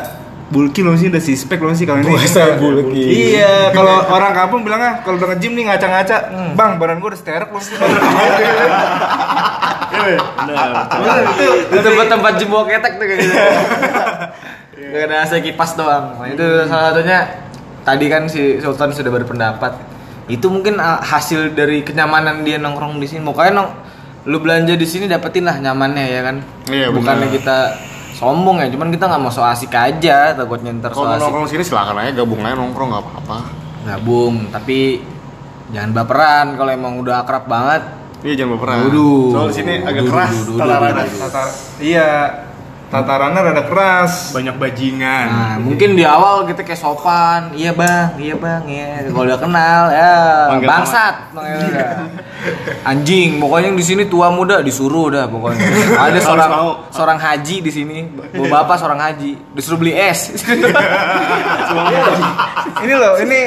bulky 0.52 0.84
loh 0.84 0.92
sih, 0.94 1.08
udah 1.08 1.22
sispek 1.24 1.58
loh 1.64 1.72
sih 1.72 1.88
kalau 1.88 2.04
ini. 2.04 2.12
Buset, 2.12 2.60
bulky. 2.60 3.32
Iya, 3.34 3.72
kalau 3.72 4.04
orang 4.12 4.36
kampung 4.36 4.60
bilangnya 4.60 5.00
kalau 5.00 5.16
udah 5.16 5.32
nge-gym 5.32 5.56
nih 5.56 5.72
ngaca-ngaca, 5.72 6.16
"Bang, 6.52 6.76
badan 6.76 7.00
gua 7.00 7.16
udah 7.16 7.20
sterek 7.20 7.48
loh 7.48 7.62
sih." 7.64 7.72
Benar. 9.92 10.90
itu 11.30 11.46
itu 11.70 11.78
tempat 11.78 12.06
tempat 12.10 12.32
jembo 12.34 12.66
ketek 12.66 12.98
tuh 12.98 13.06
kayak 13.06 13.18
gitu. 13.22 13.36
Gak 14.92 15.04
ada 15.08 15.16
AC 15.22 15.32
kipas 15.40 15.78
doang. 15.78 16.18
Nah, 16.18 16.26
itu 16.26 16.46
salah 16.66 16.90
satunya 16.90 17.18
tadi 17.86 18.06
kan 18.10 18.26
si 18.26 18.58
Sultan 18.58 18.90
sudah 18.90 19.10
berpendapat 19.14 19.72
itu 20.30 20.46
mungkin 20.46 20.78
ah, 20.78 21.02
hasil 21.02 21.54
dari 21.54 21.82
kenyamanan 21.82 22.42
dia 22.42 22.58
nongkrong 22.58 22.98
di 22.98 23.06
sini. 23.06 23.22
Pokoknya 23.22 23.52
nong 23.62 23.68
lu 24.26 24.38
belanja 24.38 24.74
di 24.78 24.86
sini 24.86 25.10
dapetin 25.10 25.46
lah 25.46 25.58
nyamannya 25.58 26.04
ya 26.06 26.20
kan. 26.22 26.36
Iya, 26.70 26.86
Bukannya 26.94 27.28
kita 27.30 27.56
sombong 28.22 28.62
ya, 28.62 28.70
cuman 28.70 28.88
kita 28.94 29.04
nggak 29.11 29.20
mau 29.26 29.35
so 29.35 29.42
asik 29.42 29.74
aja 29.74 30.30
takutnya 30.38 30.70
ntar 30.78 30.94
so 30.94 31.02
asik 31.02 31.26
nongkrong 31.26 31.46
sini 31.50 31.62
silakan 31.66 31.98
aja 31.98 32.11
gabung 32.22 32.38
aja 32.46 32.54
nongkrong 32.54 32.88
nggak 32.94 33.02
apa-apa. 33.02 33.38
gabung 33.82 34.35
tapi 34.54 35.02
jangan 35.74 35.90
baperan 35.90 36.46
kalau 36.54 36.70
emang 36.70 37.02
udah 37.02 37.26
akrab 37.26 37.50
banget 37.50 37.82
Iya 38.22 38.46
jangan. 38.46 38.87
Duduh. 38.87 39.35
Soal 39.35 39.50
sini 39.50 39.82
agak 39.82 40.06
keras 40.06 40.46
duduh, 40.46 40.62
tatarannya. 40.62 41.11
Tatar, 41.11 41.46
iya, 41.82 42.11
tatarannya 42.92 43.40
rada 43.40 43.64
keras. 43.64 44.37
Banyak 44.37 44.61
bajingan. 44.61 45.26
Nah, 45.33 45.57
mungkin 45.57 45.96
di 45.96 46.05
awal 46.05 46.44
kita 46.44 46.61
kayak 46.61 46.76
sopan, 46.76 47.57
iya 47.57 47.72
bang, 47.72 48.12
iya 48.20 48.37
bang, 48.37 48.62
iya. 48.68 49.09
Kalau 49.09 49.24
udah 49.24 49.40
kenal, 49.40 49.83
ya 49.88 50.12
Panggil 50.52 50.68
bangsat. 50.68 51.14
Anjing, 52.85 53.40
pokoknya 53.40 53.72
yang 53.72 53.78
di 53.81 53.87
sini 53.87 54.02
tua 54.05 54.28
muda 54.28 54.61
disuruh 54.61 55.09
dah 55.09 55.24
pokoknya. 55.24 55.64
Ada 55.96 56.18
seorang 56.20 56.50
seorang 56.92 57.16
haji 57.16 57.57
di 57.64 57.70
sini, 57.72 57.98
bapak 58.37 58.76
seorang 58.76 59.00
haji, 59.00 59.40
disuruh 59.57 59.81
beli 59.81 59.96
es. 59.96 60.28
Ini 62.83 62.94
loh, 62.98 63.14
ini 63.16 63.40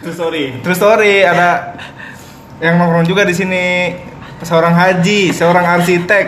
Itu 0.00 0.10
sorry. 0.16 0.64
true 0.64 0.72
story 0.72 1.20
ada 1.20 1.76
yang 2.56 2.80
nongkrong 2.80 3.04
juga 3.04 3.22
di 3.22 3.36
sini 3.36 3.92
seorang 4.40 4.72
haji, 4.72 5.30
seorang 5.30 5.64
arsitek. 5.78 6.26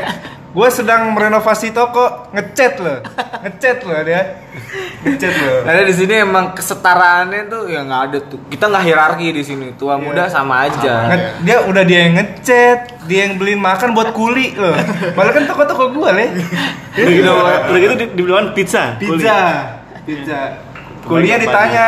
Gue 0.53 0.69
sedang 0.69 1.17
merenovasi 1.17 1.73
toko, 1.73 2.29
ngecat 2.29 2.77
loh, 2.77 3.01
ngecat 3.41 3.79
loh 3.89 4.01
dia, 4.05 4.45
ngecat 5.01 5.35
loh. 5.41 5.59
Ada 5.65 5.81
di 5.89 5.95
sini 5.97 6.15
emang 6.21 6.53
kesetaraannya 6.53 7.49
tuh 7.49 7.73
ya 7.73 7.81
nggak 7.89 8.03
ada 8.13 8.19
tuh. 8.21 8.37
Kita 8.53 8.69
nggak 8.69 8.85
hierarki 8.85 9.33
di 9.33 9.41
sini, 9.41 9.73
tua 9.81 9.97
muda 9.97 10.29
sama 10.29 10.69
aja. 10.69 11.09
Nge- 11.09 11.49
dia 11.49 11.57
udah 11.65 11.83
dia 11.89 11.99
yang 12.05 12.21
ngecat, 12.21 12.79
dia 13.09 13.21
yang 13.25 13.41
beliin 13.41 13.65
makan 13.65 13.97
buat 13.97 14.13
kuli 14.13 14.53
loh. 14.53 14.77
Malah 15.17 15.33
kan 15.33 15.49
toko-toko 15.49 15.89
gue 15.89 16.11
le. 16.21 16.27
Udah 17.01 17.13
gitu, 17.17 17.33
udah 17.73 17.79
gitu 17.81 17.95
di, 17.97 18.07
dibilang 18.13 18.53
pizza. 18.53 19.01
Pizza, 19.01 19.09
kulit. 19.09 20.05
pizza. 20.05 20.41
Kuliah 21.09 21.41
ditanya, 21.41 21.87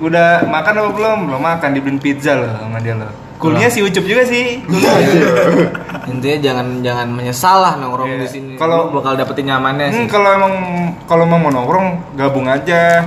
udah 0.00 0.48
makan 0.48 0.72
apa 0.80 0.90
belum? 0.96 1.18
Belum 1.28 1.42
makan, 1.44 1.68
dibeliin 1.76 2.00
pizza 2.00 2.40
loh 2.40 2.56
sama 2.56 2.80
dia 2.80 2.96
loh. 2.96 3.27
Kuliah 3.38 3.68
si 3.68 3.80
Ucup 3.80 4.02
juga 4.02 4.24
sih. 4.24 4.58
Intinya 6.06 6.36
jangan 6.42 6.66
jangan 6.80 7.06
menyesal 7.08 7.56
lah 7.58 7.72
nongkrong 7.76 8.10
Iya. 8.10 8.18
di 8.18 8.28
sini. 8.28 8.52
Kalau- 8.54 8.90
bakal 8.90 9.14
dapetin 9.14 9.46
nyamannya 9.46 9.86
sih. 9.88 10.00
Hmm, 10.00 10.08
kalau 10.08 10.28
emang 10.28 10.52
kalau 11.06 11.22
emang 11.22 11.40
mau 11.40 11.50
nongkrong 11.52 11.86
gabung 12.14 12.44
aja. 12.44 13.06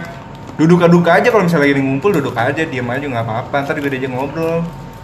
Duduk 0.56 0.82
duduk 0.82 1.06
aja 1.06 1.26
kalau 1.26 1.42
misalnya 1.42 1.68
lagi 1.68 1.78
ngumpul 1.78 2.10
duduk 2.14 2.34
aja, 2.34 2.62
diam 2.62 2.86
aja 2.88 3.04
nggak 3.04 3.22
apa-apa. 3.22 3.56
Ntar 3.62 3.74
juga 3.76 3.90
diajak 3.90 4.10
ngobrol. 4.10 4.62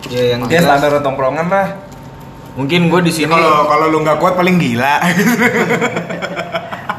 Ya 0.07 0.21
yang 0.31 0.39
Ya 0.45 0.61
jelas, 0.61 0.79
standar 0.79 1.01
tongkrongan 1.01 1.45
lah. 1.45 1.67
mungkin 2.53 2.87
gue 2.87 2.99
di 3.03 3.11
Ya, 3.11 3.15
sini 3.19 3.29
Kalau 3.29 3.67
kalau 3.67 3.85
lu 3.87 3.97
nggak 4.01 4.17
kuat 4.17 4.33
paling 4.33 4.57
gila. 4.57 4.97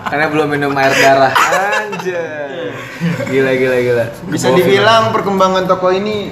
karena 0.08 0.24
belum 0.26 0.46
minum 0.48 0.72
air 0.72 0.92
darah. 0.94 1.32
Anjay. 1.32 2.72
Gila 3.28 3.50
gila 3.54 3.76
gila. 3.78 4.04
bisa 4.26 4.46
dibilang 4.50 5.10
perkembangan 5.10 5.64
toko 5.64 5.90
ini 5.90 6.30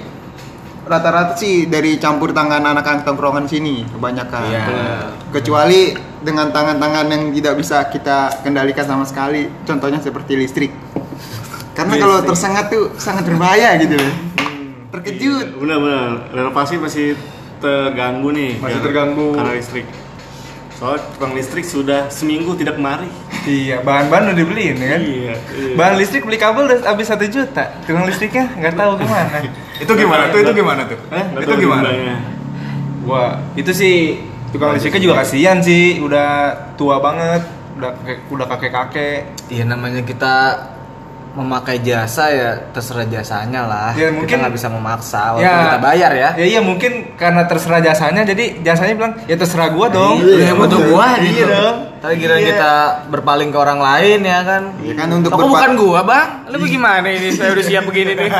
rata-rata 0.86 1.34
sih 1.34 1.66
dari 1.66 1.98
campur 1.98 2.30
tangan 2.30 2.62
anak-anak 2.62 3.02
tongkrongan 3.02 3.50
sini 3.50 3.82
kebanyakan 3.90 4.42
Iya. 4.46 4.64
kecuali 5.34 5.92
dengan 6.22 6.54
tangan-tangan 6.54 7.06
yang 7.10 7.22
tidak 7.34 7.54
bisa 7.58 7.82
kita 7.90 8.30
kendalikan 8.40 8.86
sama 8.86 9.02
sekali 9.02 9.50
contohnya 9.66 9.98
seperti 9.98 10.38
listrik 10.38 10.70
karena 11.74 11.98
kalau 11.98 12.22
tersengat 12.22 12.70
tuh 12.70 12.94
sangat 12.96 13.26
berbahaya 13.26 13.74
gitu 13.76 13.98
loh 13.98 14.14
terkejut 14.94 15.58
Benar-benar 15.60 16.32
renovasi 16.32 16.78
masih 16.80 17.18
terganggu 17.56 18.32
nih. 18.32 18.52
Masih 18.60 18.80
terganggu. 18.80 19.32
karena 19.36 19.52
listrik. 19.52 19.86
Soalnya 20.76 21.08
tukang 21.16 21.32
listrik 21.32 21.64
sudah 21.64 22.12
seminggu 22.12 22.52
tidak 22.52 22.76
kemari. 22.76 23.08
Iya, 23.48 23.80
bahan-bahan 23.80 24.28
udah 24.32 24.36
dibeliin 24.36 24.76
ya 24.76 24.88
kan. 24.92 25.00
Iya. 25.00 25.34
iya. 25.40 25.72
Bahan 25.72 25.94
listrik 25.96 26.28
beli 26.28 26.36
kabel 26.36 26.68
udah 26.68 26.84
habis 26.84 27.08
satu 27.08 27.24
juta. 27.24 27.80
Tukang 27.88 28.04
listriknya 28.04 28.52
nggak 28.60 28.74
tahu 28.76 28.92
gimana. 29.00 29.36
itu 29.82 29.92
gimana 29.96 30.22
tuh? 30.28 30.38
Itu 30.44 30.52
gimana 30.52 30.80
tuh? 30.84 30.98
Hah? 31.08 31.24
Itu 31.40 31.54
gimana? 31.56 31.88
Wah, 33.08 33.40
itu 33.56 33.72
sih 33.72 34.20
tukang 34.52 34.76
listriknya 34.76 35.00
juga 35.00 35.24
kasihan 35.24 35.64
sih, 35.64 35.96
udah 36.04 36.28
tua 36.76 37.00
banget, 37.00 37.48
udah 37.80 37.90
kakek 37.96 38.18
udah 38.28 38.46
kakek-kakek. 38.52 39.20
Iya 39.48 39.64
namanya 39.64 40.04
kita 40.04 40.34
memakai 41.36 41.76
jasa 41.78 42.32
ya 42.32 42.50
terserah 42.72 43.04
jasanya 43.04 43.68
lah. 43.68 43.92
Ya, 43.92 44.08
kita 44.08 44.16
mungkin- 44.16 44.38
nggak 44.40 44.54
bisa 44.56 44.66
memaksa 44.72 45.36
walaupun 45.36 45.62
kita 45.68 45.78
bayar 45.78 46.10
ya. 46.10 46.28
Ya 46.32 46.44
iya 46.48 46.60
mungkin 46.64 47.12
karena 47.14 47.44
terserah 47.44 47.78
jasanya 47.78 48.24
jadi 48.24 48.56
jasanya 48.64 48.96
bilang 48.96 49.12
ya 49.28 49.36
terserah 49.36 49.68
gua 49.68 49.86
dong. 49.86 50.16
Iya, 50.24 50.50
yang 50.50 50.56
butuh 50.56 50.80
gua 50.88 51.12
Iya 51.14 51.28
gitu. 51.28 51.44
dong. 51.44 51.76
Tapi 52.00 52.14
kira 52.16 52.34
Iya. 52.36 52.44
kita 52.50 52.70
berpaling 53.12 53.50
ke 53.50 53.58
orang 53.58 53.78
lain 53.78 54.18
ya 54.22 54.38
kan. 54.40 54.62
ya 54.80 54.94
kan 54.94 55.08
untuk 55.12 55.28
Toko 55.28 55.46
bukan 55.46 55.70
gua, 55.76 56.00
Bang. 56.02 56.28
Lu 56.48 56.56
bagaimana 56.56 57.06
ini? 57.06 57.28
Saya 57.30 57.52
udah 57.52 57.64
siap 57.64 57.84
begini 57.84 58.16
nih. 58.16 58.30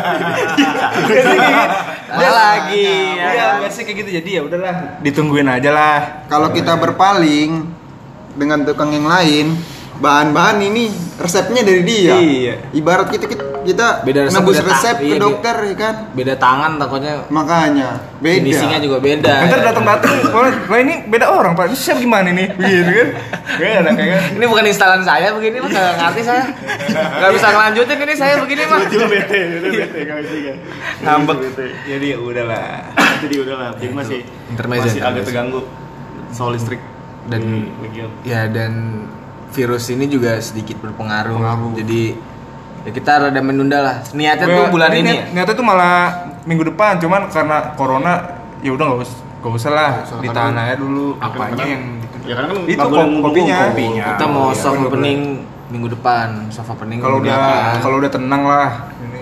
Ada 2.06 2.28
lagi 2.30 2.86
ya. 3.12 3.28
Iya, 3.28 3.44
kan? 3.44 3.54
biasanya 3.60 3.84
kayak 3.84 3.98
gitu 4.00 4.10
jadi 4.14 4.30
ya 4.30 4.40
udahlah, 4.42 4.74
ditungguin 5.02 5.48
aja 5.50 5.68
lah. 5.68 5.98
kalau 6.26 6.48
kita 6.48 6.72
berpaling 6.74 7.68
dengan 8.32 8.64
tukang 8.64 8.88
yang 8.90 9.04
lain 9.04 9.52
bahan-bahan 9.96 10.60
ini 10.62 10.88
resepnya 11.16 11.62
dari 11.62 11.82
dia 11.82 12.14
Iya. 12.14 12.54
ibarat 12.70 13.08
kita 13.08 13.24
kita, 13.24 13.44
kita 13.62 13.86
Beda 14.02 14.20
resep, 14.22 14.36
nebus 14.38 14.56
beda 14.56 14.68
resep 14.68 14.96
iya, 14.96 15.02
ke 15.02 15.06
iya. 15.08 15.18
dokter 15.18 15.56
ya 15.58 15.74
kan 15.74 15.94
Beda 16.12 16.34
tangan 16.36 16.72
takutnya 16.76 17.14
makanya 17.28 17.88
beda 18.16 18.36
finishingnya 18.38 18.80
juga 18.80 18.96
beda. 18.98 19.32
Ntar 19.42 19.58
ya. 19.58 19.64
datang-datang, 19.66 20.12
wah 20.32 20.78
ini 20.78 20.94
beda 21.04 21.26
orang 21.28 21.52
pak, 21.52 21.68
ini 21.68 21.76
siapa 21.76 21.98
gimana 21.98 22.28
nih? 22.30 22.48
Begitu 22.58 22.90
kan? 22.90 23.08
Gak 23.56 23.70
ada 23.76 23.90
kayak 23.92 24.18
Ini 24.32 24.44
bukan 24.46 24.64
instalan 24.66 25.00
saya 25.02 25.28
begini 25.32 25.56
mah 25.58 25.68
nggak 25.68 25.94
ngerti 25.98 26.22
saya. 26.22 26.44
Nggak 26.88 27.30
bisa 27.32 27.46
ngelanjutin 27.50 27.98
ini 27.98 28.14
saya 28.14 28.34
begini 28.36 28.62
mah. 28.64 28.80
Cuma 28.86 29.06
bete, 29.06 29.38
bete 29.64 30.00
kalau 30.04 30.22
itu 30.22 30.36
kan. 30.38 30.56
ngambek. 31.02 31.38
Jadi 31.84 32.06
ya 32.06 32.18
udahlah. 32.18 32.68
Jadi 33.16 33.34
udahlah, 33.38 33.68
jadi 33.76 33.92
masih 33.92 34.20
Intermezzo, 34.46 34.86
masih 34.86 35.00
agak 35.00 35.22
terganggu 35.24 35.60
soal 36.30 36.52
listrik 36.52 36.80
Dan- 37.26 37.72
Legion. 37.82 38.10
Ya 38.22 38.46
dan 38.46 38.72
virus 39.56 39.88
ini 39.88 40.04
juga 40.04 40.36
sedikit 40.38 40.76
berpengaruh. 40.78 41.32
Pengaruh. 41.34 41.72
Jadi 41.74 42.02
ya 42.84 42.90
kita 42.92 43.10
rada 43.18 43.40
menunda 43.40 43.78
lah. 43.80 43.96
Niatnya 44.12 44.46
tuh 44.46 44.64
bulan 44.68 44.90
ini 44.92 45.00
niat- 45.02 45.16
ya. 45.16 45.24
Niatnya 45.32 45.54
tuh 45.56 45.64
malah 45.64 45.96
minggu 46.44 46.64
depan, 46.66 47.00
cuman 47.00 47.26
karena 47.26 47.72
corona 47.72 48.12
ya 48.60 48.70
udah 48.70 48.84
nggak 48.86 49.00
usah 49.02 49.24
Gak 49.36 49.52
usah 49.54 49.70
lah, 49.70 49.92
ditahan 50.18 50.58
aja 50.58 50.74
dulu. 50.74 51.14
Apanya 51.16 51.62
yang 51.62 52.02
Ya 52.26 52.34
karena 52.34 52.50
kan 52.50 52.58
Itu 52.58 52.74
nggak 52.74 52.82
boleh 52.82 52.98
ko- 52.98 53.06
ngumpul-ngumpul. 53.06 53.30
kopinya. 53.30 53.58
kopinya? 53.70 54.04
Kita 54.10 54.26
mau 54.26 54.46
iya, 54.50 54.58
soft 54.58 54.80
opening 54.82 55.20
minggu 55.66 55.88
depan, 55.88 56.28
soft 56.50 56.66
opening 56.68 56.98
Kalau 56.98 57.16
udah 57.22 57.38
kalau 57.78 57.96
udah 57.96 58.10
tenang 58.10 58.42
lah 58.42 58.70
ini. 58.98 59.15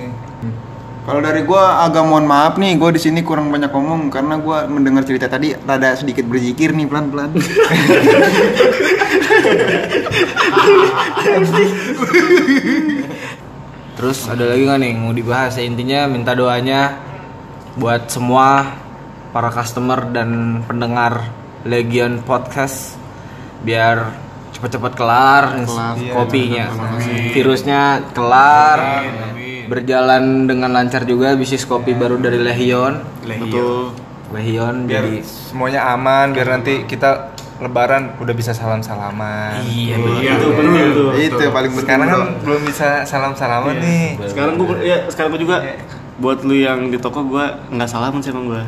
Kalau 1.05 1.21
dari 1.21 1.45
gua 1.45 1.85
agak 1.85 2.01
mohon 2.01 2.25
maaf 2.25 2.57
nih, 2.57 2.81
gua 2.81 2.89
di 2.89 2.97
sini 2.97 3.21
kurang 3.21 3.53
banyak 3.53 3.69
ngomong 3.69 4.09
karena 4.09 4.41
gua 4.41 4.65
mendengar 4.65 5.05
cerita 5.05 5.29
tadi 5.29 5.53
rada 5.53 5.93
sedikit 5.93 6.25
berzikir 6.25 6.73
nih 6.73 6.89
pelan-pelan. 6.89 7.29
Terus 13.95 14.19
ada 14.27 14.45
lagi 14.49 14.65
nggak 14.65 14.81
nih 14.81 14.93
mau 14.97 15.13
dibahas? 15.13 15.61
Ya, 15.61 15.65
intinya 15.69 16.09
minta 16.09 16.33
doanya 16.33 16.99
buat 17.77 18.09
semua 18.09 18.75
para 19.31 19.53
customer 19.53 20.09
dan 20.09 20.61
pendengar 20.65 21.29
Legion 21.69 22.25
Podcast 22.25 22.97
biar 23.61 24.13
cepat-cepat 24.57 24.93
kelar, 24.97 25.43
Kelar. 25.65 25.97
kopinya, 26.15 26.67
virusnya 27.33 28.09
kelar, 28.15 28.79
berjalan 29.67 30.49
dengan 30.49 30.71
lancar 30.73 31.05
juga 31.05 31.35
bisnis 31.35 31.65
kopi 31.65 31.97
baru 31.97 32.21
dari 32.21 32.39
Legion, 32.41 33.01
Betul. 33.25 33.93
Legion 34.35 34.91
Biar 34.91 35.05
jadi 35.07 35.23
semuanya 35.23 35.81
aman, 35.95 36.35
biar 36.35 36.59
nanti 36.59 36.83
kita 36.89 37.35
lebaran 37.63 38.19
udah 38.19 38.35
bisa 38.35 38.51
salam-salaman. 38.51 39.63
iya 39.63 39.97
Itu 40.35 40.51
benar 40.59 40.91
itu. 40.91 41.05
Itu 41.31 41.39
yang 41.39 41.55
paling. 41.55 41.71
Sekarang 41.71 42.09
kan 42.11 42.21
belum 42.43 42.61
bisa 42.67 42.89
salam-salaman 43.07 43.79
nih. 43.79 44.19
Sekarang 44.27 44.59
gua 44.59 44.75
ya 44.83 45.07
sekarang 45.07 45.31
gua 45.35 45.41
juga 45.41 45.57
buat 46.19 46.43
lu 46.43 46.55
yang 46.59 46.91
di 46.91 46.99
toko 46.99 47.23
gua 47.23 47.63
nggak 47.71 47.87
salaman 47.87 48.19
sih 48.19 48.35
emang 48.35 48.51
gua. 48.51 48.63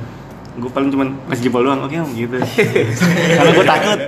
Gua 0.57 0.71
paling 0.71 0.89
cuman 0.95 1.09
kasih 1.29 1.51
jempol 1.51 1.67
doang, 1.67 1.83
oke 1.83 1.95
om 1.99 2.11
gitu. 2.15 2.39
Karena 3.37 3.51
gua 3.53 3.67
takut. 3.67 3.99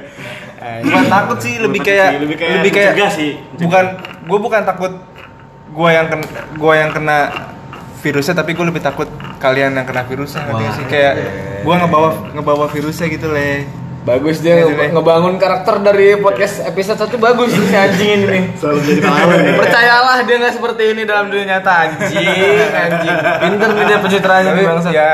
Bukan 0.58 1.04
takut 1.10 1.38
sih, 1.42 1.54
lebih 1.58 1.80
Takut 1.80 1.90
kayak 1.90 2.08
sih, 2.08 2.18
lebih 2.22 2.36
kayak 2.38 2.54
lebih 2.62 2.72
kayak 2.74 3.10
sih. 3.14 3.30
Bukan 3.58 3.84
gue 4.28 4.38
bukan 4.38 4.62
takut 4.62 4.92
gue 5.68 5.88
yang 5.88 6.06
kena 6.08 6.24
gue 6.54 6.72
yang 6.74 6.90
kena 6.90 7.18
virusnya 7.98 8.34
tapi 8.34 8.54
gue 8.54 8.64
lebih 8.64 8.80
takut 8.80 9.08
kalian 9.36 9.74
yang 9.74 9.86
kena 9.86 10.02
virusnya 10.04 10.46
nggak 10.46 10.72
sih 10.74 10.84
kayak 10.86 11.14
gue 11.60 11.74
ngebawa 11.74 12.08
ngebawa 12.32 12.66
virusnya 12.70 13.06
gitu 13.08 13.28
le 13.28 13.66
bagus 13.98 14.40
dia 14.40 14.64
Gitu 14.64 14.72
deh. 14.72 14.88
ngebangun 14.88 15.36
karakter 15.36 15.84
dari 15.84 16.16
podcast 16.16 16.64
episode 16.64 16.96
1 16.96 17.12
bagus 17.20 17.52
si 17.52 17.76
anjing 17.76 18.08
ini 18.08 18.24
nih. 18.24 18.44
Selalu 18.62 18.78
jadi 18.88 19.00
pahlawan 19.04 19.36
ya. 19.44 19.52
Percayalah 19.60 20.18
dia 20.24 20.36
nggak 20.40 20.54
seperti 20.56 20.82
ini 20.96 21.02
dalam 21.04 21.28
dunia 21.28 21.44
nyata 21.44 21.72
anjing, 21.84 22.24
anjing. 22.88 23.16
Pinter 23.20 23.68
nih 23.68 23.84
dia 23.84 23.98
pencitraannya 24.00 24.52
bangsa. 24.64 24.88
ya 24.88 25.12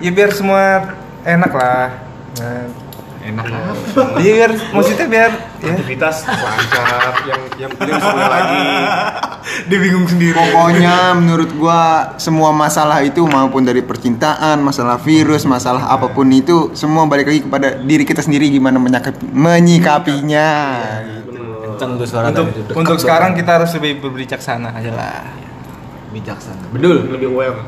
ya 0.00 0.10
biar 0.10 0.30
semua 0.32 0.62
enak 1.22 1.52
lah 1.52 1.92
nah, 2.40 2.64
Enak 3.22 3.44
Iya 4.18 4.32
biar 4.34 4.50
maksudnya 4.74 5.06
biar 5.06 5.30
ya 5.62 5.72
Aktivitas 5.78 6.16
lancar 6.26 7.14
yang 7.22 7.42
yang 7.54 7.70
penting 7.78 7.96
semuanya 8.02 8.30
lagi. 8.30 8.62
dia 9.70 9.78
bingung 9.78 10.06
sendiri. 10.06 10.34
Pokoknya 10.34 10.96
menurut 11.18 11.50
gua 11.54 12.14
semua 12.18 12.50
masalah 12.50 13.02
itu 13.02 13.22
maupun 13.26 13.62
dari 13.62 13.82
percintaan, 13.82 14.58
masalah 14.62 14.98
virus, 14.98 15.46
masalah 15.46 15.90
apa 15.90 16.10
pun 16.10 16.26
itu 16.30 16.74
semua 16.74 17.06
balik 17.06 17.30
lagi 17.30 17.40
kepada 17.46 17.78
diri 17.78 18.02
kita 18.06 18.22
sendiri 18.22 18.50
gimana 18.50 18.78
menyikapi, 18.78 19.22
menyikapinya. 19.30 20.50
Kenceng 21.62 21.90
tuh 21.98 22.06
suara 22.06 22.30
untuk 22.30 22.46
tadi 22.50 22.74
untuk 22.74 22.96
sekarang 22.98 23.34
kita 23.38 23.50
harus 23.62 23.70
lebih 23.78 24.02
berbijaksana 24.02 24.78
aja 24.78 24.90
lah 24.94 25.22
bijaksana. 26.12 26.70
Bedul. 26.70 27.08
Lebih 27.08 27.28
aware. 27.32 27.58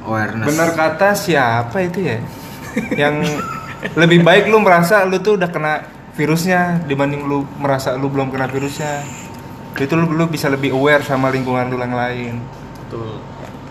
Awareness. 0.00 0.48
benar 0.48 0.70
kata 0.72 1.12
siapa 1.12 1.76
itu 1.84 2.00
ya 2.00 2.24
yang 3.04 3.20
lebih 3.96 4.20
baik 4.20 4.48
lu 4.52 4.60
merasa 4.60 5.02
lu 5.08 5.20
tuh 5.20 5.40
udah 5.40 5.48
kena 5.48 5.84
virusnya 6.14 6.84
dibanding 6.84 7.24
lu 7.24 7.48
merasa 7.56 7.96
lu 7.96 8.12
belum 8.12 8.28
kena 8.28 8.50
virusnya 8.50 9.04
itu 9.80 9.94
lu, 9.96 10.12
lu 10.12 10.28
bisa 10.28 10.52
lebih 10.52 10.76
aware 10.76 11.00
sama 11.00 11.32
lingkungan 11.32 11.72
lu 11.72 11.80
yang 11.80 11.96
lain 11.96 12.34
Betul. 12.90 13.16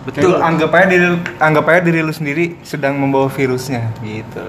betul 0.08 0.32
anggap 0.40 0.72
aja 0.74 0.86
diri 0.90 1.06
anggap 1.38 1.64
aja 1.70 1.80
diri 1.84 2.00
lu 2.00 2.10
sendiri 2.10 2.56
sedang 2.64 2.96
membawa 2.96 3.28
virusnya 3.28 3.92
gitu. 4.00 4.42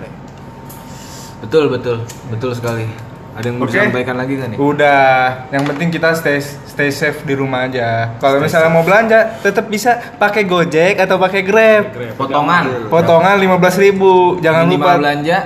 Betul 1.43 1.67
betul 1.67 2.07
betul 2.31 2.51
sekali. 2.55 3.10
Ada 3.31 3.47
yang 3.47 3.57
mau 3.57 3.63
Oke. 3.63 3.73
disampaikan 3.73 4.15
lagi 4.15 4.33
nggak 4.35 4.49
nih? 4.51 4.57
udah. 4.59 5.11
Yang 5.49 5.63
penting 5.71 5.87
kita 5.89 6.09
stay 6.13 6.37
stay 6.43 6.89
safe 6.91 7.23
di 7.23 7.31
rumah 7.31 7.63
aja. 7.63 8.15
Kalau 8.19 8.37
misalnya 8.37 8.67
mau 8.67 8.83
belanja 8.83 9.39
tetap 9.39 9.65
bisa 9.65 9.95
pakai 10.15 10.43
gojek 10.43 10.99
atau 10.99 11.15
pakai 11.15 11.41
grab. 11.41 11.95
Potongan. 12.15 12.91
potongan 12.91 13.35
15.000 13.39 13.79
ribu. 13.81 14.13
Jangan 14.39 14.67
Minimal 14.67 14.83
lupa 14.83 14.99
belanja. 14.99 15.37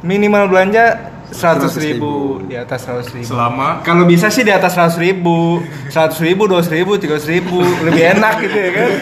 minimal 0.00 0.44
belanja 0.48 0.84
seratus 1.28 1.74
ribu. 1.76 2.40
Di 2.44 2.56
atas 2.56 2.80
seratus 2.80 3.08
ribu. 3.12 3.28
Selama? 3.28 3.80
Kalau 3.82 4.04
bisa 4.04 4.28
sih 4.28 4.40
di 4.40 4.52
atas 4.52 4.72
seratus 4.72 4.96
ribu. 4.96 5.60
seratus 5.88 6.20
ribu 6.20 6.46
dua 6.46 6.64
ribu 6.64 6.96
tiga 6.96 7.20
ribu. 7.20 7.60
Lebih 7.60 8.02
enak 8.16 8.34
gitu 8.40 8.56
ya 8.56 8.70
kan? 8.72 8.88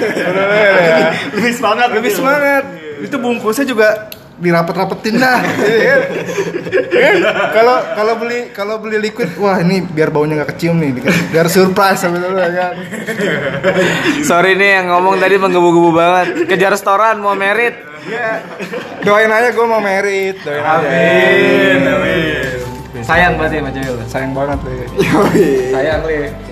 Ya. 0.82 1.08
Lebih 1.30 1.52
semangat. 1.54 1.88
lebih 1.94 2.10
semangat. 2.10 2.62
Itu 3.02 3.16
bungkusnya 3.18 3.66
juga 3.66 3.88
dirapet-rapetin 4.42 5.14
dah 5.22 5.38
ya 5.62 5.84
kan? 5.86 6.00
Ya 6.90 7.00
kan? 7.00 7.16
kalau 7.54 7.76
kalau 7.94 8.14
beli 8.18 8.38
kalau 8.50 8.74
beli 8.82 8.98
liquid 8.98 9.30
wah 9.38 9.62
ini 9.62 9.86
biar 9.86 10.10
baunya 10.10 10.42
nggak 10.42 10.58
kecium 10.58 10.82
nih 10.82 10.98
biar 11.30 11.46
surprise 11.46 12.02
sebetulnya 12.02 12.50
kan 12.50 12.74
Sorry 14.26 14.58
nih 14.58 14.82
yang 14.82 14.86
ngomong 14.90 15.22
tadi 15.22 15.38
menggebu-gebu 15.38 15.90
banget. 15.94 16.26
Kejar 16.50 16.74
restoran 16.74 17.22
mau 17.22 17.38
merit. 17.38 17.74
ya 18.02 18.42
doain 19.06 19.30
aja 19.30 19.54
gue 19.54 19.62
mau 19.62 19.78
merit 19.78 20.34
doain 20.42 20.58
aja 20.58 20.90
Sayang 23.02 23.34
berarti 23.38 23.62
sama 23.62 23.70
cewek 23.70 24.06
sayang 24.10 24.32
banget 24.34 24.58
deh 24.66 24.74
Sayang 25.70 26.02
li. 26.10 26.50